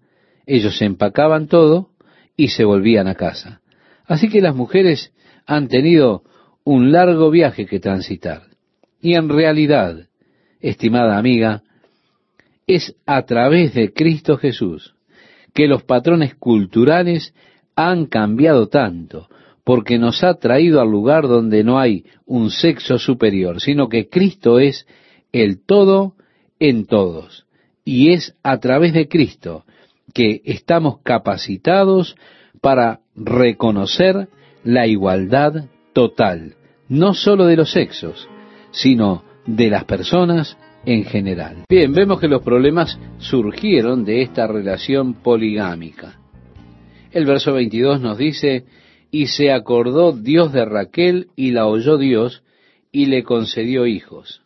ellos 0.46 0.76
se 0.78 0.84
empacaban 0.84 1.48
todo 1.48 1.90
y 2.36 2.48
se 2.48 2.64
volvían 2.64 3.08
a 3.08 3.14
casa. 3.14 3.60
Así 4.06 4.28
que 4.28 4.40
las 4.40 4.54
mujeres 4.54 5.12
han 5.46 5.68
tenido 5.68 6.22
un 6.64 6.92
largo 6.92 7.30
viaje 7.30 7.66
que 7.66 7.80
transitar. 7.80 8.42
Y 9.00 9.14
en 9.14 9.28
realidad, 9.28 10.08
estimada 10.60 11.18
amiga, 11.18 11.62
es 12.66 12.96
a 13.04 13.22
través 13.22 13.74
de 13.74 13.92
Cristo 13.92 14.38
Jesús 14.38 14.94
que 15.52 15.68
los 15.68 15.84
patrones 15.84 16.34
culturales 16.34 17.34
han 17.76 18.06
cambiado 18.06 18.68
tanto, 18.68 19.28
porque 19.62 19.98
nos 19.98 20.24
ha 20.24 20.34
traído 20.34 20.80
al 20.80 20.90
lugar 20.90 21.28
donde 21.28 21.64
no 21.64 21.78
hay 21.78 22.04
un 22.26 22.50
sexo 22.50 22.98
superior, 22.98 23.60
sino 23.60 23.88
que 23.88 24.08
Cristo 24.08 24.58
es 24.58 24.86
el 25.32 25.64
todo 25.64 26.14
en 26.58 26.86
todos. 26.86 27.46
Y 27.84 28.12
es 28.12 28.34
a 28.42 28.58
través 28.58 28.92
de 28.92 29.08
Cristo 29.08 29.64
que 30.12 30.42
estamos 30.44 31.00
capacitados 31.02 32.16
para 32.60 33.00
reconocer 33.14 34.28
la 34.62 34.86
igualdad 34.86 35.66
total, 35.92 36.54
no 36.88 37.14
sólo 37.14 37.46
de 37.46 37.56
los 37.56 37.72
sexos, 37.72 38.28
sino 38.70 39.24
de 39.46 39.68
las 39.68 39.84
personas 39.84 40.56
en 40.86 41.04
general. 41.04 41.64
Bien, 41.68 41.92
vemos 41.92 42.20
que 42.20 42.28
los 42.28 42.42
problemas 42.42 42.98
surgieron 43.18 44.04
de 44.04 44.22
esta 44.22 44.46
relación 44.46 45.14
poligámica. 45.14 46.18
El 47.10 47.26
verso 47.26 47.52
22 47.52 48.00
nos 48.00 48.18
dice, 48.18 48.64
y 49.10 49.26
se 49.26 49.52
acordó 49.52 50.12
Dios 50.12 50.52
de 50.52 50.64
Raquel 50.64 51.28
y 51.36 51.52
la 51.52 51.66
oyó 51.66 51.96
Dios 51.96 52.42
y 52.90 53.06
le 53.06 53.22
concedió 53.22 53.86
hijos. 53.86 54.43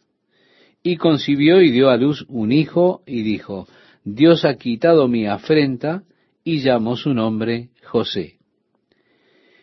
Y 0.82 0.96
concibió 0.96 1.60
y 1.60 1.70
dio 1.70 1.90
a 1.90 1.96
luz 1.96 2.24
un 2.28 2.52
hijo 2.52 3.02
y 3.06 3.22
dijo, 3.22 3.66
Dios 4.04 4.44
ha 4.44 4.54
quitado 4.54 5.08
mi 5.08 5.26
afrenta 5.26 6.04
y 6.44 6.60
llamó 6.60 6.96
su 6.96 7.12
nombre 7.12 7.70
José. 7.84 8.38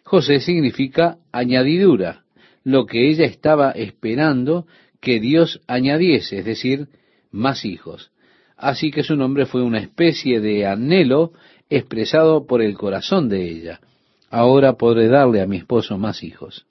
José 0.03 0.39
significa 0.39 1.17
añadidura, 1.31 2.25
lo 2.63 2.85
que 2.85 3.09
ella 3.09 3.25
estaba 3.25 3.71
esperando 3.71 4.67
que 5.01 5.19
Dios 5.19 5.61
añadiese, 5.67 6.39
es 6.39 6.45
decir, 6.45 6.87
más 7.31 7.65
hijos. 7.65 8.11
así 8.57 8.89
que 8.91 9.03
su 9.03 9.15
nombre 9.15 9.45
fue 9.45 9.61
una 9.63 9.79
especie 9.79 10.39
de 10.39 10.65
anhelo 10.65 11.33
expresado 11.69 12.45
por 12.45 12.61
el 12.61 12.77
corazón 12.77 13.27
de 13.29 13.49
ella. 13.49 13.79
Ahora 14.29 14.73
podré 14.73 15.07
darle 15.07 15.41
a 15.41 15.47
mi 15.47 15.57
esposo 15.57 15.97
más 15.97 16.23
hijos. 16.23 16.65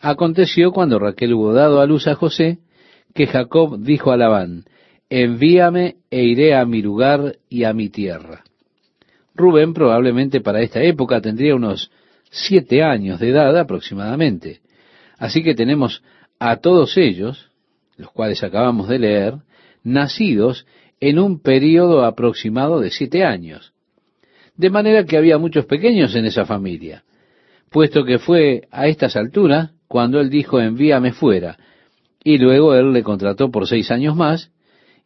Aconteció 0.00 0.70
cuando 0.70 0.98
Raquel 0.98 1.34
hubo 1.34 1.52
dado 1.52 1.80
a 1.80 1.86
luz 1.86 2.06
a 2.06 2.14
José, 2.14 2.58
que 3.14 3.26
Jacob 3.26 3.78
dijo 3.80 4.12
a 4.12 4.16
Labán, 4.16 4.64
envíame 5.10 5.96
e 6.10 6.24
iré 6.24 6.54
a 6.54 6.64
mi 6.64 6.82
lugar 6.82 7.36
y 7.48 7.64
a 7.64 7.72
mi 7.72 7.88
tierra. 7.88 8.44
Rubén 9.34 9.72
probablemente 9.72 10.40
para 10.40 10.60
esta 10.60 10.82
época 10.82 11.20
tendría 11.20 11.54
unos 11.54 11.90
siete 12.30 12.82
años 12.82 13.20
de 13.20 13.30
edad 13.30 13.56
aproximadamente. 13.56 14.60
Así 15.18 15.42
que 15.42 15.54
tenemos 15.54 16.02
a 16.38 16.56
todos 16.56 16.96
ellos, 16.96 17.50
los 17.96 18.10
cuales 18.10 18.42
acabamos 18.42 18.88
de 18.88 18.98
leer, 18.98 19.34
nacidos 19.82 20.66
en 21.00 21.18
un 21.18 21.40
periodo 21.40 22.04
aproximado 22.04 22.80
de 22.80 22.90
siete 22.90 23.24
años. 23.24 23.72
De 24.56 24.70
manera 24.70 25.04
que 25.04 25.16
había 25.16 25.38
muchos 25.38 25.66
pequeños 25.66 26.14
en 26.16 26.26
esa 26.26 26.44
familia, 26.44 27.04
puesto 27.70 28.04
que 28.04 28.18
fue 28.18 28.62
a 28.70 28.88
estas 28.88 29.16
alturas 29.16 29.70
cuando 29.86 30.20
él 30.20 30.30
dijo 30.30 30.60
envíame 30.60 31.12
fuera, 31.12 31.58
y 32.22 32.38
luego 32.38 32.74
él 32.74 32.92
le 32.92 33.02
contrató 33.02 33.50
por 33.50 33.66
seis 33.66 33.90
años 33.90 34.16
más, 34.16 34.50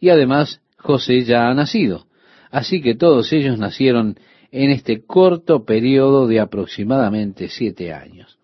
y 0.01 0.09
además 0.09 0.61
José 0.79 1.23
ya 1.23 1.49
ha 1.49 1.55
nacido. 1.55 2.07
Así 2.51 2.83
que 2.83 2.95
todos 2.95 3.33
ellos 3.33 3.59
nacieron 3.59 4.17
en 4.51 4.71
este 4.71 5.05
corto 5.05 5.65
periodo 5.65 6.27
de 6.27 6.41
aproximadamente 6.41 7.49
siete 7.49 7.93
años. 7.93 8.39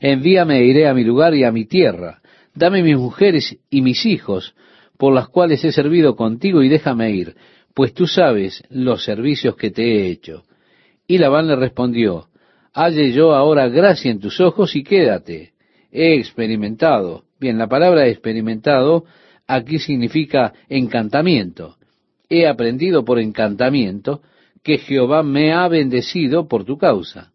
Envíame 0.00 0.58
e 0.58 0.66
iré 0.66 0.88
a 0.88 0.94
mi 0.94 1.04
lugar 1.04 1.34
y 1.34 1.44
a 1.44 1.52
mi 1.52 1.64
tierra. 1.64 2.20
Dame 2.54 2.82
mis 2.82 2.96
mujeres 2.96 3.56
y 3.70 3.82
mis 3.82 4.04
hijos, 4.04 4.54
por 4.98 5.14
las 5.14 5.28
cuales 5.28 5.64
he 5.64 5.70
servido 5.70 6.16
contigo, 6.16 6.62
y 6.62 6.68
déjame 6.68 7.12
ir, 7.12 7.36
pues 7.74 7.94
tú 7.94 8.06
sabes 8.06 8.64
los 8.68 9.04
servicios 9.04 9.56
que 9.56 9.70
te 9.70 9.82
he 9.82 10.10
hecho. 10.10 10.42
Y 11.06 11.18
Labán 11.18 11.46
le 11.46 11.56
respondió, 11.56 12.28
halle 12.72 13.12
yo 13.12 13.34
ahora 13.34 13.68
gracia 13.68 14.10
en 14.10 14.18
tus 14.18 14.40
ojos 14.40 14.74
y 14.74 14.82
quédate. 14.82 15.51
He 15.92 16.14
experimentado. 16.14 17.24
Bien, 17.38 17.58
la 17.58 17.68
palabra 17.68 18.08
experimentado 18.08 19.04
aquí 19.46 19.78
significa 19.78 20.54
encantamiento. 20.68 21.76
He 22.30 22.46
aprendido 22.46 23.04
por 23.04 23.18
encantamiento 23.18 24.22
que 24.62 24.78
Jehová 24.78 25.22
me 25.22 25.52
ha 25.52 25.68
bendecido 25.68 26.48
por 26.48 26.64
tu 26.64 26.78
causa. 26.78 27.32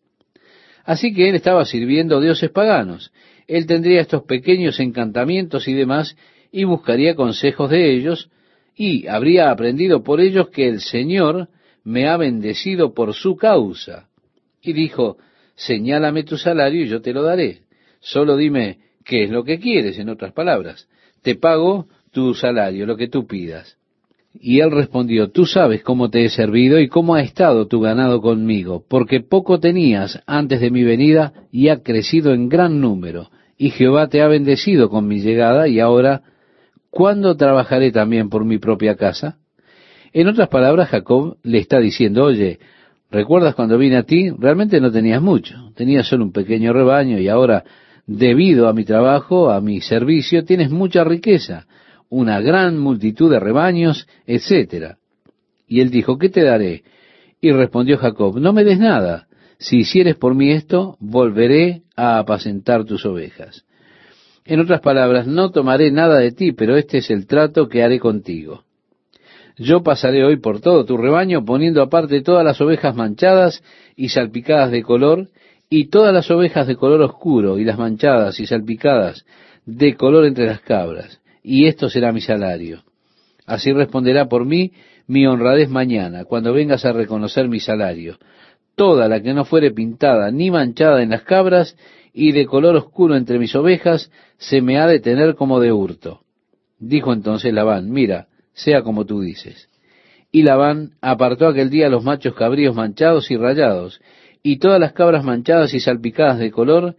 Así 0.84 1.14
que 1.14 1.30
él 1.30 1.36
estaba 1.36 1.66
sirviendo 1.66 2.20
dioses 2.20 2.50
paganos. 2.50 3.12
Él 3.48 3.68
tendría 3.68 4.02
estos 4.02 4.24
pequeños 4.24 4.80
encantamientos 4.80 5.68
y 5.68 5.74
demás 5.74 6.18
y 6.52 6.64
buscaría 6.64 7.16
consejos 7.16 7.70
de 7.70 7.94
ellos 7.94 8.32
y 8.76 9.08
habría 9.08 9.52
aprendido 9.52 10.04
por 10.04 10.20
ellos 10.20 10.50
que 10.50 10.68
el 10.68 10.80
Señor 10.80 11.50
me 11.84 12.08
ha 12.08 12.18
bendecido 12.18 12.94
por 12.94 13.14
su 13.14 13.36
causa. 13.36 14.10
Y 14.62 14.74
dijo, 14.74 15.18
señálame 15.56 16.24
tu 16.24 16.38
salario 16.38 16.84
y 16.84 16.88
yo 16.88 17.02
te 17.02 17.14
lo 17.14 17.22
daré. 17.22 17.67
Solo 18.08 18.38
dime 18.38 18.78
qué 19.04 19.24
es 19.24 19.30
lo 19.30 19.44
que 19.44 19.60
quieres, 19.60 20.00
en 20.00 20.08
otras 20.08 20.32
palabras. 20.32 20.88
Te 21.22 21.36
pago 21.36 21.88
tu 22.12 22.34
salario, 22.34 22.86
lo 22.86 22.96
que 22.96 23.10
tú 23.10 23.28
pidas. 23.28 23.78
Y 24.34 24.62
él 24.62 24.72
respondió, 24.72 25.30
tú 25.30 25.46
sabes 25.46 25.84
cómo 25.84 26.10
te 26.10 26.24
he 26.24 26.30
servido 26.30 26.80
y 26.80 26.88
cómo 26.88 27.16
ha 27.16 27.22
estado 27.22 27.68
tu 27.68 27.82
ganado 27.82 28.22
conmigo, 28.22 28.86
porque 28.88 29.20
poco 29.20 29.60
tenías 29.60 30.22
antes 30.26 30.62
de 30.62 30.72
mi 30.72 30.84
venida 30.84 31.34
y 31.52 31.68
ha 31.68 31.84
crecido 31.84 32.34
en 32.34 32.48
gran 32.48 32.80
número, 32.80 33.30
y 33.58 33.72
Jehová 33.72 34.08
te 34.08 34.22
ha 34.22 34.28
bendecido 34.28 34.90
con 34.90 35.08
mi 35.08 35.20
llegada 35.20 35.68
y 35.68 35.80
ahora 35.80 36.22
¿cuándo 36.90 37.36
trabajaré 37.36 37.92
también 37.92 38.30
por 38.30 38.46
mi 38.46 38.58
propia 38.58 38.96
casa? 38.96 39.38
En 40.14 40.28
otras 40.28 40.48
palabras, 40.48 40.90
Jacob 40.90 41.38
le 41.44 41.58
está 41.58 41.80
diciendo, 41.80 42.24
oye, 42.24 42.60
¿recuerdas 43.12 43.56
cuando 43.56 43.78
vine 43.78 43.98
a 43.98 44.04
ti? 44.04 44.30
Realmente 44.30 44.80
no 44.80 44.92
tenías 44.92 45.22
mucho, 45.22 45.72
tenías 45.76 46.08
solo 46.08 46.24
un 46.24 46.32
pequeño 46.32 46.72
rebaño 46.72 47.20
y 47.20 47.28
ahora, 47.28 47.64
debido 48.08 48.70
a 48.70 48.74
mi 48.74 48.86
trabajo, 48.86 49.52
a 49.52 49.62
mi 49.62 49.82
servicio, 49.82 50.46
tienes 50.46 50.72
mucha 50.72 51.04
riqueza, 51.04 51.68
una 52.10 52.40
gran 52.40 52.80
multitud 52.80 53.30
de 53.30 53.40
rebaños, 53.40 54.08
etcétera. 54.26 54.98
Y 55.68 55.82
él 55.82 55.92
dijo, 55.92 56.18
¿qué 56.18 56.30
te 56.30 56.44
daré? 56.44 56.84
Y 57.42 57.52
respondió 57.52 57.98
Jacob, 57.98 58.40
no 58.40 58.54
me 58.54 58.64
des 58.64 58.80
nada. 58.80 59.28
Si 59.60 59.80
hicieres 59.80 60.16
por 60.16 60.34
mí 60.34 60.52
esto, 60.52 60.96
volveré 61.00 61.84
a 61.96 62.20
apacentar 62.20 62.86
tus 62.86 63.06
ovejas. 63.06 63.66
En 64.46 64.62
otras 64.62 64.80
palabras, 64.80 65.28
no 65.28 65.52
tomaré 65.52 65.92
nada 65.92 66.20
de 66.20 66.32
ti, 66.32 66.54
pero 66.54 66.78
este 66.78 67.00
es 67.00 67.10
el 67.12 67.28
trato 67.28 67.68
que 67.68 67.84
haré 67.84 68.00
contigo. 68.00 68.64
Yo 69.58 69.84
pasaré 69.84 70.24
hoy 70.24 70.38
por 70.38 70.62
todo 70.62 70.86
tu 70.86 70.96
rebaño, 70.96 71.44
poniendo 71.44 71.82
aparte 71.82 72.22
todas 72.22 72.46
las 72.46 72.62
ovejas 72.62 72.96
manchadas 72.96 73.62
y 73.96 74.10
salpicadas 74.10 74.72
de 74.72 74.84
color, 74.84 75.28
y 75.70 75.90
todas 75.90 76.14
las 76.14 76.30
ovejas 76.32 76.68
de 76.68 76.76
color 76.76 77.02
oscuro, 77.02 77.60
y 77.60 77.66
las 77.66 77.78
manchadas 77.78 78.40
y 78.40 78.48
salpicadas 78.48 79.26
de 79.66 79.96
color 79.96 80.26
entre 80.26 80.46
las 80.46 80.62
cabras, 80.62 81.20
y 81.44 81.68
esto 81.68 81.90
será 81.90 82.12
mi 82.12 82.22
salario. 82.22 82.84
Así 83.46 83.72
responderá 83.74 84.28
por 84.28 84.46
mí 84.46 84.72
mi 85.08 85.26
honradez 85.26 85.70
mañana, 85.70 86.26
cuando 86.26 86.54
vengas 86.54 86.86
a 86.86 86.94
reconocer 86.94 87.48
mi 87.48 87.60
salario. 87.60 88.18
Toda 88.76 89.08
la 89.08 89.22
que 89.22 89.34
no 89.34 89.46
fuere 89.46 89.72
pintada 89.72 90.32
ni 90.32 90.52
manchada 90.52 91.02
en 91.02 91.10
las 91.10 91.24
cabras, 91.24 91.76
y 92.14 92.32
de 92.32 92.46
color 92.46 92.76
oscuro 92.76 93.16
entre 93.16 93.40
mis 93.40 93.56
ovejas, 93.56 94.12
se 94.38 94.62
me 94.62 94.80
ha 94.80 94.88
de 94.88 95.00
tener 95.00 95.36
como 95.36 95.60
de 95.60 95.72
hurto. 95.72 96.22
Dijo 96.80 97.14
entonces 97.14 97.54
Labán, 97.54 97.92
mira, 97.92 98.28
sea 98.54 98.82
como 98.82 99.06
tú 99.06 99.22
dices. 99.22 99.70
Y 100.32 100.44
Labán 100.44 100.92
apartó 101.02 101.48
aquel 101.48 101.70
día 101.70 101.90
los 101.90 102.04
machos 102.04 102.36
cabríos 102.36 102.76
manchados 102.76 103.32
y 103.32 103.38
rayados, 103.38 104.02
y 104.50 104.60
todas 104.60 104.80
las 104.80 104.94
cabras 104.94 105.26
manchadas 105.26 105.74
y 105.74 105.82
salpicadas 105.82 106.40
de 106.40 106.52
color, 106.52 106.96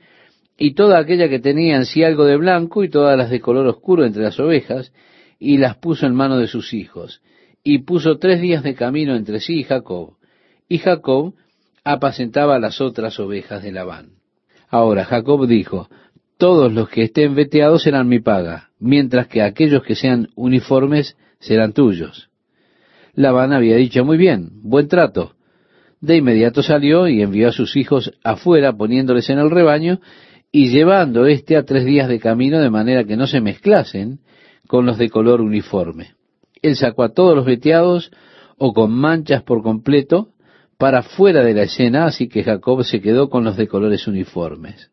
y 0.59 0.75
toda 0.75 0.99
aquella 0.99 1.31
que 1.31 1.39
tenía 1.39 1.77
en 1.77 1.87
sí 1.87 2.05
algo 2.05 2.27
de 2.27 2.37
blanco, 2.37 2.85
y 2.85 2.91
todas 2.91 3.17
las 3.17 3.31
de 3.31 3.41
color 3.41 3.67
oscuro 3.67 4.05
entre 4.05 4.23
las 4.23 4.39
ovejas, 4.39 4.93
y 5.39 5.57
las 5.57 5.79
puso 5.79 6.05
en 6.05 6.15
mano 6.15 6.37
de 6.37 6.47
sus 6.47 6.75
hijos, 6.75 7.23
y 7.65 7.79
puso 7.79 8.19
tres 8.19 8.43
días 8.43 8.63
de 8.63 8.75
camino 8.75 9.17
entre 9.17 9.41
sí 9.41 9.61
y 9.61 9.65
Jacob, 9.65 10.19
y 10.69 10.77
Jacob 10.77 11.33
apacentaba 11.85 12.59
las 12.59 12.83
otras 12.83 13.19
ovejas 13.19 13.63
de 13.63 13.73
Labán. 13.73 14.11
Ahora 14.69 15.07
Jacob 15.07 15.47
dijo, 15.47 15.89
todos 16.37 16.71
los 16.71 16.91
que 16.91 17.05
estén 17.05 17.35
veteados 17.35 17.85
serán 17.85 18.09
mi 18.09 18.21
paga, 18.21 18.69
mientras 18.79 19.27
que 19.27 19.41
aquellos 19.41 19.83
que 19.85 19.95
sean 19.95 20.29
uniformes 20.35 21.17
serán 21.39 21.73
tuyos. 21.73 22.29
Labán 23.15 23.55
había 23.55 23.77
dicho 23.77 24.05
muy 24.05 24.19
bien, 24.19 24.51
buen 24.61 24.87
trato. 24.87 25.38
De 26.01 26.17
inmediato 26.17 26.63
salió 26.63 27.09
y 27.09 27.23
envió 27.23 27.49
a 27.49 27.53
sus 27.53 27.77
hijos 27.77 28.13
afuera 28.23 28.73
poniéndoles 28.73 29.29
en 29.31 29.39
el 29.39 29.51
rebaño 29.51 30.01
y 30.53 30.71
llevando 30.71 31.27
éste 31.27 31.57
a 31.57 31.65
tres 31.65 31.85
días 31.85 32.09
de 32.09 32.21
camino 32.21 32.61
de 32.61 32.71
manera 32.71 33.05
que 33.05 33.17
no 33.17 33.27
se 33.27 33.41
mezclasen 33.41 34.21
con 34.67 34.87
los 34.87 34.99
de 34.99 35.09
color 35.11 35.41
uniforme. 35.41 36.15
Él 36.63 36.77
sacó 36.77 37.03
a 37.03 37.13
todos 37.13 37.35
los 37.35 37.45
veteados 37.45 38.11
o 38.57 38.73
con 38.73 38.93
manchas 38.93 39.43
por 39.43 39.63
completo 39.63 40.29
para 40.79 41.03
fuera 41.03 41.43
de 41.43 41.55
la 41.55 41.63
escena, 41.63 42.07
así 42.07 42.29
que 42.29 42.45
Jacob 42.45 42.85
se 42.85 43.01
quedó 43.01 43.29
con 43.29 43.45
los 43.45 43.57
de 43.57 43.67
colores 43.67 44.07
uniformes. 44.07 44.91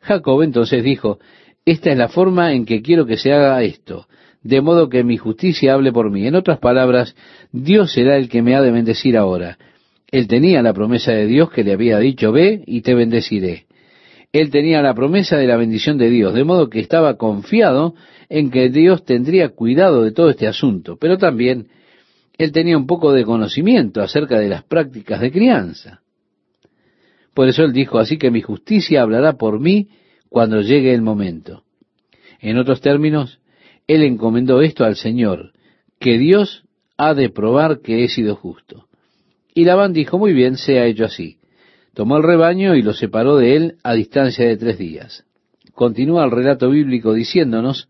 Jacob 0.00 0.42
entonces 0.42 0.84
dijo, 0.84 1.18
esta 1.64 1.90
es 1.90 1.98
la 1.98 2.08
forma 2.08 2.52
en 2.52 2.64
que 2.64 2.80
quiero 2.80 3.04
que 3.04 3.16
se 3.16 3.32
haga 3.32 3.62
esto, 3.62 4.06
de 4.42 4.60
modo 4.60 4.88
que 4.88 5.02
mi 5.02 5.16
justicia 5.16 5.74
hable 5.74 5.92
por 5.92 6.10
mí. 6.10 6.26
En 6.26 6.36
otras 6.36 6.58
palabras, 6.58 7.16
Dios 7.50 7.92
será 7.92 8.16
el 8.16 8.28
que 8.28 8.40
me 8.40 8.54
ha 8.54 8.62
de 8.62 8.70
bendecir 8.70 9.16
ahora. 9.16 9.58
Él 10.10 10.26
tenía 10.26 10.62
la 10.62 10.72
promesa 10.72 11.12
de 11.12 11.26
Dios 11.26 11.50
que 11.50 11.64
le 11.64 11.72
había 11.72 11.98
dicho, 11.98 12.32
ve 12.32 12.62
y 12.66 12.80
te 12.80 12.94
bendeciré. 12.94 13.66
Él 14.32 14.50
tenía 14.50 14.82
la 14.82 14.94
promesa 14.94 15.36
de 15.36 15.46
la 15.46 15.56
bendición 15.56 15.98
de 15.98 16.10
Dios, 16.10 16.34
de 16.34 16.44
modo 16.44 16.68
que 16.68 16.80
estaba 16.80 17.16
confiado 17.16 17.94
en 18.28 18.50
que 18.50 18.68
Dios 18.68 19.04
tendría 19.04 19.50
cuidado 19.50 20.02
de 20.02 20.12
todo 20.12 20.30
este 20.30 20.46
asunto, 20.46 20.96
pero 20.98 21.16
también 21.18 21.68
él 22.36 22.52
tenía 22.52 22.76
un 22.76 22.86
poco 22.86 23.12
de 23.12 23.24
conocimiento 23.24 24.00
acerca 24.00 24.38
de 24.38 24.48
las 24.48 24.64
prácticas 24.64 25.20
de 25.20 25.32
crianza. 25.32 26.02
Por 27.34 27.48
eso 27.48 27.64
él 27.64 27.72
dijo, 27.72 27.98
así 27.98 28.18
que 28.18 28.30
mi 28.30 28.42
justicia 28.42 29.02
hablará 29.02 29.34
por 29.34 29.60
mí 29.60 29.88
cuando 30.28 30.60
llegue 30.60 30.92
el 30.92 31.02
momento. 31.02 31.64
En 32.40 32.58
otros 32.58 32.80
términos, 32.80 33.40
él 33.86 34.02
encomendó 34.02 34.60
esto 34.60 34.84
al 34.84 34.96
Señor, 34.96 35.52
que 35.98 36.18
Dios 36.18 36.64
ha 36.96 37.14
de 37.14 37.30
probar 37.30 37.80
que 37.80 38.04
he 38.04 38.08
sido 38.08 38.36
justo. 38.36 38.87
Y 39.58 39.64
Labán 39.64 39.92
dijo, 39.92 40.18
muy 40.18 40.34
bien, 40.34 40.56
sea 40.56 40.86
hecho 40.86 41.06
así. 41.06 41.38
Tomó 41.92 42.18
el 42.18 42.22
rebaño 42.22 42.76
y 42.76 42.82
lo 42.82 42.92
separó 42.92 43.38
de 43.38 43.56
él 43.56 43.74
a 43.82 43.94
distancia 43.94 44.46
de 44.46 44.56
tres 44.56 44.78
días. 44.78 45.24
Continúa 45.74 46.24
el 46.24 46.30
relato 46.30 46.70
bíblico 46.70 47.12
diciéndonos, 47.12 47.88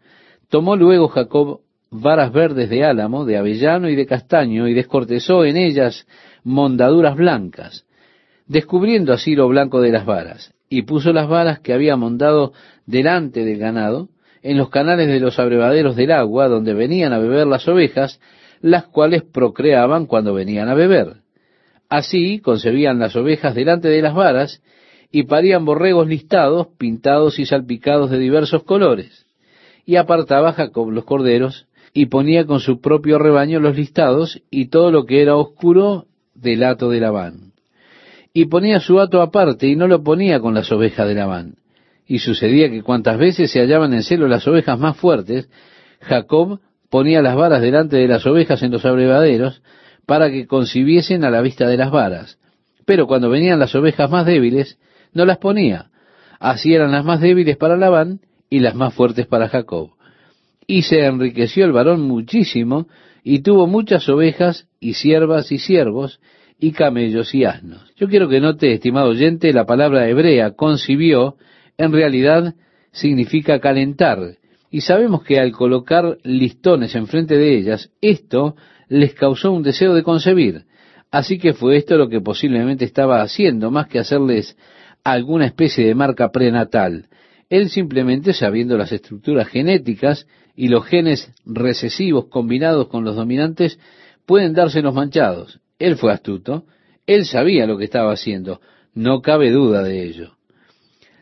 tomó 0.49 0.77
luego 0.77 1.09
Jacob 1.09 1.61
varas 1.91 2.33
verdes 2.33 2.71
de 2.71 2.87
álamo, 2.87 3.27
de 3.27 3.37
avellano 3.37 3.91
y 3.91 3.97
de 3.97 4.07
castaño, 4.07 4.66
y 4.66 4.73
descortezó 4.73 5.45
en 5.45 5.59
ellas 5.59 6.07
mondaduras 6.43 7.16
blancas, 7.16 7.85
descubriendo 8.47 9.12
así 9.12 9.35
lo 9.35 9.47
blanco 9.47 9.83
de 9.83 9.93
las 9.93 10.07
varas, 10.07 10.55
y 10.71 10.85
puso 10.85 11.12
las 11.12 11.29
varas 11.29 11.61
que 11.61 11.75
había 11.75 11.97
mondado 11.97 12.55
delante 12.87 13.45
del 13.45 13.59
ganado, 13.59 14.09
en 14.41 14.57
los 14.57 14.71
canales 14.71 15.07
de 15.09 15.21
los 15.21 15.39
abrevaderos 15.39 15.97
del 15.97 16.12
agua, 16.12 16.49
donde 16.49 16.73
venían 16.73 17.12
a 17.12 17.19
beber 17.19 17.47
las 17.47 17.69
ovejas, 17.69 18.23
las 18.62 18.87
cuales 18.87 19.23
procreaban 19.23 20.07
cuando 20.07 20.33
venían 20.33 20.71
a 20.71 20.75
beber. 20.75 21.18
Así 21.89 22.41
concebían 22.41 22.99
las 22.99 23.16
ovejas 23.16 23.55
delante 23.55 23.89
de 23.89 24.03
las 24.03 24.14
varas, 24.14 24.62
y 25.11 25.22
parían 25.22 25.64
borregos 25.64 26.07
listados, 26.07 26.68
pintados 26.76 27.39
y 27.39 27.47
salpicados 27.47 28.11
de 28.11 28.18
diversos 28.18 28.64
colores. 28.64 29.26
Y 29.86 29.97
apartaba 29.97 30.53
Jacob 30.53 30.91
los 30.91 31.05
corderos, 31.05 31.66
y 31.95 32.07
ponía 32.07 32.45
con 32.45 32.61
su 32.61 32.80
propio 32.80 33.18
rebaño 33.18 33.59
los 33.61 33.76
listados, 33.76 34.43
y 34.51 34.66
todo 34.66 34.91
lo 34.91 35.07
que 35.07 35.22
era 35.22 35.36
oscuro 35.36 36.05
del 36.34 36.62
hato 36.64 36.91
de 36.91 37.01
Labán. 37.01 37.53
Y 38.34 38.47
ponía 38.47 38.80
su 38.80 39.01
hato 39.01 39.22
aparte, 39.22 39.66
y 39.66 39.76
no 39.76 39.89
lo 39.89 40.03
ponía 40.03 40.41
con 40.41 40.55
las 40.55 40.70
ovejas 40.70 41.09
de 41.09 41.14
Labán. 41.14 41.55
Y 42.07 42.18
sucedía 42.18 42.70
que 42.70 42.82
cuantas 42.82 43.18
veces 43.18 43.51
se 43.51 43.61
hallaban 43.61 43.95
en 43.95 44.03
celo 44.03 44.28
las 44.28 44.47
ovejas 44.47 44.78
más 44.78 44.97
fuertes, 44.97 45.49
Jacob 46.01 46.61
ponía 46.91 47.22
las 47.22 47.34
varas 47.36 47.62
delante 47.62 47.97
de 47.97 48.09
las 48.09 48.26
ovejas 48.26 48.62
en 48.62 48.72
los 48.72 48.84
abrevaderos, 48.84 49.62
para 50.09 50.31
que 50.31 50.47
concibiesen 50.47 51.23
a 51.23 51.31
la 51.31 51.43
vista 51.43 51.69
de 51.69 51.77
las 51.77 51.91
varas. 51.91 52.39
Pero 52.87 53.07
cuando 53.07 53.29
venían 53.29 53.59
las 53.59 53.75
ovejas 53.75 54.11
más 54.11 54.25
débiles, 54.25 54.79
no 55.13 55.27
las 55.27 55.37
ponía. 55.37 55.91
Así 56.41 56.75
eran 56.75 56.93
las 56.93 57.05
más 57.05 57.21
débiles 57.21 57.59
para 57.59 57.77
Labán 57.77 58.21
y 58.49 58.61
las 58.61 58.75
más 58.75 58.95
fuertes 58.95 59.27
para 59.27 59.51
Jacob. 59.51 59.91
Y 60.67 60.81
se 60.81 61.05
enriqueció 61.05 61.67
el 61.67 61.73
varón 61.73 62.01
muchísimo, 62.01 62.89
y 63.23 63.41
tuvo 63.41 63.67
muchas 63.67 64.09
ovejas, 64.09 64.67
y 64.81 64.95
siervas 64.95 65.53
y 65.53 65.59
siervos, 65.59 66.21
y 66.59 66.73
camellos 66.73 67.35
y 67.35 67.45
asnos. 67.45 67.93
Yo 67.97 68.09
quiero 68.09 68.31
que 68.31 68.41
note, 68.41 68.73
estimado 68.73 69.11
oyente, 69.11 69.53
la 69.53 69.67
palabra 69.67 70.09
hebrea 70.09 70.53
concibió, 70.53 71.37
en 71.77 71.93
realidad 71.93 72.55
significa 72.93 73.61
calentar, 73.61 74.21
y 74.71 74.81
sabemos 74.81 75.23
que 75.23 75.39
al 75.39 75.53
colocar 75.53 76.17
listones 76.23 76.95
enfrente 76.95 77.37
de 77.37 77.59
ellas, 77.59 77.91
esto 78.01 78.57
les 78.89 79.14
causó 79.14 79.53
un 79.53 79.62
deseo 79.62 79.95
de 79.95 80.03
concebir. 80.03 80.64
Así 81.11 81.39
que 81.39 81.55
fue 81.55 81.76
esto 81.76 81.97
lo 81.97 82.09
que 82.09 82.20
posiblemente 82.20 82.84
estaba 82.84 83.22
haciendo, 83.22 83.70
más 83.70 83.89
que 83.89 83.99
hacerles 83.99 84.57
alguna 85.05 85.47
especie 85.47 85.86
de 85.86 85.95
marca 85.95 86.30
prenatal. 86.30 87.07
Él 87.49 87.70
simplemente, 87.70 88.34
sabiendo 88.34 88.76
las 88.76 88.93
estructuras 88.93 89.49
genéticas 89.49 90.26
y 90.55 90.68
los 90.68 90.84
genes 90.84 91.32
recesivos 91.47 92.26
combinados 92.26 92.89
con 92.89 93.05
los 93.05 93.16
dominantes, 93.16 93.78
pueden 94.26 94.53
darse 94.53 94.82
los 94.82 94.95
manchados. 94.95 95.61
Él 95.78 95.97
fue 95.97 96.12
astuto, 96.12 96.64
él 97.07 97.24
sabía 97.24 97.66
lo 97.66 97.78
que 97.78 97.84
estaba 97.84 98.12
haciendo, 98.12 98.61
no 98.93 99.22
cabe 99.22 99.51
duda 99.51 99.82
de 99.82 100.05
ello. 100.05 100.32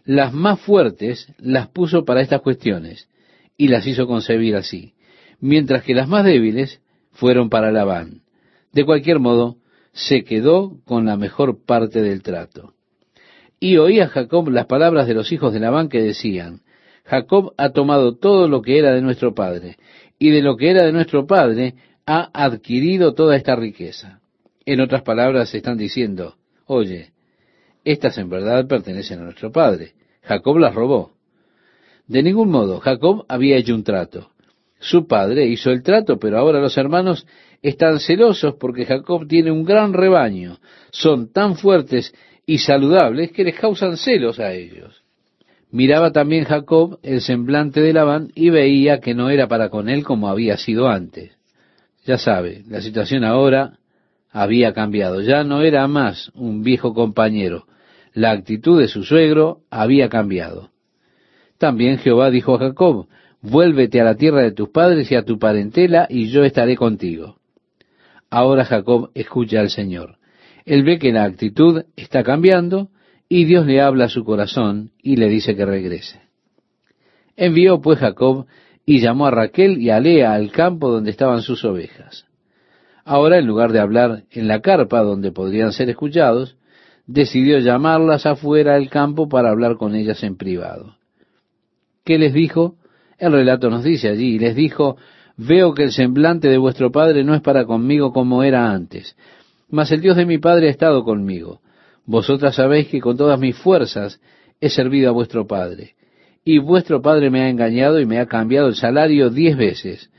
Las 0.04 0.32
más 0.32 0.60
fuertes 0.60 1.32
las 1.38 1.68
puso 1.68 2.04
para 2.04 2.22
estas 2.22 2.40
cuestiones 2.40 3.08
y 3.56 3.68
las 3.68 3.86
hizo 3.86 4.06
concebir 4.06 4.56
así, 4.56 4.94
mientras 5.40 5.84
que 5.84 5.94
las 5.94 6.08
más 6.08 6.24
débiles 6.24 6.80
fueron 7.16 7.50
para 7.50 7.72
Labán. 7.72 8.22
De 8.72 8.84
cualquier 8.84 9.18
modo, 9.18 9.56
se 9.92 10.24
quedó 10.24 10.78
con 10.84 11.06
la 11.06 11.16
mejor 11.16 11.64
parte 11.64 12.02
del 12.02 12.22
trato. 12.22 12.74
Y 13.58 13.78
oía 13.78 14.08
Jacob 14.08 14.48
las 14.50 14.66
palabras 14.66 15.06
de 15.06 15.14
los 15.14 15.32
hijos 15.32 15.52
de 15.52 15.60
Labán 15.60 15.88
que 15.88 16.02
decían, 16.02 16.60
Jacob 17.04 17.54
ha 17.56 17.70
tomado 17.70 18.16
todo 18.16 18.48
lo 18.48 18.60
que 18.62 18.78
era 18.78 18.92
de 18.92 19.00
nuestro 19.00 19.34
padre, 19.34 19.76
y 20.18 20.30
de 20.30 20.42
lo 20.42 20.56
que 20.56 20.70
era 20.70 20.84
de 20.84 20.92
nuestro 20.92 21.26
padre 21.26 21.74
ha 22.04 22.30
adquirido 22.32 23.14
toda 23.14 23.36
esta 23.36 23.56
riqueza. 23.56 24.20
En 24.66 24.80
otras 24.80 25.02
palabras, 25.02 25.54
están 25.54 25.78
diciendo, 25.78 26.36
oye, 26.66 27.12
estas 27.84 28.18
en 28.18 28.28
verdad 28.28 28.66
pertenecen 28.66 29.20
a 29.20 29.24
nuestro 29.24 29.52
padre. 29.52 29.94
Jacob 30.22 30.58
las 30.58 30.74
robó. 30.74 31.12
De 32.06 32.22
ningún 32.22 32.50
modo, 32.50 32.80
Jacob 32.80 33.24
había 33.28 33.56
hecho 33.56 33.74
un 33.74 33.84
trato. 33.84 34.30
Su 34.78 35.06
padre 35.06 35.46
hizo 35.46 35.70
el 35.70 35.82
trato, 35.82 36.18
pero 36.18 36.38
ahora 36.38 36.60
los 36.60 36.76
hermanos 36.76 37.26
están 37.62 37.98
celosos 37.98 38.54
porque 38.60 38.84
Jacob 38.84 39.26
tiene 39.26 39.50
un 39.50 39.64
gran 39.64 39.92
rebaño. 39.92 40.58
Son 40.90 41.32
tan 41.32 41.56
fuertes 41.56 42.14
y 42.46 42.58
saludables 42.58 43.32
que 43.32 43.44
les 43.44 43.58
causan 43.58 43.96
celos 43.96 44.38
a 44.38 44.52
ellos. 44.52 45.02
Miraba 45.70 46.12
también 46.12 46.44
Jacob 46.44 46.98
el 47.02 47.20
semblante 47.20 47.80
de 47.80 47.92
Labán 47.92 48.30
y 48.34 48.50
veía 48.50 49.00
que 49.00 49.14
no 49.14 49.30
era 49.30 49.48
para 49.48 49.68
con 49.68 49.88
él 49.88 50.04
como 50.04 50.28
había 50.28 50.56
sido 50.56 50.88
antes. 50.88 51.36
Ya 52.04 52.18
sabe, 52.18 52.62
la 52.68 52.80
situación 52.80 53.24
ahora 53.24 53.78
había 54.30 54.72
cambiado. 54.72 55.20
Ya 55.22 55.42
no 55.42 55.62
era 55.62 55.88
más 55.88 56.30
un 56.34 56.62
viejo 56.62 56.94
compañero. 56.94 57.66
La 58.12 58.30
actitud 58.30 58.80
de 58.80 58.88
su 58.88 59.02
suegro 59.02 59.62
había 59.70 60.08
cambiado. 60.08 60.70
También 61.58 61.98
Jehová 61.98 62.30
dijo 62.30 62.54
a 62.54 62.58
Jacob, 62.58 63.08
vuélvete 63.42 64.00
a 64.00 64.04
la 64.04 64.16
tierra 64.16 64.42
de 64.42 64.52
tus 64.52 64.70
padres 64.70 65.10
y 65.10 65.14
a 65.14 65.24
tu 65.24 65.38
parentela, 65.38 66.06
y 66.08 66.28
yo 66.28 66.44
estaré 66.44 66.76
contigo. 66.76 67.36
Ahora 68.30 68.64
Jacob 68.64 69.10
escucha 69.14 69.60
al 69.60 69.70
Señor. 69.70 70.18
Él 70.64 70.82
ve 70.82 70.98
que 70.98 71.12
la 71.12 71.24
actitud 71.24 71.84
está 71.96 72.24
cambiando 72.24 72.90
y 73.28 73.44
Dios 73.44 73.66
le 73.66 73.80
habla 73.80 74.06
a 74.06 74.08
su 74.08 74.24
corazón 74.24 74.90
y 75.02 75.16
le 75.16 75.28
dice 75.28 75.54
que 75.54 75.64
regrese. 75.64 76.20
Envió 77.36 77.80
pues 77.80 77.98
Jacob 77.98 78.46
y 78.84 79.00
llamó 79.00 79.26
a 79.26 79.30
Raquel 79.30 79.78
y 79.78 79.90
a 79.90 80.00
Lea 80.00 80.32
al 80.32 80.50
campo 80.50 80.90
donde 80.90 81.10
estaban 81.10 81.42
sus 81.42 81.64
ovejas. 81.64 82.26
Ahora, 83.04 83.38
en 83.38 83.46
lugar 83.46 83.72
de 83.72 83.78
hablar 83.78 84.24
en 84.30 84.48
la 84.48 84.60
carpa 84.60 85.02
donde 85.02 85.30
podrían 85.30 85.72
ser 85.72 85.88
escuchados, 85.88 86.56
decidió 87.06 87.58
llamarlas 87.58 88.26
afuera 88.26 88.74
del 88.74 88.90
campo 88.90 89.28
para 89.28 89.50
hablar 89.50 89.76
con 89.76 89.94
ellas 89.94 90.22
en 90.24 90.36
privado. 90.36 90.96
¿Qué 92.04 92.18
les 92.18 92.32
dijo? 92.32 92.76
El 93.18 93.32
relato 93.32 93.70
nos 93.70 93.82
dice 93.82 94.08
allí, 94.08 94.38
les 94.38 94.54
dijo, 94.54 94.96
veo 95.36 95.74
que 95.74 95.84
el 95.84 95.92
semblante 95.92 96.48
de 96.48 96.58
vuestro 96.58 96.90
padre 96.90 97.24
no 97.24 97.34
es 97.34 97.40
para 97.40 97.64
conmigo 97.64 98.12
como 98.12 98.42
era 98.42 98.70
antes, 98.70 99.16
mas 99.70 99.90
el 99.92 100.00
Dios 100.00 100.16
de 100.16 100.26
mi 100.26 100.38
Padre 100.38 100.68
ha 100.68 100.70
estado 100.70 101.02
conmigo. 101.04 101.60
Vosotras 102.04 102.54
sabéis 102.54 102.88
que 102.88 103.00
con 103.00 103.16
todas 103.16 103.38
mis 103.38 103.56
fuerzas 103.56 104.20
he 104.60 104.70
servido 104.70 105.08
a 105.08 105.12
vuestro 105.12 105.46
Padre. 105.46 105.94
Y 106.44 106.58
vuestro 106.58 107.02
Padre 107.02 107.30
me 107.30 107.40
ha 107.40 107.48
engañado 107.48 108.00
y 108.00 108.06
me 108.06 108.20
ha 108.20 108.26
cambiado 108.26 108.68
el 108.68 108.76
salario 108.76 109.30
diez 109.30 109.56
veces. 109.56 110.10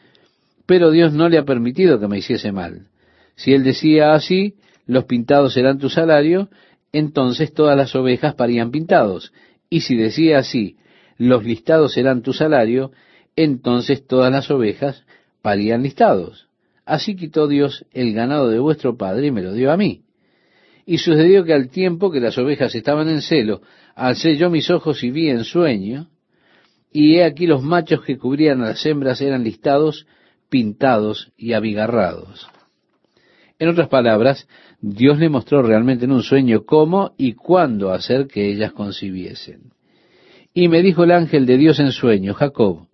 Pero 0.65 0.91
Dios 0.91 1.13
no 1.13 1.29
le 1.29 1.37
ha 1.37 1.45
permitido 1.45 1.99
que 1.99 2.09
me 2.09 2.17
hiciese 2.17 2.51
mal. 2.51 2.87
Si 3.35 3.53
él 3.53 3.63
decía 3.63 4.13
así, 4.13 4.55
los 4.85 5.05
pintados 5.05 5.53
serán 5.53 5.77
tu 5.77 5.89
salario, 5.89 6.49
entonces 6.91 7.53
todas 7.53 7.77
las 7.77 7.95
ovejas 7.95 8.35
parían 8.35 8.71
pintados. 8.71 9.31
Y 9.69 9.81
si 9.81 9.95
decía 9.95 10.39
así, 10.39 10.75
los 11.17 11.43
listados 11.43 11.93
serán 11.93 12.21
tu 12.21 12.33
salario, 12.33 12.91
entonces 13.35 14.05
todas 14.05 14.31
las 14.31 14.49
ovejas 14.51 15.05
parían 15.41 15.83
listados. 15.83 16.47
Así 16.85 17.15
quitó 17.15 17.47
Dios 17.47 17.85
el 17.91 18.13
ganado 18.13 18.49
de 18.49 18.59
vuestro 18.59 18.97
padre 18.97 19.27
y 19.27 19.31
me 19.31 19.41
lo 19.41 19.53
dio 19.53 19.71
a 19.71 19.77
mí. 19.77 20.03
Y 20.85 20.99
sucedió 20.99 21.43
que 21.43 21.53
al 21.53 21.69
tiempo 21.69 22.11
que 22.11 22.21
las 22.21 22.37
ovejas 22.37 22.73
estaban 22.73 23.09
en 23.09 23.21
celo, 23.21 23.61
alcé 23.95 24.37
yo 24.37 24.49
mis 24.49 24.69
ojos 24.69 25.03
y 25.03 25.11
vi 25.11 25.29
en 25.29 25.43
sueño, 25.43 26.09
y 26.91 27.17
he 27.17 27.25
aquí 27.25 27.45
los 27.45 27.61
machos 27.61 28.01
que 28.03 28.17
cubrían 28.17 28.61
a 28.61 28.69
las 28.69 28.85
hembras 28.85 29.19
eran 29.21 29.43
listados, 29.43 30.07
pintados 30.49 31.33
y 31.35 31.53
abigarrados. 31.53 32.47
En 33.59 33.69
otras 33.69 33.89
palabras, 33.89 34.47
Dios 34.79 35.19
le 35.19 35.29
mostró 35.29 35.61
realmente 35.61 36.05
en 36.05 36.11
un 36.11 36.23
sueño 36.23 36.63
cómo 36.65 37.13
y 37.17 37.33
cuándo 37.33 37.91
hacer 37.91 38.27
que 38.27 38.49
ellas 38.49 38.71
concibiesen. 38.71 39.73
Y 40.59 40.69
me 40.69 40.81
dijo 40.81 41.03
el 41.03 41.11
ángel 41.11 41.45
de 41.45 41.55
Dios 41.55 41.79
en 41.79 41.91
sueño, 41.91 42.33
Jacob. 42.33 42.87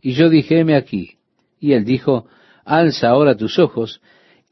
Y 0.00 0.12
yo 0.12 0.28
dije, 0.30 0.72
aquí. 0.72 1.16
Y 1.58 1.72
él 1.72 1.84
dijo, 1.84 2.28
alza 2.64 3.08
ahora 3.08 3.36
tus 3.36 3.58
ojos 3.58 4.00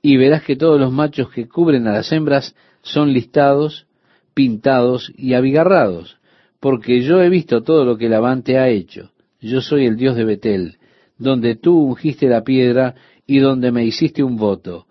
y 0.02 0.16
verás 0.16 0.42
que 0.42 0.56
todos 0.56 0.80
los 0.80 0.90
machos 0.90 1.30
que 1.30 1.46
cubren 1.46 1.86
a 1.86 1.92
las 1.92 2.10
hembras 2.10 2.56
son 2.82 3.12
listados, 3.12 3.86
pintados 4.34 5.12
y 5.16 5.34
abigarrados, 5.34 6.18
porque 6.58 7.02
yo 7.02 7.22
he 7.22 7.28
visto 7.28 7.62
todo 7.62 7.84
lo 7.84 7.96
que 7.96 8.08
Labán 8.08 8.42
te 8.42 8.58
ha 8.58 8.68
hecho. 8.68 9.12
Yo 9.40 9.60
soy 9.60 9.86
el 9.86 9.96
Dios 9.96 10.16
de 10.16 10.24
Betel, 10.24 10.78
donde 11.18 11.54
tú 11.54 11.78
ungiste 11.78 12.26
la 12.26 12.42
piedra 12.42 12.96
y 13.28 13.38
donde 13.38 13.70
me 13.70 13.84
hiciste 13.84 14.24
un 14.24 14.36
voto. 14.36 14.86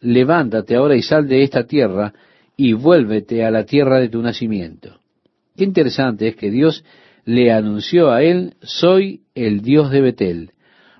Levántate 0.00 0.76
ahora 0.76 0.94
y 0.94 1.02
sal 1.02 1.26
de 1.26 1.42
esta 1.42 1.66
tierra 1.66 2.14
y 2.56 2.74
vuélvete 2.74 3.44
a 3.44 3.50
la 3.50 3.64
tierra 3.64 3.98
de 3.98 4.10
tu 4.10 4.22
nacimiento. 4.22 5.00
Qué 5.56 5.64
interesante 5.64 6.28
es 6.28 6.36
que 6.36 6.52
Dios 6.52 6.84
le 7.26 7.52
anunció 7.52 8.10
a 8.10 8.22
él, 8.22 8.54
soy 8.62 9.24
el 9.34 9.60
Dios 9.60 9.90
de 9.90 10.00
Betel 10.00 10.52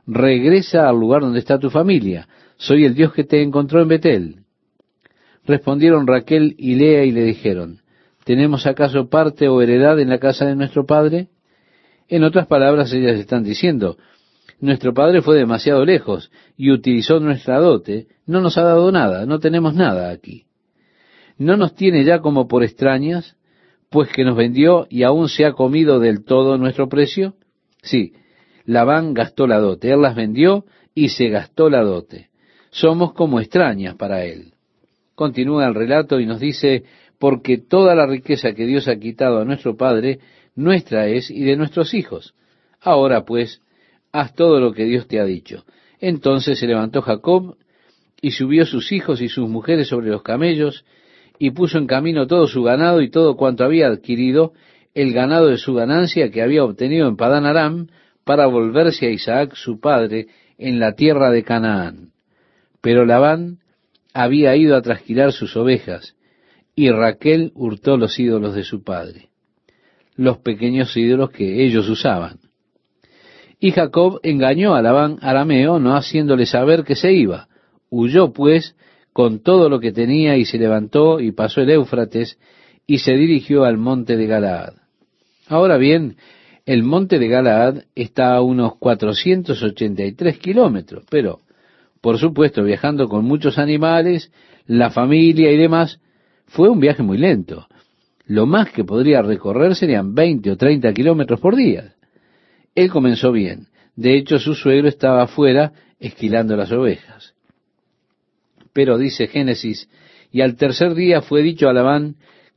regresa 0.06 0.88
al 0.88 0.98
lugar 0.98 1.22
donde 1.22 1.40
está 1.40 1.58
tu 1.58 1.70
familia. 1.70 2.28
Soy 2.56 2.84
el 2.84 2.94
Dios 2.94 3.12
que 3.12 3.24
te 3.24 3.42
encontró 3.42 3.82
en 3.82 3.88
Betel. 3.88 4.36
Respondieron 5.44 6.06
Raquel 6.06 6.54
y 6.58 6.74
Lea 6.76 7.04
y 7.04 7.12
le 7.12 7.24
dijeron, 7.24 7.80
¿tenemos 8.24 8.66
acaso 8.66 9.08
parte 9.08 9.48
o 9.48 9.60
heredad 9.60 10.00
en 10.00 10.08
la 10.08 10.18
casa 10.18 10.46
de 10.46 10.56
nuestro 10.56 10.86
padre? 10.86 11.28
En 12.08 12.24
otras 12.24 12.46
palabras, 12.46 12.92
ellas 12.92 13.18
están 13.18 13.44
diciendo, 13.44 13.96
nuestro 14.60 14.94
padre 14.94 15.22
fue 15.22 15.36
demasiado 15.36 15.84
lejos 15.84 16.30
y 16.56 16.70
utilizó 16.70 17.20
nuestra 17.20 17.58
dote, 17.58 18.06
no 18.26 18.40
nos 18.40 18.56
ha 18.58 18.62
dado 18.62 18.90
nada, 18.90 19.26
no 19.26 19.38
tenemos 19.38 19.74
nada 19.74 20.10
aquí. 20.10 20.46
¿No 21.38 21.56
nos 21.56 21.74
tiene 21.74 22.04
ya 22.04 22.20
como 22.20 22.48
por 22.48 22.64
extrañas, 22.64 23.36
pues 23.90 24.08
que 24.10 24.24
nos 24.24 24.36
vendió 24.36 24.86
y 24.90 25.02
aún 25.02 25.28
se 25.28 25.44
ha 25.44 25.52
comido 25.52 26.00
del 26.00 26.24
todo 26.24 26.58
nuestro 26.58 26.88
precio? 26.88 27.34
Sí, 27.82 28.12
Labán 28.64 29.14
gastó 29.14 29.46
la 29.46 29.58
dote, 29.58 29.92
él 29.92 30.02
las 30.02 30.16
vendió 30.16 30.64
y 30.94 31.10
se 31.10 31.28
gastó 31.28 31.70
la 31.70 31.82
dote. 31.82 32.30
Somos 32.70 33.12
como 33.12 33.40
extrañas 33.40 33.94
para 33.94 34.24
él. 34.24 34.54
Continúa 35.14 35.66
el 35.66 35.74
relato 35.74 36.20
y 36.20 36.26
nos 36.26 36.40
dice, 36.40 36.84
porque 37.18 37.58
toda 37.58 37.94
la 37.94 38.06
riqueza 38.06 38.52
que 38.52 38.66
Dios 38.66 38.88
ha 38.88 38.96
quitado 38.96 39.40
a 39.40 39.44
nuestro 39.44 39.76
Padre, 39.76 40.18
nuestra 40.54 41.06
es 41.06 41.30
y 41.30 41.44
de 41.44 41.56
nuestros 41.56 41.94
hijos. 41.94 42.34
Ahora 42.80 43.24
pues, 43.24 43.62
haz 44.12 44.34
todo 44.34 44.60
lo 44.60 44.72
que 44.72 44.84
Dios 44.84 45.06
te 45.06 45.20
ha 45.20 45.24
dicho. 45.24 45.64
Entonces 46.00 46.58
se 46.58 46.66
levantó 46.66 47.02
Jacob 47.02 47.56
y 48.20 48.32
subió 48.32 48.66
sus 48.66 48.92
hijos 48.92 49.20
y 49.20 49.28
sus 49.28 49.48
mujeres 49.48 49.88
sobre 49.88 50.08
los 50.08 50.22
camellos 50.22 50.84
y 51.38 51.50
puso 51.50 51.78
en 51.78 51.86
camino 51.86 52.26
todo 52.26 52.46
su 52.46 52.62
ganado 52.62 53.00
y 53.02 53.10
todo 53.10 53.36
cuanto 53.36 53.64
había 53.64 53.88
adquirido, 53.88 54.52
el 54.94 55.12
ganado 55.12 55.48
de 55.48 55.58
su 55.58 55.74
ganancia 55.74 56.30
que 56.30 56.42
había 56.42 56.64
obtenido 56.64 57.08
en 57.08 57.16
Padán 57.16 57.44
Aram, 57.44 57.88
para 58.24 58.46
volverse 58.46 59.06
a 59.06 59.10
Isaac 59.10 59.54
su 59.54 59.78
padre 59.78 60.26
en 60.58 60.80
la 60.80 60.94
tierra 60.94 61.30
de 61.30 61.44
Canaán. 61.44 62.10
Pero 62.80 63.04
Labán 63.04 63.58
había 64.12 64.56
ido 64.56 64.76
a 64.76 64.82
trasquilar 64.82 65.32
sus 65.32 65.56
ovejas, 65.56 66.16
y 66.74 66.90
Raquel 66.90 67.52
hurtó 67.54 67.96
los 67.96 68.18
ídolos 68.18 68.54
de 68.54 68.64
su 68.64 68.82
padre, 68.82 69.28
los 70.16 70.38
pequeños 70.38 70.96
ídolos 70.96 71.30
que 71.30 71.64
ellos 71.64 71.88
usaban. 71.88 72.38
Y 73.58 73.70
Jacob 73.70 74.20
engañó 74.22 74.74
a 74.74 74.82
Labán 74.82 75.18
arameo, 75.22 75.78
no 75.78 75.96
haciéndole 75.96 76.46
saber 76.46 76.84
que 76.84 76.94
se 76.94 77.12
iba. 77.12 77.48
Huyó, 77.88 78.32
pues, 78.32 78.76
con 79.16 79.38
todo 79.38 79.70
lo 79.70 79.80
que 79.80 79.92
tenía 79.92 80.36
y 80.36 80.44
se 80.44 80.58
levantó 80.58 81.20
y 81.20 81.32
pasó 81.32 81.62
el 81.62 81.70
Éufrates 81.70 82.38
y 82.86 82.98
se 82.98 83.16
dirigió 83.16 83.64
al 83.64 83.78
monte 83.78 84.14
de 84.14 84.26
Galaad. 84.26 84.74
Ahora 85.48 85.78
bien, 85.78 86.16
el 86.66 86.82
monte 86.82 87.18
de 87.18 87.26
Galaad 87.26 87.84
está 87.94 88.34
a 88.34 88.42
unos 88.42 88.76
483 88.76 90.38
kilómetros, 90.38 91.06
pero, 91.08 91.40
por 92.02 92.18
supuesto, 92.18 92.62
viajando 92.62 93.08
con 93.08 93.24
muchos 93.24 93.56
animales, 93.56 94.30
la 94.66 94.90
familia 94.90 95.50
y 95.50 95.56
demás, 95.56 95.98
fue 96.44 96.68
un 96.68 96.78
viaje 96.78 97.02
muy 97.02 97.16
lento. 97.16 97.68
Lo 98.26 98.44
más 98.44 98.70
que 98.70 98.84
podría 98.84 99.22
recorrer 99.22 99.76
serían 99.76 100.14
20 100.14 100.50
o 100.50 100.56
30 100.58 100.92
kilómetros 100.92 101.40
por 101.40 101.56
día. 101.56 101.94
Él 102.74 102.90
comenzó 102.90 103.32
bien. 103.32 103.68
De 103.94 104.14
hecho, 104.14 104.38
su 104.38 104.52
suegro 104.52 104.88
estaba 104.88 105.22
afuera 105.22 105.72
esquilando 106.00 106.54
las 106.54 106.70
ovejas. 106.70 107.35
Pero 108.76 108.98
dice 108.98 109.26
Génesis, 109.26 109.88
y 110.30 110.42
al 110.42 110.56
tercer 110.56 110.94
día 110.94 111.22
fue 111.22 111.40
dicho 111.40 111.66
a 111.66 111.72
Labán 111.72 112.16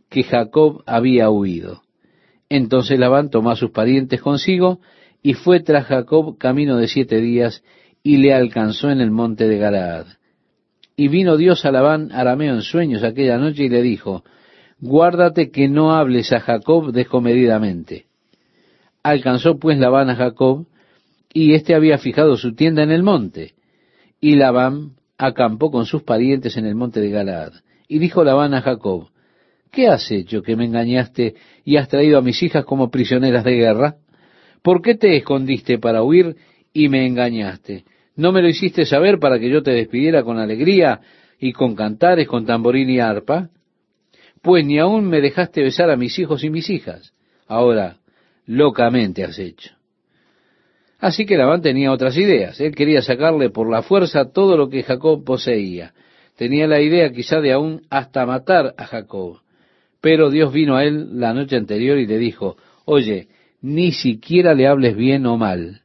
que 0.10 0.24
Jacob 0.24 0.84
había 0.86 1.30
huido. 1.30 1.82
Entonces 2.50 3.00
Labán 3.00 3.30
tomó 3.30 3.52
a 3.52 3.56
sus 3.56 3.72
parientes 3.72 4.22
consigo 4.22 4.82
y 5.24 5.36
fue 5.36 5.62
tras 5.62 5.86
Jacob 5.86 6.38
camino 6.38 6.76
de 6.76 6.90
siete 6.90 7.22
días 7.22 7.64
y 8.04 8.18
le 8.18 8.34
alcanzó 8.34 8.90
en 8.90 9.00
el 9.00 9.12
monte 9.12 9.48
de 9.48 9.60
Galaad. 9.60 10.08
Y 10.98 11.08
vino 11.08 11.38
Dios 11.38 11.64
a 11.64 11.72
Labán 11.72 12.12
arameo 12.12 12.54
en 12.54 12.64
sueños 12.64 13.02
aquella 13.04 13.38
noche 13.38 13.64
y 13.64 13.70
le 13.70 13.82
dijo, 13.82 14.26
guárdate 14.82 15.52
que 15.52 15.70
no 15.70 15.94
hables 15.94 16.34
a 16.34 16.42
Jacob 16.42 16.92
descomedidamente. 16.92 18.08
Alcanzó 19.04 19.58
pues 19.58 19.78
Labán 19.80 20.10
a 20.10 20.18
Jacob, 20.18 20.66
y 21.34 21.54
éste 21.54 21.76
había 21.76 21.98
fijado 21.98 22.36
su 22.36 22.56
tienda 22.56 22.84
en 22.84 22.92
el 22.92 23.04
monte. 23.04 23.54
Y 24.20 24.36
Labán 24.36 24.99
acampó 25.20 25.70
con 25.70 25.86
sus 25.86 26.02
parientes 26.02 26.56
en 26.56 26.66
el 26.66 26.76
monte 26.76 27.02
de 27.02 27.10
Galaad. 27.10 27.52
Y 27.90 28.00
dijo 28.00 28.24
Labán 28.24 28.54
a 28.54 28.62
Jacob, 28.62 29.10
¿qué 29.70 29.88
has 29.88 30.10
hecho 30.10 30.42
que 30.42 30.56
me 30.56 30.66
engañaste 30.66 31.36
y 31.66 31.76
has 31.76 31.90
traído 31.90 32.18
a 32.18 32.22
mis 32.22 32.42
hijas 32.42 32.64
como 32.64 32.90
prisioneras 32.90 33.44
de 33.44 33.52
guerra? 33.52 33.98
¿Por 34.64 34.82
qué 34.82 34.96
te 34.96 35.18
escondiste 35.18 35.78
para 35.78 36.04
huir 36.04 36.38
y 36.74 36.88
me 36.88 37.06
engañaste? 37.06 37.84
¿No 38.16 38.32
me 38.32 38.42
lo 38.42 38.48
hiciste 38.48 38.86
saber 38.86 39.20
para 39.20 39.40
que 39.40 39.50
yo 39.50 39.62
te 39.62 39.72
despidiera 39.72 40.24
con 40.24 40.40
alegría 40.40 41.02
y 41.38 41.52
con 41.52 41.76
cantares, 41.76 42.28
con 42.28 42.46
tamborín 42.46 42.90
y 42.90 43.00
arpa? 43.00 43.50
Pues 44.42 44.66
ni 44.66 44.80
aún 44.80 45.10
me 45.10 45.20
dejaste 45.20 45.62
besar 45.62 45.90
a 45.90 45.98
mis 45.98 46.18
hijos 46.18 46.46
y 46.46 46.50
mis 46.50 46.70
hijas. 46.70 47.14
Ahora, 47.46 47.98
locamente 48.46 49.26
has 49.26 49.38
hecho. 49.38 49.79
Así 51.00 51.26
que 51.26 51.38
Labán 51.38 51.62
tenía 51.62 51.92
otras 51.92 52.18
ideas. 52.18 52.60
Él 52.60 52.76
quería 52.76 53.02
sacarle 53.02 53.50
por 53.50 53.70
la 53.70 53.82
fuerza 53.82 54.32
todo 54.32 54.58
lo 54.58 54.70
que 54.70 54.84
Jacob 54.84 55.24
poseía. 55.24 55.94
Tenía 56.36 56.68
la 56.68 56.82
idea 56.82 57.12
quizá 57.12 57.40
de 57.40 57.54
aún 57.54 57.82
hasta 57.90 58.26
matar 58.26 58.74
a 58.78 58.86
Jacob. 58.86 59.40
Pero 60.02 60.30
Dios 60.30 60.52
vino 60.54 60.76
a 60.76 60.84
él 60.84 61.20
la 61.20 61.34
noche 61.34 61.56
anterior 61.56 61.98
y 61.98 62.06
le 62.06 62.18
dijo, 62.18 62.58
oye, 62.86 63.28
ni 63.62 63.92
siquiera 63.92 64.54
le 64.54 64.68
hables 64.68 64.96
bien 64.96 65.26
o 65.26 65.38
mal. 65.38 65.82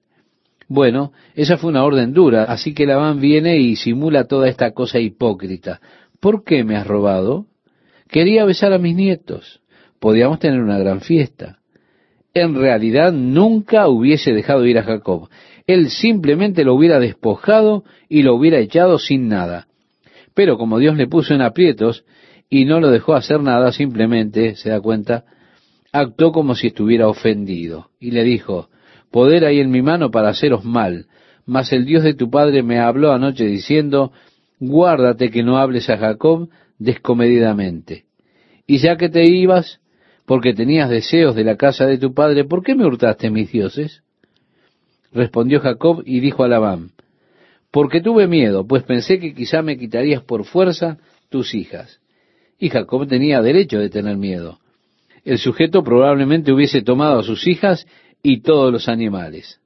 Bueno, 0.69 1.12
esa 1.35 1.59
fue 1.59 1.71
una 1.71 1.85
orden 1.85 2.12
dura, 2.12 2.45
así 2.45 2.75
que 2.75 2.87
Labán 2.87 3.21
viene 3.21 3.59
y 3.59 3.77
simula 3.77 4.25
toda 4.25 4.49
esta 4.49 4.73
cosa 4.73 4.99
hipócrita. 4.99 5.81
¿Por 6.21 6.43
qué 6.45 6.65
me 6.65 6.77
has 6.77 6.87
robado? 6.87 7.47
Quería 8.09 8.45
besar 8.45 8.73
a 8.73 8.79
mis 8.79 8.97
nietos. 8.97 9.61
Podíamos 10.01 10.39
tener 10.39 10.61
una 10.61 10.79
gran 10.79 11.01
fiesta 11.01 11.59
en 12.35 12.57
realidad 12.57 13.12
nunca 13.12 13.89
hubiese 13.89 14.32
dejado 14.32 14.66
ir 14.66 14.78
a 14.78 14.82
Jacob. 14.82 15.28
Él 15.66 15.89
simplemente 15.89 16.64
lo 16.64 16.74
hubiera 16.74 16.99
despojado 16.99 17.85
y 18.09 18.22
lo 18.22 18.35
hubiera 18.35 18.59
echado 18.59 18.99
sin 18.99 19.28
nada. 19.28 19.68
Pero 20.35 20.59
como 20.59 20.78
Dios 20.78 20.97
le 20.97 21.07
puso 21.07 21.32
en 21.32 21.43
aprietos 21.43 22.05
y 22.51 22.64
no 22.64 22.80
lo 22.80 22.91
dejó 22.91 23.14
hacer 23.14 23.41
nada, 23.41 23.72
simplemente, 23.72 24.57
se 24.57 24.70
da 24.70 24.80
cuenta, 24.80 25.24
actuó 25.93 26.32
como 26.32 26.57
si 26.57 26.66
estuviera 26.66 27.09
ofendido 27.09 27.91
y 28.01 28.11
le 28.11 28.24
dijo, 28.24 28.68
poder 29.11 29.45
hay 29.45 29.61
en 29.61 29.70
mi 29.70 29.80
mano 29.80 30.11
para 30.11 30.30
haceros 30.30 30.64
mal, 30.64 31.07
mas 31.47 31.72
el 31.72 31.85
Dios 31.85 32.03
de 32.03 32.14
tu 32.14 32.30
padre 32.30 32.62
me 32.62 32.80
habló 32.80 33.12
anoche 33.12 33.45
diciendo, 33.45 34.12
guárdate 34.59 35.30
que 35.30 35.45
no 35.45 35.59
hables 35.59 35.89
a 35.89 35.97
Jacob 35.97 36.49
descomedidamente. 36.78 38.05
Y 38.66 38.78
ya 38.78 38.97
que 38.97 39.09
te 39.09 39.24
ibas, 39.24 39.80
porque 40.27 40.55
tenías 40.55 40.89
deseos 40.89 41.35
de 41.35 41.45
la 41.45 41.57
casa 41.57 41.87
de 41.87 41.99
tu 41.99 42.14
padre, 42.14 42.45
¿por 42.45 42.62
qué 42.62 42.75
me 42.75 42.87
hurtaste 42.87 43.31
mis 43.31 43.51
dioses? 43.53 44.03
Respondió 45.12 45.61
Jacob 45.61 46.03
y 46.05 46.20
dijo 46.20 46.45
a 46.45 46.49
Labán, 46.49 46.91
porque 47.70 48.01
tuve 48.01 48.27
miedo, 48.27 48.66
pues 48.66 48.83
pensé 48.85 49.18
que 49.18 49.35
quizá 49.35 49.62
me 49.62 49.77
quitarías 49.77 50.22
por 50.22 50.45
fuerza 50.45 50.99
tus 51.29 51.55
hijas. 51.55 52.01
Y 52.59 52.70
Jacob 52.70 53.07
tenía 53.07 53.43
derecho 53.43 53.79
de 53.79 53.91
tener 53.91 54.16
miedo. 54.16 54.59
El 55.25 55.39
sujeto 55.39 55.83
probablemente 55.83 56.53
hubiese 56.53 56.83
tomado 56.83 57.18
a 57.18 57.25
sus 57.25 57.47
hijas 57.47 57.87
y 58.22 58.41
todos 58.41 58.72
los 58.72 58.89
animales. 58.89 59.61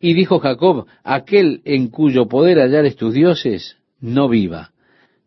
Y 0.00 0.14
dijo 0.14 0.38
Jacob, 0.40 0.86
aquel 1.04 1.62
en 1.64 1.88
cuyo 1.88 2.26
poder 2.26 2.58
hallares 2.58 2.96
tus 2.96 3.14
dioses, 3.14 3.76
no 4.00 4.28
viva 4.28 4.72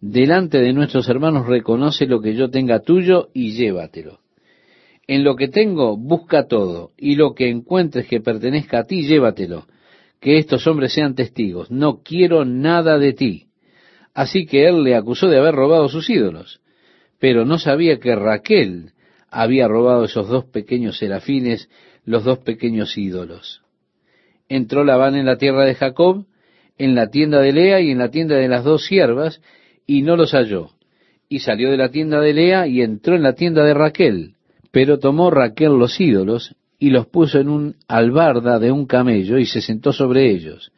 delante 0.01 0.59
de 0.59 0.73
nuestros 0.73 1.09
hermanos 1.09 1.47
reconoce 1.47 2.05
lo 2.05 2.21
que 2.21 2.35
yo 2.35 2.49
tenga 2.49 2.79
tuyo 2.79 3.29
y 3.33 3.51
llévatelo. 3.51 4.19
En 5.07 5.23
lo 5.23 5.35
que 5.35 5.47
tengo, 5.47 5.97
busca 5.97 6.47
todo, 6.47 6.91
y 6.95 7.15
lo 7.15 7.33
que 7.33 7.49
encuentres 7.49 8.07
que 8.07 8.21
pertenezca 8.21 8.79
a 8.79 8.83
ti, 8.83 9.07
llévatelo. 9.07 9.65
Que 10.19 10.37
estos 10.37 10.67
hombres 10.67 10.93
sean 10.93 11.15
testigos. 11.15 11.71
No 11.71 12.03
quiero 12.03 12.45
nada 12.45 12.99
de 12.99 13.13
ti. 13.13 13.47
Así 14.13 14.45
que 14.45 14.67
él 14.67 14.83
le 14.83 14.95
acusó 14.95 15.27
de 15.27 15.37
haber 15.37 15.55
robado 15.55 15.89
sus 15.89 16.09
ídolos. 16.09 16.61
Pero 17.19 17.45
no 17.45 17.57
sabía 17.57 17.99
que 17.99 18.15
Raquel 18.15 18.91
había 19.31 19.67
robado 19.67 20.05
esos 20.05 20.27
dos 20.27 20.45
pequeños 20.45 20.97
serafines, 20.97 21.69
los 22.05 22.23
dos 22.23 22.39
pequeños 22.39 22.97
ídolos. 22.97 23.61
Entró 24.47 24.83
Labán 24.83 25.15
en 25.15 25.25
la 25.25 25.37
tierra 25.37 25.65
de 25.65 25.75
Jacob, 25.75 26.25
en 26.77 26.95
la 26.95 27.09
tienda 27.09 27.39
de 27.39 27.51
Lea 27.51 27.81
y 27.81 27.91
en 27.91 27.97
la 27.97 28.09
tienda 28.09 28.35
de 28.35 28.47
las 28.47 28.63
dos 28.63 28.85
siervas, 28.85 29.41
y 29.89 30.03
no 30.03 30.15
los 30.15 30.33
halló. 30.33 30.69
Y 31.27 31.39
salió 31.39 31.71
de 31.71 31.77
la 31.77 31.89
tienda 31.89 32.21
de 32.21 32.31
Lea 32.31 32.67
y 32.67 32.83
entró 32.83 33.15
en 33.15 33.23
la 33.23 33.33
tienda 33.33 33.63
de 33.63 33.73
Raquel. 33.73 34.35
Pero 34.71 34.99
tomó 34.99 35.31
Raquel 35.31 35.79
los 35.79 35.99
ídolos 35.99 36.55
y 36.77 36.91
los 36.91 37.07
puso 37.07 37.39
en 37.39 37.49
un 37.49 37.75
albarda 37.87 38.59
de 38.59 38.71
un 38.71 38.85
camello 38.85 39.39
y 39.39 39.47
se 39.47 39.61
sentó 39.61 39.91
sobre 39.91 40.29
ellos. 40.29 40.71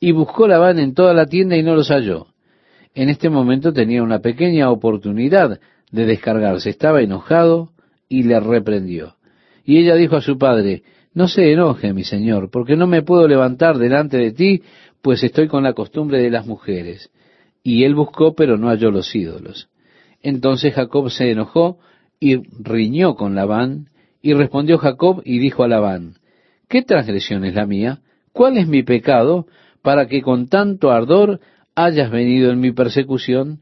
Y 0.00 0.12
buscó 0.12 0.48
Labán 0.48 0.78
en 0.78 0.94
toda 0.94 1.12
la 1.12 1.26
tienda 1.26 1.54
y 1.54 1.62
no 1.62 1.74
los 1.74 1.90
halló. 1.90 2.28
En 2.94 3.10
este 3.10 3.28
momento 3.28 3.74
tenía 3.74 4.02
una 4.02 4.20
pequeña 4.20 4.70
oportunidad 4.70 5.60
de 5.92 6.06
descargarse. 6.06 6.70
Estaba 6.70 7.02
enojado 7.02 7.72
y 8.08 8.22
le 8.22 8.40
reprendió. 8.40 9.16
Y 9.66 9.76
ella 9.76 9.96
dijo 9.96 10.16
a 10.16 10.22
su 10.22 10.38
padre, 10.38 10.82
no 11.12 11.28
se 11.28 11.52
enoje, 11.52 11.92
mi 11.92 12.04
señor, 12.04 12.50
porque 12.50 12.74
no 12.74 12.86
me 12.86 13.02
puedo 13.02 13.28
levantar 13.28 13.76
delante 13.76 14.16
de 14.16 14.32
ti, 14.32 14.62
pues 15.02 15.22
estoy 15.22 15.46
con 15.46 15.62
la 15.62 15.74
costumbre 15.74 16.22
de 16.22 16.30
las 16.30 16.46
mujeres. 16.46 17.10
Y 17.62 17.84
él 17.84 17.94
buscó, 17.94 18.34
pero 18.34 18.56
no 18.56 18.68
halló 18.68 18.90
los 18.90 19.14
ídolos. 19.14 19.68
Entonces 20.22 20.74
Jacob 20.74 21.10
se 21.10 21.30
enojó 21.30 21.78
y 22.18 22.36
riñó 22.62 23.14
con 23.14 23.34
Labán, 23.34 23.88
y 24.22 24.34
respondió 24.34 24.78
Jacob 24.78 25.22
y 25.24 25.38
dijo 25.38 25.64
a 25.64 25.68
Labán, 25.68 26.14
¿qué 26.68 26.82
transgresión 26.82 27.44
es 27.44 27.54
la 27.54 27.66
mía? 27.66 28.00
¿Cuál 28.32 28.58
es 28.58 28.68
mi 28.68 28.82
pecado 28.82 29.46
para 29.82 30.06
que 30.06 30.20
con 30.20 30.48
tanto 30.48 30.90
ardor 30.90 31.40
hayas 31.74 32.10
venido 32.10 32.50
en 32.50 32.60
mi 32.60 32.72
persecución? 32.72 33.60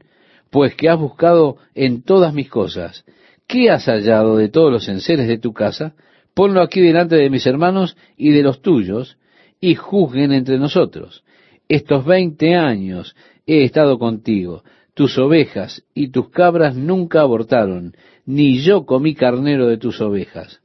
Pues 0.49 0.75
que 0.75 0.89
has 0.89 0.99
buscado 0.99 1.57
en 1.75 2.01
todas 2.03 2.33
mis 2.33 2.49
cosas. 2.49 3.05
¿Qué 3.47 3.69
has 3.69 3.85
hallado 3.85 4.35
de 4.35 4.49
todos 4.49 4.71
los 4.71 4.89
enseres 4.89 5.27
de 5.27 5.37
tu 5.37 5.53
casa? 5.53 5.93
Ponlo 6.33 6.61
aquí 6.61 6.81
delante 6.81 7.15
de 7.15 7.29
mis 7.29 7.45
hermanos 7.47 7.97
y 8.17 8.31
de 8.31 8.43
los 8.43 8.61
tuyos, 8.61 9.17
y 9.61 9.75
juzguen 9.75 10.31
entre 10.31 10.57
nosotros. 10.57 11.23
Estos 11.67 12.05
veinte 12.05 12.55
años 12.55 13.15
he 13.49 13.63
estado 13.63 13.97
contigo, 13.97 14.63
tus 14.93 15.17
ovejas 15.17 15.83
y 15.95 16.09
tus 16.09 16.29
cabras 16.29 16.75
nunca 16.75 17.21
abortaron, 17.21 17.95
ni 18.25 18.59
yo 18.59 18.85
comí 18.85 19.15
carnero 19.15 19.67
de 19.67 19.77
tus 19.77 19.99
ovejas. 20.01 20.61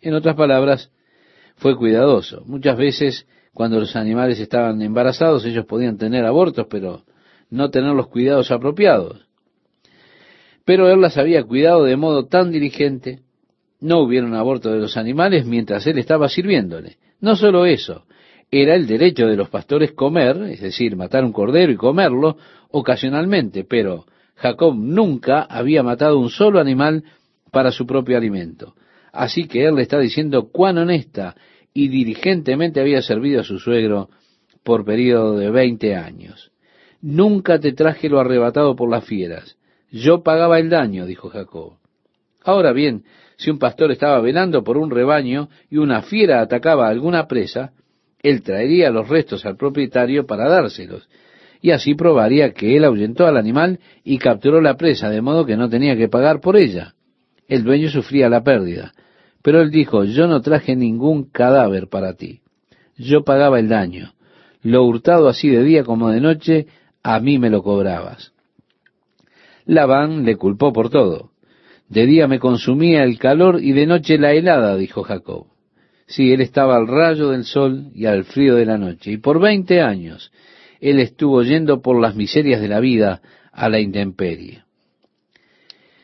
En 0.00 0.14
otras 0.14 0.34
palabras, 0.34 0.90
fue 1.54 1.76
cuidadoso. 1.76 2.42
Muchas 2.46 2.76
veces, 2.76 3.26
cuando 3.54 3.78
los 3.78 3.94
animales 3.94 4.40
estaban 4.40 4.82
embarazados, 4.82 5.44
ellos 5.44 5.66
podían 5.66 5.98
tener 5.98 6.24
abortos, 6.24 6.66
pero 6.68 7.04
no 7.48 7.70
tener 7.70 7.94
los 7.94 8.08
cuidados 8.08 8.50
apropiados. 8.50 9.26
Pero 10.64 10.90
él 10.90 11.00
las 11.00 11.16
había 11.16 11.44
cuidado 11.44 11.84
de 11.84 11.96
modo 11.96 12.26
tan 12.26 12.50
diligente, 12.50 13.20
no 13.80 14.00
hubieron 14.00 14.34
aborto 14.34 14.72
de 14.72 14.78
los 14.78 14.96
animales 14.96 15.46
mientras 15.46 15.86
él 15.86 15.98
estaba 15.98 16.28
sirviéndole. 16.28 16.96
No 17.20 17.36
solo 17.36 17.66
eso, 17.66 18.04
era 18.50 18.74
el 18.74 18.86
derecho 18.86 19.26
de 19.26 19.36
los 19.36 19.48
pastores 19.48 19.92
comer, 19.92 20.36
es 20.50 20.60
decir, 20.60 20.96
matar 20.96 21.24
un 21.24 21.32
cordero 21.32 21.70
y 21.70 21.76
comerlo 21.76 22.36
ocasionalmente, 22.70 23.64
pero 23.64 24.06
Jacob 24.34 24.74
nunca 24.76 25.42
había 25.42 25.82
matado 25.82 26.18
un 26.18 26.30
solo 26.30 26.60
animal 26.60 27.04
para 27.52 27.70
su 27.70 27.86
propio 27.86 28.16
alimento. 28.16 28.74
Así 29.12 29.46
que 29.46 29.66
él 29.66 29.76
le 29.76 29.82
está 29.82 29.98
diciendo 29.98 30.48
cuán 30.50 30.78
honesta 30.78 31.36
y 31.74 31.88
diligentemente 31.88 32.80
había 32.80 33.02
servido 33.02 33.40
a 33.40 33.44
su 33.44 33.58
suegro 33.58 34.08
por 34.62 34.84
periodo 34.84 35.36
de 35.38 35.50
veinte 35.50 35.94
años. 35.94 36.50
Nunca 37.00 37.58
te 37.58 37.72
traje 37.72 38.08
lo 38.08 38.20
arrebatado 38.20 38.76
por 38.76 38.90
las 38.90 39.04
fieras. 39.04 39.56
Yo 39.90 40.22
pagaba 40.22 40.58
el 40.58 40.70
daño, 40.70 41.06
dijo 41.06 41.28
Jacob. 41.28 41.74
Ahora 42.44 42.72
bien, 42.72 43.04
si 43.36 43.50
un 43.50 43.58
pastor 43.58 43.90
estaba 43.90 44.20
velando 44.20 44.62
por 44.62 44.76
un 44.76 44.90
rebaño 44.90 45.48
y 45.70 45.78
una 45.78 46.02
fiera 46.02 46.40
atacaba 46.40 46.86
a 46.86 46.90
alguna 46.90 47.26
presa, 47.26 47.72
él 48.22 48.42
traería 48.42 48.90
los 48.90 49.08
restos 49.08 49.44
al 49.46 49.56
propietario 49.56 50.26
para 50.26 50.48
dárselos, 50.48 51.08
y 51.62 51.72
así 51.72 51.94
probaría 51.94 52.52
que 52.52 52.76
él 52.76 52.84
ahuyentó 52.84 53.26
al 53.26 53.36
animal 53.36 53.80
y 54.04 54.18
capturó 54.18 54.60
la 54.60 54.76
presa, 54.76 55.10
de 55.10 55.20
modo 55.20 55.44
que 55.44 55.56
no 55.56 55.68
tenía 55.68 55.96
que 55.96 56.08
pagar 56.08 56.40
por 56.40 56.56
ella. 56.56 56.94
El 57.48 57.64
dueño 57.64 57.90
sufría 57.90 58.28
la 58.28 58.42
pérdida, 58.42 58.92
pero 59.42 59.60
él 59.60 59.70
dijo, 59.70 60.04
yo 60.04 60.26
no 60.26 60.40
traje 60.40 60.76
ningún 60.76 61.30
cadáver 61.30 61.88
para 61.88 62.14
ti, 62.14 62.40
yo 62.96 63.24
pagaba 63.24 63.58
el 63.58 63.68
daño, 63.68 64.12
lo 64.62 64.84
hurtado 64.84 65.28
así 65.28 65.48
de 65.48 65.62
día 65.62 65.84
como 65.84 66.10
de 66.10 66.20
noche, 66.20 66.66
a 67.02 67.18
mí 67.20 67.38
me 67.38 67.50
lo 67.50 67.62
cobrabas. 67.62 68.32
Labán 69.64 70.24
le 70.24 70.36
culpó 70.36 70.72
por 70.72 70.90
todo. 70.90 71.30
De 71.88 72.06
día 72.06 72.28
me 72.28 72.38
consumía 72.38 73.02
el 73.02 73.18
calor 73.18 73.62
y 73.62 73.72
de 73.72 73.86
noche 73.86 74.18
la 74.18 74.32
helada, 74.32 74.76
dijo 74.76 75.02
Jacob. 75.02 75.49
Sí, 76.10 76.32
él 76.32 76.40
estaba 76.40 76.76
al 76.76 76.88
rayo 76.88 77.28
del 77.28 77.44
sol 77.44 77.92
y 77.94 78.06
al 78.06 78.24
frío 78.24 78.56
de 78.56 78.66
la 78.66 78.76
noche. 78.76 79.12
Y 79.12 79.18
por 79.18 79.40
veinte 79.40 79.80
años 79.80 80.32
él 80.80 80.98
estuvo 80.98 81.40
yendo 81.44 81.80
por 81.80 82.00
las 82.00 82.16
miserias 82.16 82.60
de 82.60 82.66
la 82.66 82.80
vida 82.80 83.22
a 83.52 83.68
la 83.68 83.78
intemperie. 83.78 84.64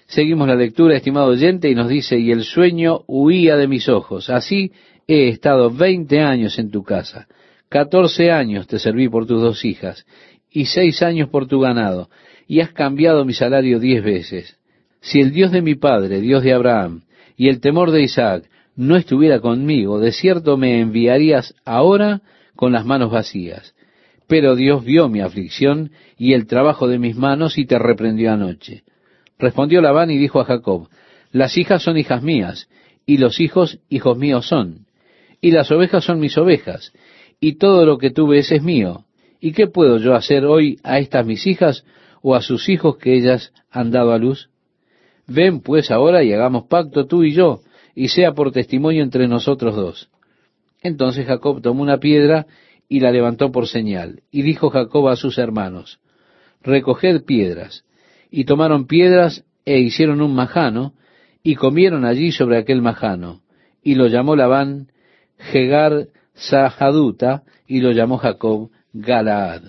Seguimos 0.07 0.47
la 0.47 0.55
lectura, 0.55 0.97
estimado 0.97 1.27
oyente, 1.27 1.69
y 1.69 1.75
nos 1.75 1.89
dice, 1.89 2.17
y 2.21 2.31
el 2.31 2.45
sueño 2.45 3.01
huía 3.09 3.57
de 3.57 3.67
mis 3.67 3.89
ojos. 3.89 4.31
Así 4.31 4.71
he 5.09 5.29
estado 5.29 5.71
veinte 5.71 6.21
años 6.21 6.57
en 6.61 6.71
tu 6.71 6.85
casa. 6.85 7.27
Catorce 7.69 8.31
años 8.31 8.69
te 8.69 8.79
serví 8.79 9.09
por 9.09 9.27
tus 9.27 9.43
dos 9.43 9.65
hijas, 9.65 10.07
y 10.53 10.67
seis 10.67 11.03
años 11.03 11.29
por 11.31 11.49
tu 11.49 11.59
ganado, 11.59 12.09
y 12.47 12.61
has 12.61 12.71
cambiado 12.71 13.25
mi 13.25 13.33
salario 13.33 13.81
diez 13.81 14.05
veces. 14.05 14.57
Si 15.01 15.21
el 15.21 15.33
Dios 15.33 15.51
de 15.51 15.63
mi 15.63 15.75
padre, 15.75 16.21
Dios 16.21 16.45
de 16.45 16.53
Abraham, 16.53 17.03
y 17.37 17.49
el 17.49 17.61
temor 17.61 17.91
de 17.91 18.03
Isaac, 18.03 18.45
no 18.77 18.97
estuviera 18.97 19.41
conmigo, 19.41 19.99
de 19.99 20.13
cierto 20.13 20.57
me 20.57 20.81
enviarías 20.81 21.55
ahora 21.65 22.21
con 22.55 22.73
las 22.73 22.85
manos 22.85 23.11
vacías. 23.11 23.75
Pero 24.29 24.55
Dios 24.55 24.85
vio 24.85 25.09
mi 25.09 25.21
aflicción 25.21 25.91
y 26.19 26.35
el 26.35 26.47
trabajo 26.47 26.89
de 26.89 26.99
mis 26.99 27.17
manos 27.17 27.59
y 27.59 27.65
te 27.65 27.79
reprendió 27.79 28.33
anoche. 28.33 28.83
Respondió 29.39 29.81
Labán 29.81 30.11
y 30.11 30.19
dijo 30.19 30.41
a 30.41 30.45
Jacob, 30.45 30.89
las 31.31 31.57
hijas 31.57 31.83
son 31.83 31.97
hijas 31.97 32.23
mías, 32.23 32.69
y 33.05 33.19
los 33.19 33.41
hijos 33.41 33.79
hijos 33.89 34.17
míos 34.19 34.47
son, 34.49 34.87
y 35.41 35.51
las 35.51 35.71
ovejas 35.71 36.05
son 36.05 36.19
mis 36.19 36.37
ovejas, 36.39 36.93
y 37.41 37.57
todo 37.57 37.85
lo 37.85 37.99
que 37.99 38.11
tú 38.11 38.29
ves 38.29 38.51
es 38.53 38.63
mío. 38.63 39.05
¿Y 39.41 39.53
qué 39.53 39.67
puedo 39.67 39.99
yo 39.99 40.15
hacer 40.15 40.45
hoy 40.45 40.79
a 40.83 40.99
estas 40.99 41.27
mis 41.27 41.47
hijas 41.47 41.85
o 42.23 42.35
a 42.35 42.41
sus 42.41 42.69
hijos 42.69 42.97
que 42.97 43.15
ellas 43.15 43.53
han 43.71 43.91
dado 43.91 44.13
a 44.13 44.19
luz? 44.19 44.49
Ven 45.27 45.61
pues 45.61 45.91
ahora 45.91 46.25
y 46.25 46.33
hagamos 46.33 46.65
pacto 46.65 47.07
tú 47.07 47.23
y 47.23 47.33
yo, 47.33 47.61
y 47.97 48.09
sea 48.09 48.33
por 48.33 48.53
testimonio 48.53 49.03
entre 49.03 49.27
nosotros 49.27 49.75
dos. 49.75 50.11
Entonces 50.83 51.27
Jacob 51.27 51.63
tomó 51.63 51.83
una 51.83 51.97
piedra 51.97 52.47
y 52.89 53.01
la 53.01 53.11
levantó 53.11 53.51
por 53.51 53.67
señal, 53.67 54.21
y 54.31 54.43
dijo 54.43 54.69
Jacob 54.71 55.09
a 55.09 55.17
sus 55.17 55.39
hermanos, 55.39 55.99
recoged 56.63 57.25
piedras, 57.25 57.85
y 58.31 58.45
tomaron 58.45 58.87
piedras 58.87 59.45
e 59.65 59.81
hicieron 59.81 60.21
un 60.21 60.35
majano, 60.35 60.93
y 61.43 61.55
comieron 61.55 62.05
allí 62.05 62.33
sobre 62.33 62.59
aquel 62.59 62.83
majano, 62.83 63.41
y 63.83 63.95
lo 63.95 64.09
llamó 64.09 64.37
Labán 64.37 64.89
Jegar 65.39 66.09
Sahaduta, 66.35 67.45
y 67.67 67.81
lo 67.81 67.93
llamó 67.93 68.19
Jacob 68.19 68.71
Galaad. 68.93 69.63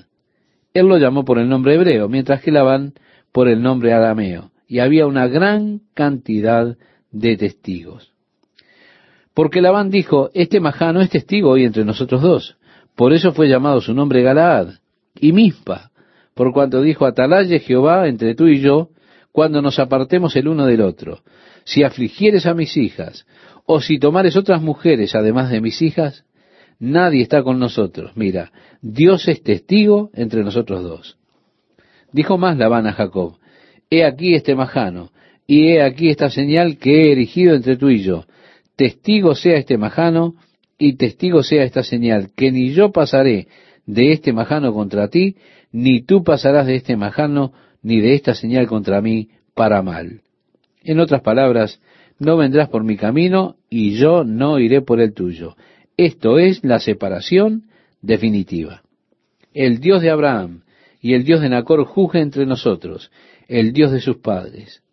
Él 0.73 0.85
lo 0.85 0.97
llamó 0.97 1.23
por 1.23 1.39
el 1.39 1.47
nombre 1.47 1.75
hebreo, 1.75 2.09
mientras 2.09 2.41
que 2.41 2.51
Labán 2.51 2.93
por 3.31 3.47
el 3.47 3.61
nombre 3.61 3.93
arameo, 3.93 4.51
y 4.67 4.79
había 4.79 5.07
una 5.07 5.27
gran 5.27 5.81
cantidad 5.93 6.77
de 7.11 7.37
testigos. 7.37 8.16
Porque 9.37 9.61
Labán 9.61 9.91
dijo, 9.91 10.31
este 10.33 10.59
majano 10.59 10.99
es 10.99 11.11
testigo 11.11 11.51
hoy 11.51 11.63
entre 11.63 11.85
nosotros 11.85 12.23
dos. 12.23 12.57
Por 12.95 13.13
eso 13.13 13.33
fue 13.33 13.47
llamado 13.47 13.81
su 13.81 13.93
nombre 13.93 14.23
Galaad, 14.23 14.69
y 15.13 15.31
Mispa, 15.31 15.91
por 16.33 16.51
cuanto 16.53 16.81
dijo, 16.81 17.05
atalaye 17.05 17.59
Jehová 17.59 18.07
entre 18.07 18.33
tú 18.33 18.47
y 18.47 18.61
yo, 18.61 18.89
cuando 19.31 19.61
nos 19.61 19.77
apartemos 19.77 20.35
el 20.37 20.47
uno 20.47 20.65
del 20.65 20.81
otro. 20.81 21.19
Si 21.65 21.83
afligieres 21.83 22.47
a 22.47 22.55
mis 22.55 22.75
hijas, 22.77 23.27
o 23.67 23.79
si 23.79 23.99
tomares 23.99 24.35
otras 24.35 24.59
mujeres 24.59 25.13
además 25.13 25.51
de 25.51 25.61
mis 25.61 25.83
hijas, 25.83 26.25
nadie 26.79 27.21
está 27.21 27.43
con 27.43 27.59
nosotros. 27.59 28.13
Mira, 28.15 28.51
Dios 28.81 29.27
es 29.27 29.43
testigo 29.43 30.09
entre 30.15 30.43
nosotros 30.43 30.81
dos. 30.81 31.17
Dijo 32.11 32.39
más 32.39 32.57
Labán 32.57 32.87
a 32.87 32.93
Jacob, 32.93 33.37
he 33.91 34.03
aquí 34.03 34.33
este 34.33 34.55
majano, 34.55 35.11
y 35.45 35.67
he 35.67 35.83
aquí 35.83 36.09
esta 36.09 36.31
señal 36.31 36.79
que 36.79 37.03
he 37.03 37.11
erigido 37.11 37.53
entre 37.53 37.77
tú 37.77 37.91
y 37.91 38.01
yo. 38.01 38.25
Testigo 38.77 39.33
sea 39.35 39.57
este 39.57 39.77
majano, 39.77 40.35
y 40.77 40.97
testigo 40.97 41.41
sea 41.41 41.63
esta 41.63 41.81
señal, 41.81 42.29
que 42.35 42.51
ni 42.51 42.73
yo 42.73 42.91
pasaré 42.91 43.47
de 43.87 44.11
este 44.11 44.31
majano 44.33 44.71
contra 44.71 45.07
ti, 45.07 45.35
ni 45.71 46.03
tú 46.03 46.23
pasarás 46.23 46.67
de 46.67 46.75
este 46.75 46.95
majano, 46.95 47.53
ni 47.81 47.99
de 47.99 48.13
esta 48.13 48.35
señal 48.35 48.67
contra 48.67 49.01
mí, 49.01 49.29
para 49.55 49.81
mal. 49.81 50.21
En 50.83 50.99
otras 50.99 51.21
palabras, 51.21 51.81
no 52.19 52.37
vendrás 52.37 52.69
por 52.69 52.83
mi 52.83 52.97
camino, 52.97 53.55
y 53.67 53.95
yo 53.95 54.23
no 54.23 54.59
iré 54.59 54.81
por 54.81 55.01
el 55.01 55.13
tuyo. 55.13 55.55
Esto 55.97 56.37
es 56.37 56.63
la 56.63 56.79
separación 56.79 57.63
definitiva. 58.03 58.83
El 59.55 59.79
Dios 59.79 60.03
de 60.03 60.11
Abraham 60.11 60.61
y 61.01 61.15
el 61.15 61.23
Dios 61.23 61.41
de 61.41 61.49
Nacor 61.49 61.83
juzgue 61.85 62.21
entre 62.21 62.45
nosotros, 62.45 63.11
el 63.47 63.73
Dios 63.73 63.91
de 63.91 64.01
sus 64.01 64.17
padres. 64.17 64.83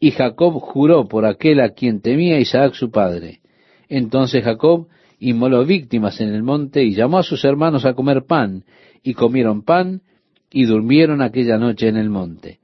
Y 0.00 0.12
Jacob 0.12 0.54
juró 0.60 1.08
por 1.08 1.26
aquel 1.26 1.60
a 1.60 1.70
quien 1.70 2.00
temía 2.00 2.38
Isaac 2.38 2.74
su 2.74 2.90
padre. 2.90 3.40
Entonces 3.88 4.44
Jacob 4.44 4.88
inmoló 5.18 5.64
víctimas 5.64 6.20
en 6.20 6.28
el 6.28 6.42
monte 6.42 6.84
y 6.84 6.94
llamó 6.94 7.18
a 7.18 7.22
sus 7.22 7.44
hermanos 7.44 7.84
a 7.84 7.94
comer 7.94 8.24
pan, 8.26 8.64
y 9.02 9.14
comieron 9.14 9.62
pan, 9.62 10.02
y 10.50 10.64
durmieron 10.64 11.22
aquella 11.22 11.58
noche 11.58 11.88
en 11.88 11.96
el 11.96 12.10
monte. 12.10 12.60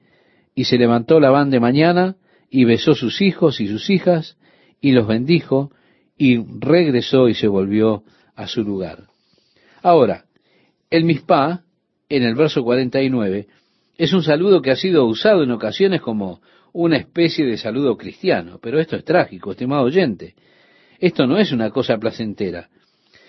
Y 0.55 0.65
se 0.65 0.79
levantó 0.79 1.19
Labán 1.21 1.51
de 1.51 1.61
mañana, 1.61 2.17
y 2.51 2.65
besó 2.65 2.95
sus 2.95 3.21
hijos 3.21 3.61
y 3.61 3.67
sus 3.67 3.91
hijas, 3.91 4.37
y 4.81 4.93
los 4.93 5.07
bendijo, 5.07 5.73
y 6.17 6.39
regresó 6.61 7.29
y 7.29 7.35
se 7.35 7.49
volvió 7.49 8.05
a 8.37 8.47
su 8.47 8.63
lugar. 8.63 9.09
Ahora, 9.83 10.25
el 10.91 11.05
mispá, 11.05 11.63
en 12.09 12.23
el 12.23 12.37
verso 12.37 12.63
49, 12.63 13.49
es 13.97 14.13
un 14.13 14.23
saludo 14.23 14.63
que 14.63 14.71
ha 14.71 14.77
sido 14.77 15.07
usado 15.07 15.43
en 15.43 15.51
ocasiones 15.51 16.01
como 16.01 16.41
una 16.75 16.97
especie 16.97 17.47
de 17.47 17.57
saludo 17.57 17.97
cristiano, 17.97 18.59
pero 18.61 18.81
esto 18.81 18.97
es 18.97 19.05
trágico, 19.05 19.53
estimado 19.53 19.85
oyente. 19.85 20.35
Esto 20.99 21.27
no 21.27 21.39
es 21.39 21.53
una 21.53 21.71
cosa 21.71 21.97
placentera. 21.99 22.69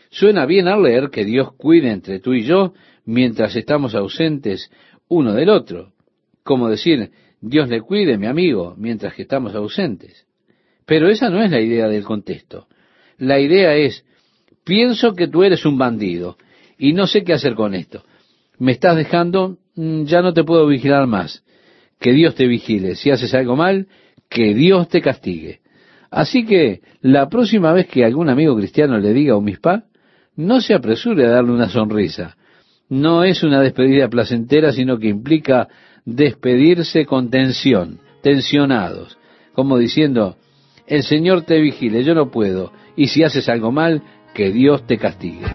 Suena 0.09 0.47
bien 0.47 0.67
al 0.67 0.81
leer 0.81 1.09
que 1.11 1.23
Dios 1.23 1.53
cuide 1.55 1.91
entre 1.91 2.19
tú 2.19 2.33
y 2.33 2.43
yo 2.43 2.73
mientras 3.05 3.55
estamos 3.55 3.93
ausentes 3.93 4.71
uno 5.07 5.33
del 5.33 5.49
otro. 5.49 5.93
Como 6.43 6.69
decir, 6.69 7.11
Dios 7.39 7.69
le 7.69 7.81
cuide, 7.81 8.17
mi 8.17 8.25
amigo, 8.25 8.73
mientras 8.77 9.13
que 9.13 9.21
estamos 9.21 9.53
ausentes. 9.53 10.25
Pero 10.87 11.07
esa 11.07 11.29
no 11.29 11.43
es 11.43 11.51
la 11.51 11.61
idea 11.61 11.87
del 11.87 12.03
contexto. 12.03 12.67
La 13.19 13.39
idea 13.39 13.75
es, 13.75 14.05
pienso 14.63 15.13
que 15.13 15.27
tú 15.27 15.43
eres 15.43 15.65
un 15.65 15.77
bandido 15.77 16.37
y 16.79 16.93
no 16.93 17.05
sé 17.05 17.23
qué 17.23 17.33
hacer 17.33 17.53
con 17.53 17.75
esto. 17.75 18.03
Me 18.57 18.71
estás 18.71 18.95
dejando, 18.95 19.59
mm, 19.75 20.05
ya 20.05 20.23
no 20.23 20.33
te 20.33 20.43
puedo 20.43 20.65
vigilar 20.65 21.05
más. 21.05 21.43
Que 21.99 22.13
Dios 22.13 22.35
te 22.35 22.47
vigile. 22.47 22.95
Si 22.95 23.11
haces 23.11 23.33
algo 23.33 23.55
mal, 23.55 23.87
que 24.29 24.53
Dios 24.53 24.89
te 24.89 25.01
castigue. 25.01 25.61
Así 26.11 26.45
que 26.45 26.81
la 27.01 27.29
próxima 27.29 27.73
vez 27.73 27.87
que 27.87 28.05
algún 28.05 28.29
amigo 28.29 28.55
cristiano 28.55 28.97
le 28.99 29.13
diga 29.13 29.35
umispa, 29.35 29.83
no 30.35 30.61
se 30.61 30.73
apresure 30.73 31.25
a 31.25 31.29
darle 31.29 31.51
una 31.51 31.69
sonrisa. 31.69 32.35
No 32.89 33.23
es 33.23 33.43
una 33.43 33.61
despedida 33.61 34.09
placentera, 34.09 34.71
sino 34.71 34.97
que 34.99 35.07
implica 35.07 35.67
despedirse 36.05 37.05
con 37.05 37.29
tensión, 37.29 37.99
tensionados, 38.21 39.17
como 39.53 39.77
diciendo, 39.77 40.37
el 40.87 41.03
Señor 41.03 41.41
te 41.41 41.59
vigile, 41.59 42.03
yo 42.03 42.13
no 42.13 42.29
puedo, 42.29 42.71
y 42.95 43.07
si 43.07 43.23
haces 43.23 43.49
algo 43.49 43.71
mal, 43.71 44.03
que 44.33 44.51
Dios 44.51 44.85
te 44.85 44.97
castigue. 44.97 45.41